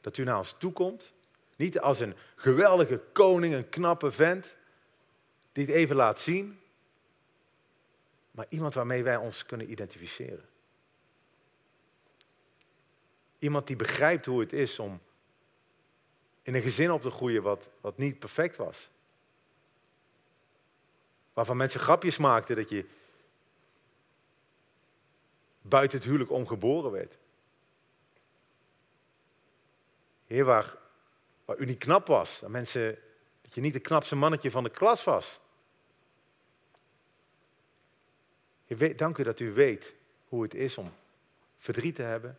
Dat 0.00 0.16
u 0.16 0.24
naar 0.24 0.38
ons 0.38 0.54
toekomt. 0.58 1.12
Niet 1.56 1.80
als 1.80 2.00
een 2.00 2.16
geweldige 2.36 3.00
koning, 3.12 3.54
een 3.54 3.68
knappe 3.68 4.10
vent. 4.10 4.56
Die 5.52 5.66
het 5.66 5.74
even 5.74 5.96
laat 5.96 6.18
zien. 6.18 6.60
Maar 8.30 8.46
iemand 8.48 8.74
waarmee 8.74 9.02
wij 9.02 9.16
ons 9.16 9.46
kunnen 9.46 9.70
identificeren. 9.70 10.48
Iemand 13.38 13.66
die 13.66 13.76
begrijpt 13.76 14.26
hoe 14.26 14.40
het 14.40 14.52
is 14.52 14.78
om 14.78 15.00
in 16.42 16.54
een 16.54 16.62
gezin 16.62 16.92
op 16.92 17.02
te 17.02 17.10
groeien 17.10 17.42
wat, 17.42 17.68
wat 17.80 17.98
niet 17.98 18.18
perfect 18.18 18.56
was. 18.56 18.90
Waarvan 21.38 21.56
mensen 21.56 21.80
grapjes 21.80 22.16
maakten 22.16 22.56
dat 22.56 22.68
je 22.68 22.84
buiten 25.60 25.98
het 25.98 26.06
huwelijk 26.06 26.30
omgeboren 26.30 26.90
werd. 26.90 27.16
Heer, 30.26 30.44
waar, 30.44 30.76
waar 31.44 31.58
u 31.58 31.64
niet 31.64 31.78
knap 31.78 32.06
was. 32.06 32.40
Dat, 32.40 32.50
mensen, 32.50 32.98
dat 33.42 33.54
je 33.54 33.60
niet 33.60 33.72
de 33.72 33.80
knapste 33.80 34.16
mannetje 34.16 34.50
van 34.50 34.64
de 34.64 34.70
klas 34.70 35.04
was. 35.04 35.40
Dank 38.96 39.18
u 39.18 39.22
dat 39.22 39.40
u 39.40 39.52
weet 39.52 39.94
hoe 40.28 40.42
het 40.42 40.54
is 40.54 40.78
om 40.78 40.92
verdriet 41.58 41.94
te 41.94 42.02
hebben. 42.02 42.38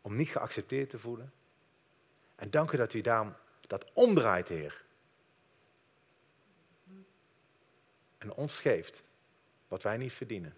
Om 0.00 0.16
niet 0.16 0.28
geaccepteerd 0.28 0.90
te 0.90 0.98
voelen. 0.98 1.32
En 2.34 2.50
dank 2.50 2.72
u 2.72 2.76
dat 2.76 2.94
u 2.94 3.00
daarom 3.00 3.34
dat 3.66 3.84
omdraait, 3.92 4.48
Heer. 4.48 4.86
En 8.18 8.32
ons 8.32 8.60
geeft 8.60 9.02
wat 9.68 9.82
wij 9.82 9.96
niet 9.96 10.12
verdienen. 10.12 10.56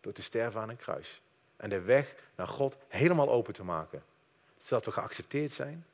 Door 0.00 0.12
te 0.12 0.22
sterven 0.22 0.60
aan 0.60 0.68
een 0.68 0.76
kruis. 0.76 1.20
En 1.56 1.68
de 1.68 1.80
weg 1.80 2.14
naar 2.34 2.48
God 2.48 2.76
helemaal 2.88 3.30
open 3.30 3.54
te 3.54 3.64
maken. 3.64 4.04
Zodat 4.58 4.84
we 4.84 4.92
geaccepteerd 4.92 5.52
zijn. 5.52 5.86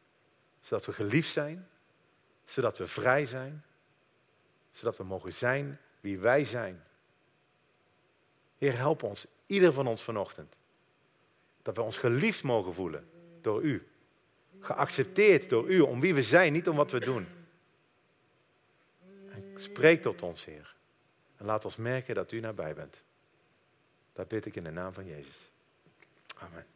Zodat 0.61 0.86
we 0.86 0.92
geliefd 0.92 1.32
zijn. 1.32 1.68
Zodat 2.44 2.78
we 2.78 2.86
vrij 2.86 3.26
zijn. 3.26 3.64
Zodat 4.72 4.96
we 4.96 5.05
mogen 5.05 5.32
zijn 5.32 5.78
wie 6.01 6.18
wij 6.18 6.44
zijn. 6.44 6.82
Heer, 8.59 8.76
help 8.76 9.03
ons, 9.03 9.26
ieder 9.46 9.72
van 9.72 9.86
ons 9.86 10.03
vanochtend. 10.03 10.55
Dat 11.62 11.76
we 11.76 11.82
ons 11.82 11.96
geliefd 11.96 12.42
mogen 12.42 12.74
voelen 12.74 13.09
door 13.40 13.62
U. 13.62 13.88
Geaccepteerd 14.61 15.48
door 15.48 15.68
U, 15.68 15.80
om 15.80 16.01
wie 16.01 16.14
we 16.14 16.22
zijn, 16.22 16.53
niet 16.53 16.68
om 16.68 16.76
wat 16.76 16.90
we 16.90 17.01
doen. 17.01 17.26
En 19.30 19.53
spreek 19.55 20.03
tot 20.03 20.22
ons, 20.22 20.44
Heer. 20.44 20.74
En 21.41 21.47
laat 21.47 21.64
ons 21.64 21.76
merken 21.76 22.14
dat 22.14 22.32
U 22.32 22.41
nabij 22.41 22.74
bent. 22.74 22.97
Dat 24.12 24.28
bid 24.28 24.47
ik 24.47 24.57
in 24.57 24.64
de 24.64 24.70
naam 24.70 24.93
van 24.93 25.07
Jezus. 25.07 25.51
Amen. 26.36 26.66